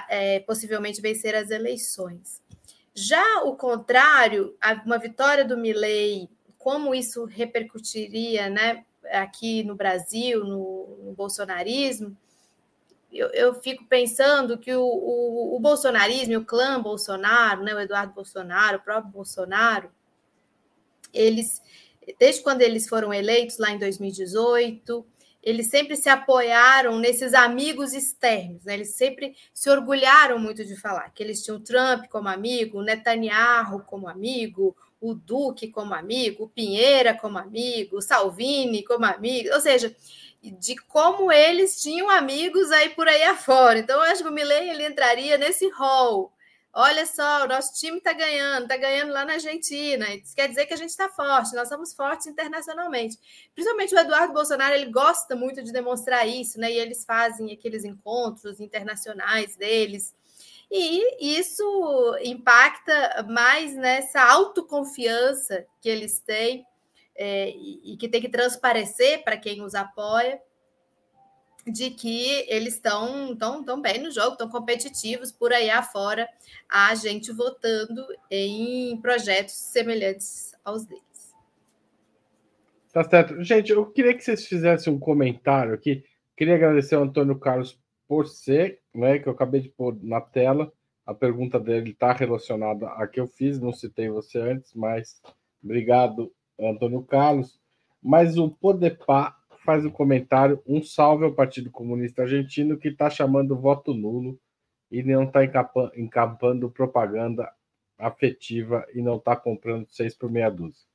é, 0.09 0.41
possivelmente 0.41 1.01
vencer 1.01 1.35
as 1.35 1.51
eleições. 1.51 2.41
Já 2.95 3.43
o 3.45 3.55
contrário, 3.55 4.57
uma 4.85 4.99
vitória 4.99 5.45
do 5.45 5.57
Milley, 5.57 6.31
como 6.57 6.95
isso 6.95 7.25
repercutiria 7.25 8.49
né, 8.49 8.85
aqui 9.13 9.63
no 9.63 9.77
Brasil, 9.77 10.43
no, 10.43 10.99
no 11.05 11.13
bolsonarismo, 11.13 12.17
eu, 13.13 13.29
eu 13.29 13.55
fico 13.55 13.85
pensando 13.87 14.59
que 14.59 14.75
o, 14.75 14.83
o, 14.83 15.57
o 15.57 15.61
bolsonarismo, 15.61 16.39
o 16.39 16.45
clã 16.45 16.81
Bolsonaro, 16.81 17.63
né, 17.63 17.75
o 17.75 17.81
Eduardo 17.81 18.13
Bolsonaro, 18.13 18.79
o 18.79 18.83
próprio 18.83 19.13
Bolsonaro, 19.13 19.91
eles, 21.13 21.63
desde 22.19 22.43
quando 22.43 22.63
eles 22.63 22.89
foram 22.89 23.13
eleitos 23.13 23.59
lá 23.59 23.71
em 23.71 23.79
2018, 23.79 25.07
eles 25.47 25.69
sempre 25.71 25.97
se 25.97 26.09
apoiaram 26.09 26.99
nesses 26.99 27.33
amigos 27.33 27.93
externos, 27.93 28.65
né? 28.65 28.75
eles 28.75 28.97
sempre 28.97 29.37
se 29.55 29.71
orgulharam 29.71 30.41
muito 30.41 30.65
de 30.65 30.75
falar 30.75 31.09
que 31.11 31.23
eles 31.23 31.41
tinham 31.41 31.61
Trump 31.61 32.07
como 32.09 32.29
amigo, 32.29 32.81
o 32.81 32.83
Netanyahu 32.83 33.85
como 33.85 34.09
amigo, 34.09 34.77
o 35.01 35.15
Duque 35.15 35.69
como 35.69 35.95
amigo, 35.95 36.45
o 36.45 36.49
Pinheira 36.49 37.15
como 37.15 37.39
amigo, 37.39 37.99
o 37.99 38.03
Salvini 38.03 38.83
como 38.83 39.05
amigo, 39.05 39.55
ou 39.55 39.61
seja, 39.61 39.95
de 40.43 40.77
como 40.77 41.33
eles 41.33 41.81
tinham 41.83 42.11
amigos 42.11 42.71
aí 42.71 42.91
por 42.91 43.09
aí 43.09 43.23
afora. 43.25 43.79
Então, 43.79 43.97
eu 43.97 44.11
acho 44.11 44.23
que 44.23 44.29
o 44.29 44.33
Milley 44.33 44.71
ele 44.71 44.87
entraria 44.87 45.37
nesse 45.39 45.69
rol. 45.71 46.33
Olha 46.79 47.07
só, 47.07 47.45
o 47.45 47.49
nosso 47.49 47.73
time 47.73 47.97
está 47.97 48.13
ganhando, 48.13 48.65
está 48.65 48.77
ganhando 48.77 49.11
lá 49.11 49.25
na 49.25 49.33
Argentina. 49.33 50.15
Isso 50.15 50.37
quer 50.37 50.47
dizer 50.47 50.67
que 50.67 50.75
a 50.75 50.77
gente 50.77 50.91
está 50.91 51.09
forte, 51.09 51.55
nós 51.55 51.71
somos 51.71 51.95
fortes 51.95 52.27
internacionalmente. 52.27 53.19
Principalmente 53.55 53.95
o 53.95 53.99
Eduardo 53.99 54.35
Bolsonaro, 54.35 54.75
ele 54.75 54.91
gosta 54.91 55.35
muito 55.35 55.63
de 55.63 55.73
demonstrar 55.73 56.29
isso, 56.29 56.61
né? 56.61 56.71
E 56.71 56.79
eles 56.79 57.03
fazem 57.03 57.51
aqueles 57.51 57.83
encontros 57.83 58.61
internacionais 58.61 59.57
deles. 59.57 60.15
E 60.71 61.39
isso 61.39 62.19
impacta 62.23 63.25
mais 63.27 63.75
nessa 63.75 64.23
autoconfiança 64.23 65.65
que 65.81 65.89
eles 65.89 66.21
têm 66.21 66.67
é, 67.17 67.51
e 67.51 67.97
que 67.99 68.09
tem 68.09 68.21
que 68.21 68.29
transparecer 68.29 69.25
para 69.25 69.37
quem 69.37 69.63
os 69.63 69.75
apoia 69.75 70.41
de 71.67 71.91
que 71.91 72.47
eles 72.49 72.75
estão 72.75 73.35
tão, 73.35 73.65
tão 73.65 73.83
bem 73.83 74.01
no 74.01 74.11
jogo, 74.11 74.33
estão 74.33 74.49
competitivos 74.49 75.33
por 75.33 75.53
aí 75.53 75.69
afora, 75.69 76.29
a 76.69 76.95
gente 76.95 77.33
votando 77.33 78.07
em 78.31 78.97
projetos 79.01 79.55
semelhantes 79.55 80.55
aos 80.65 80.85
deles. 80.85 81.35
Tá 82.93 83.03
certo. 83.03 83.43
Gente, 83.43 83.73
eu 83.73 83.85
queria 83.87 84.15
que 84.15 84.23
vocês 84.23 84.47
fizessem 84.47 84.93
um 84.93 84.99
comentário 84.99 85.75
aqui. 85.75 86.05
Queria 86.37 86.55
agradecer 86.55 86.95
ao 86.95 87.03
Antônio 87.03 87.39
Carlos 87.39 87.79
por 88.07 88.29
ser, 88.29 88.81
né, 88.95 89.19
que 89.19 89.29
eu 89.29 89.33
acabei 89.33 89.61
de 89.61 89.69
pôr 89.69 89.99
na 90.03 90.21
tela. 90.21 90.73
A 91.05 91.13
pergunta 91.13 91.59
dele 91.59 91.91
está 91.91 92.13
relacionada 92.13 92.89
à 92.91 93.07
que 93.07 93.19
eu 93.19 93.27
fiz, 93.27 93.61
não 93.61 93.73
citei 93.73 94.09
você 94.09 94.39
antes, 94.39 94.73
mas 94.73 95.21
obrigado 95.63 96.33
Antônio 96.59 97.03
Carlos, 97.03 97.61
mas 98.03 98.39
o 98.39 98.51
Podepá 98.51 99.37
faz 99.65 99.85
um 99.85 99.91
comentário, 99.91 100.63
um 100.67 100.83
salve 100.83 101.25
ao 101.25 101.33
Partido 101.33 101.71
Comunista 101.71 102.23
Argentino 102.23 102.79
que 102.79 102.89
está 102.89 103.11
chamando 103.11 103.57
voto 103.57 103.93
nulo 103.93 104.39
e 104.91 105.03
não 105.03 105.25
está 105.25 105.41
encampando 105.97 106.71
propaganda 106.71 107.53
afetiva 107.99 108.87
e 108.95 109.03
não 109.03 109.17
está 109.17 109.35
comprando 109.35 109.87
seis 109.89 110.15
por 110.15 110.31
meia 110.31 110.51
dúzia. 110.51 110.87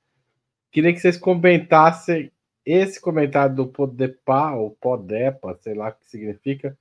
Queria 0.71 0.93
que 0.93 0.99
vocês 0.99 1.17
comentassem 1.17 2.31
esse 2.65 3.01
comentário 3.01 3.55
do 3.55 3.67
Podepá, 3.67 4.53
ou 4.53 4.71
Podepa, 4.71 5.57
sei 5.59 5.73
lá 5.73 5.89
o 5.89 5.93
que 5.93 6.05
significa. 6.05 6.77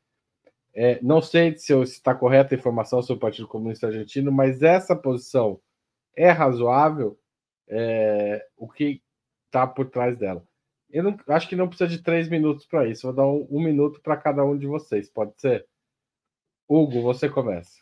É, 0.72 1.00
não 1.02 1.20
sei 1.20 1.56
se 1.58 1.74
está 1.82 2.14
correta 2.14 2.54
a 2.54 2.58
informação 2.58 3.02
sobre 3.02 3.18
o 3.18 3.20
Partido 3.20 3.48
Comunista 3.48 3.88
Argentino, 3.88 4.30
mas 4.30 4.62
essa 4.62 4.94
posição 4.94 5.58
é 6.14 6.30
razoável 6.30 7.18
é, 7.70 8.46
o 8.56 8.68
que 8.68 9.02
está 9.46 9.66
por 9.66 9.88
trás 9.88 10.18
dela. 10.18 10.44
Eu 10.90 11.04
não, 11.04 11.16
acho 11.28 11.48
que 11.48 11.56
não 11.56 11.68
precisa 11.68 11.88
de 11.88 12.02
três 12.02 12.28
minutos 12.28 12.66
para 12.66 12.88
isso. 12.88 13.06
Vou 13.06 13.14
dar 13.14 13.26
um, 13.26 13.46
um 13.50 13.62
minuto 13.62 14.00
para 14.02 14.16
cada 14.16 14.44
um 14.44 14.58
de 14.58 14.66
vocês. 14.66 15.08
Pode 15.08 15.40
ser? 15.40 15.66
Hugo, 16.68 17.00
você 17.02 17.28
começa. 17.28 17.80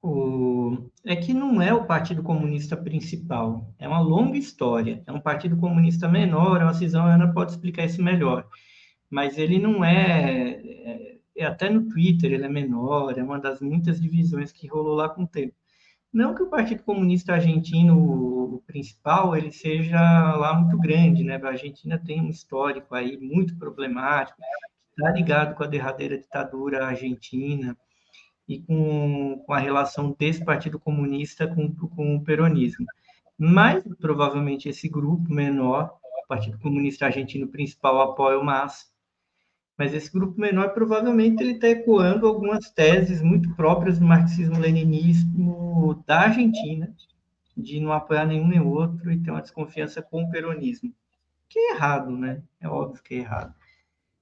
O... 0.00 0.90
É 1.04 1.16
que 1.16 1.34
não 1.34 1.60
é 1.60 1.72
o 1.74 1.86
Partido 1.86 2.22
Comunista 2.22 2.76
principal. 2.76 3.72
É 3.78 3.88
uma 3.88 4.00
longa 4.00 4.38
história. 4.38 5.02
É 5.06 5.12
um 5.12 5.20
Partido 5.20 5.56
Comunista 5.56 6.08
menor. 6.08 6.62
A 6.62 6.72
Cisão 6.74 7.04
Ana 7.06 7.32
pode 7.32 7.52
explicar 7.52 7.84
isso 7.84 8.02
melhor. 8.02 8.48
Mas 9.10 9.38
ele 9.38 9.58
não 9.58 9.84
é, 9.84 10.50
é. 10.52 11.12
É 11.34 11.46
até 11.46 11.70
no 11.70 11.88
Twitter 11.88 12.32
ele 12.32 12.44
é 12.44 12.48
menor. 12.48 13.18
É 13.18 13.22
uma 13.22 13.40
das 13.40 13.60
muitas 13.60 14.00
divisões 14.00 14.52
que 14.52 14.66
rolou 14.66 14.94
lá 14.94 15.08
com 15.08 15.24
o 15.24 15.28
tempo. 15.28 15.54
Não 16.12 16.34
que 16.34 16.42
o 16.42 16.50
Partido 16.50 16.82
Comunista 16.82 17.32
Argentino, 17.32 18.56
o 18.56 18.62
principal, 18.66 19.34
ele 19.34 19.50
seja 19.50 19.98
lá 20.36 20.54
muito 20.54 20.78
grande, 20.78 21.24
né? 21.24 21.40
A 21.42 21.48
Argentina 21.48 21.98
tem 21.98 22.20
um 22.20 22.28
histórico 22.28 22.94
aí 22.94 23.16
muito 23.16 23.56
problemático, 23.56 24.38
está 24.90 25.10
ligado 25.10 25.54
com 25.54 25.64
a 25.64 25.66
derradeira 25.66 26.18
ditadura 26.18 26.84
argentina 26.84 27.76
e 28.46 28.60
com, 28.60 29.42
com 29.46 29.54
a 29.54 29.58
relação 29.58 30.14
desse 30.18 30.44
Partido 30.44 30.78
Comunista 30.78 31.46
com, 31.46 31.74
com 31.74 32.16
o 32.16 32.22
peronismo. 32.22 32.84
Mas, 33.38 33.82
provavelmente, 33.98 34.68
esse 34.68 34.88
grupo 34.90 35.32
menor, 35.32 35.96
o 36.24 36.28
Partido 36.28 36.58
Comunista 36.58 37.06
Argentino 37.06 37.48
principal, 37.48 38.02
apoia 38.02 38.38
o 38.38 38.44
MAS, 38.44 38.91
mas 39.76 39.94
esse 39.94 40.12
grupo 40.12 40.40
menor 40.40 40.70
provavelmente 40.70 41.42
ele 41.42 41.52
está 41.52 41.68
ecoando 41.68 42.26
algumas 42.26 42.70
teses 42.70 43.22
muito 43.22 43.54
próprias 43.54 43.98
do 43.98 44.04
marxismo-leninismo 44.04 46.02
da 46.06 46.20
Argentina, 46.22 46.94
de 47.56 47.80
não 47.80 47.92
apoiar 47.92 48.26
nenhum 48.26 48.48
nem 48.48 48.60
outro 48.60 49.10
e 49.10 49.18
ter 49.18 49.30
uma 49.30 49.42
desconfiança 49.42 50.02
com 50.02 50.22
o 50.22 50.30
peronismo. 50.30 50.94
Que 51.48 51.58
é 51.58 51.74
errado, 51.74 52.10
né? 52.16 52.42
É 52.60 52.68
óbvio 52.68 53.02
que 53.02 53.14
é 53.14 53.18
errado. 53.18 53.54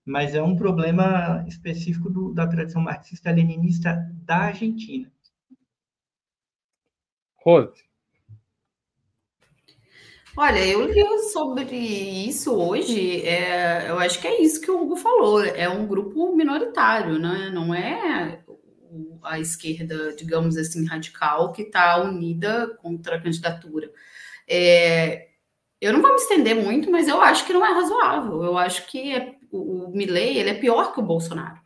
Mas 0.05 0.34
é 0.34 0.42
um 0.42 0.57
problema 0.57 1.44
específico 1.46 2.11
do, 2.11 2.32
da 2.32 2.46
tradição 2.46 2.82
marxista-leninista 2.82 4.11
da 4.24 4.38
Argentina. 4.38 5.11
Rose. 7.36 7.89
Olha, 10.37 10.64
eu 10.64 10.87
li 10.87 11.03
sobre 11.33 11.76
isso 11.76 12.55
hoje. 12.55 13.22
É, 13.26 13.91
eu 13.91 13.99
acho 13.99 14.20
que 14.20 14.26
é 14.26 14.41
isso 14.43 14.61
que 14.61 14.70
o 14.70 14.81
Hugo 14.83 14.97
falou. 14.97 15.45
É 15.45 15.68
um 15.68 15.87
grupo 15.87 16.35
minoritário, 16.35 17.18
né? 17.18 17.51
Não 17.53 17.74
é 17.74 18.43
a 19.22 19.39
esquerda, 19.39 20.14
digamos 20.14 20.57
assim, 20.57 20.87
radical 20.87 21.53
que 21.53 21.62
está 21.62 22.01
unida 22.01 22.68
contra 22.81 23.16
a 23.16 23.20
candidatura. 23.20 23.91
É, 24.49 25.28
eu 25.81 25.93
não 25.93 26.03
vou 26.03 26.11
me 26.11 26.16
estender 26.16 26.57
muito, 26.57 26.91
mas 26.91 27.09
eu 27.09 27.20
acho 27.20 27.47
que 27.47 27.53
não 27.53 27.64
é 27.64 27.72
razoável. 27.72 28.43
Eu 28.45 28.59
acho 28.59 28.87
que 28.87 29.12
é, 29.14 29.35
o, 29.51 29.87
o 29.87 29.91
Milley 29.97 30.39
ele 30.39 30.51
é 30.51 30.55
pior 30.55 30.93
que 30.93 31.01
o 31.01 31.05
Bolsonaro. 31.05 31.60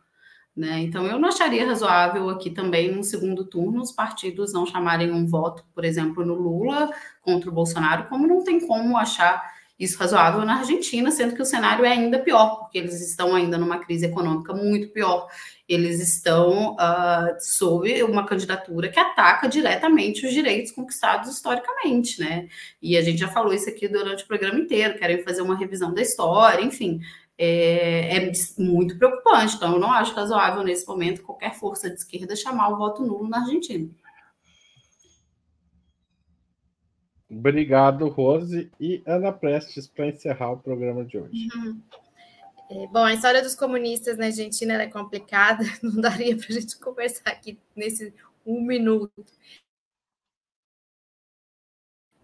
Né? 0.55 0.79
Então, 0.79 1.05
eu 1.05 1.19
não 1.19 1.27
acharia 1.27 1.67
razoável 1.67 2.29
aqui 2.29 2.49
também, 2.49 2.89
no 2.89 3.03
segundo 3.03 3.43
turno, 3.43 3.81
os 3.81 3.91
partidos 3.91 4.53
não 4.53 4.65
chamarem 4.65 5.11
um 5.11 5.27
voto, 5.27 5.65
por 5.75 5.83
exemplo, 5.83 6.25
no 6.25 6.33
Lula 6.33 6.89
contra 7.21 7.49
o 7.49 7.53
Bolsonaro, 7.53 8.07
como 8.07 8.25
não 8.25 8.41
tem 8.41 8.65
como 8.65 8.95
achar 8.95 9.53
isso 9.77 9.97
razoável 9.97 10.45
na 10.45 10.59
Argentina, 10.59 11.11
sendo 11.11 11.35
que 11.35 11.41
o 11.41 11.45
cenário 11.45 11.83
é 11.83 11.89
ainda 11.89 12.17
pior, 12.19 12.59
porque 12.59 12.77
eles 12.77 13.01
estão 13.01 13.35
ainda 13.35 13.57
numa 13.57 13.79
crise 13.79 14.05
econômica 14.05 14.53
muito 14.53 14.87
pior. 14.87 15.27
Eles 15.67 15.99
estão 15.99 16.75
uh, 16.75 17.35
sob 17.39 18.01
uma 18.03 18.25
candidatura 18.25 18.87
que 18.87 18.97
ataca 18.97 19.49
diretamente 19.49 20.25
os 20.25 20.31
direitos 20.31 20.71
conquistados 20.71 21.29
historicamente, 21.29 22.21
né? 22.21 22.47
E 22.81 22.95
a 22.95 23.01
gente 23.01 23.17
já 23.17 23.27
falou 23.27 23.53
isso 23.53 23.67
aqui 23.67 23.89
durante 23.89 24.23
o 24.23 24.27
programa 24.27 24.57
inteiro, 24.57 24.97
querem 24.97 25.21
fazer 25.23 25.41
uma 25.41 25.57
revisão 25.57 25.93
da 25.93 26.01
história, 26.01 26.63
enfim 26.63 27.01
é, 27.37 28.17
é, 28.17 28.31
muito 28.57 28.97
preocupante. 28.97 29.55
Então, 29.55 29.73
eu 29.73 29.79
não 29.79 29.91
acho 29.91 30.15
razoável 30.15 30.63
nesse 30.63 30.87
momento 30.87 31.23
qualquer 31.23 31.53
força 31.55 31.89
de 31.89 31.95
esquerda 31.95 32.35
chamar 32.35 32.69
o 32.69 32.77
voto 32.77 33.05
nulo 33.05 33.27
na 33.27 33.39
Argentina. 33.39 33.89
Obrigado, 37.29 38.07
Rose. 38.07 38.71
E 38.79 39.03
Ana 39.05 39.31
Prestes, 39.31 39.87
para 39.87 40.07
encerrar 40.07 40.51
o 40.51 40.59
programa 40.59 41.03
de 41.03 41.17
hoje. 41.17 41.47
Uhum. 41.53 41.81
É, 42.69 42.87
bom, 42.87 43.03
a 43.03 43.13
história 43.13 43.43
dos 43.43 43.53
comunistas 43.53 44.17
na 44.17 44.25
Argentina 44.25 44.81
é 44.81 44.87
complicada, 44.87 45.63
não 45.83 46.01
daria 46.01 46.35
para 46.35 46.47
a 46.49 46.59
gente 46.59 46.79
conversar 46.79 47.29
aqui 47.29 47.59
nesse 47.75 48.13
um 48.45 48.61
minuto. 48.61 49.25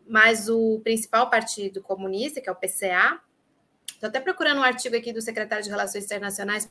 Mas 0.07 0.49
o 0.49 0.79
principal 0.81 1.29
partido 1.29 1.81
comunista, 1.81 2.41
que 2.41 2.49
é 2.49 2.51
o 2.51 2.55
PCA, 2.55 3.21
Estou 4.01 4.09
até 4.09 4.19
procurando 4.19 4.57
um 4.57 4.63
artigo 4.63 4.97
aqui 4.97 5.13
do 5.13 5.21
secretário 5.21 5.63
de 5.63 5.69
Relações 5.69 6.05
Internacionais 6.05 6.67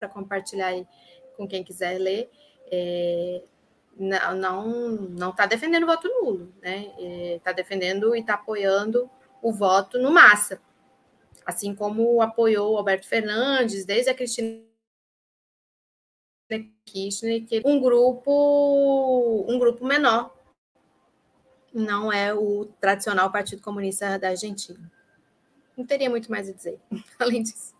para 0.00 0.08
compartilhar 0.08 0.68
aí 0.68 0.88
com 1.36 1.46
quem 1.46 1.62
quiser 1.62 1.98
ler. 1.98 2.30
É, 2.70 3.42
não 3.98 4.92
não 5.10 5.28
está 5.28 5.44
defendendo 5.44 5.82
o 5.82 5.86
voto 5.86 6.08
nulo, 6.08 6.54
né? 6.62 6.86
Está 7.36 7.50
é, 7.50 7.54
defendendo 7.54 8.16
e 8.16 8.20
está 8.20 8.32
apoiando 8.32 9.10
o 9.42 9.52
voto 9.52 9.98
no 9.98 10.10
massa, 10.10 10.58
assim 11.44 11.74
como 11.74 12.22
apoiou 12.22 12.78
Alberto 12.78 13.06
Fernandes 13.06 13.84
desde 13.84 14.08
a 14.08 14.14
Cristina 14.14 14.64
Kirchner, 16.86 17.44
que 17.44 17.60
um 17.62 17.78
grupo 17.78 19.44
um 19.46 19.58
grupo 19.58 19.84
menor 19.84 20.34
não 21.74 22.10
é 22.10 22.32
o 22.32 22.64
tradicional 22.80 23.30
Partido 23.30 23.60
Comunista 23.60 24.18
da 24.18 24.30
Argentina. 24.30 24.90
Não 25.76 25.86
teria 25.86 26.10
muito 26.10 26.30
mais 26.30 26.48
a 26.48 26.52
dizer, 26.52 26.78
além 27.18 27.42
disso. 27.42 27.74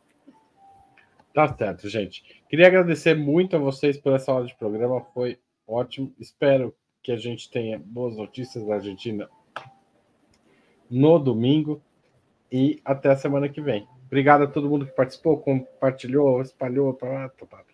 Tá 1.34 1.55
certo, 1.57 1.88
gente. 1.88 2.22
Queria 2.49 2.66
agradecer 2.66 3.14
muito 3.14 3.57
a 3.57 3.59
vocês 3.59 3.99
por 3.99 4.12
essa 4.12 4.32
hora 4.32 4.47
de 4.47 4.55
programa, 4.57 5.01
foi 5.14 5.38
ótimo. 5.66 6.12
Espero 6.18 6.74
que 7.03 7.11
a 7.11 7.16
gente 7.16 7.51
tenha 7.51 7.78
boas 7.78 8.16
notícias 8.16 8.66
da 8.66 8.74
Argentina 8.74 9.28
no 10.90 11.18
domingo 11.18 11.82
e 12.51 12.80
até 12.84 13.11
a 13.11 13.16
semana 13.16 13.49
que 13.49 13.61
vem. 13.61 13.88
Obrigado 14.07 14.43
a 14.43 14.47
todo 14.47 14.68
mundo 14.68 14.84
que 14.84 14.93
participou, 14.93 15.38
compartilhou, 15.38 16.43
espalhou. 16.43 16.93
Tá, 16.93 17.30
tá, 17.30 17.47
tá, 17.47 17.64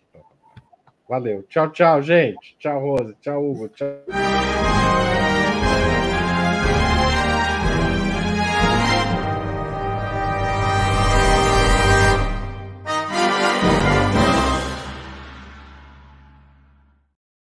Valeu. 1.07 1.43
Tchau, 1.43 1.69
tchau, 1.71 2.01
gente. 2.01 2.55
Tchau, 2.57 2.79
Rose. 2.79 3.15
Tchau, 3.19 3.43
Hugo. 3.43 3.67
Tchau. 3.69 3.87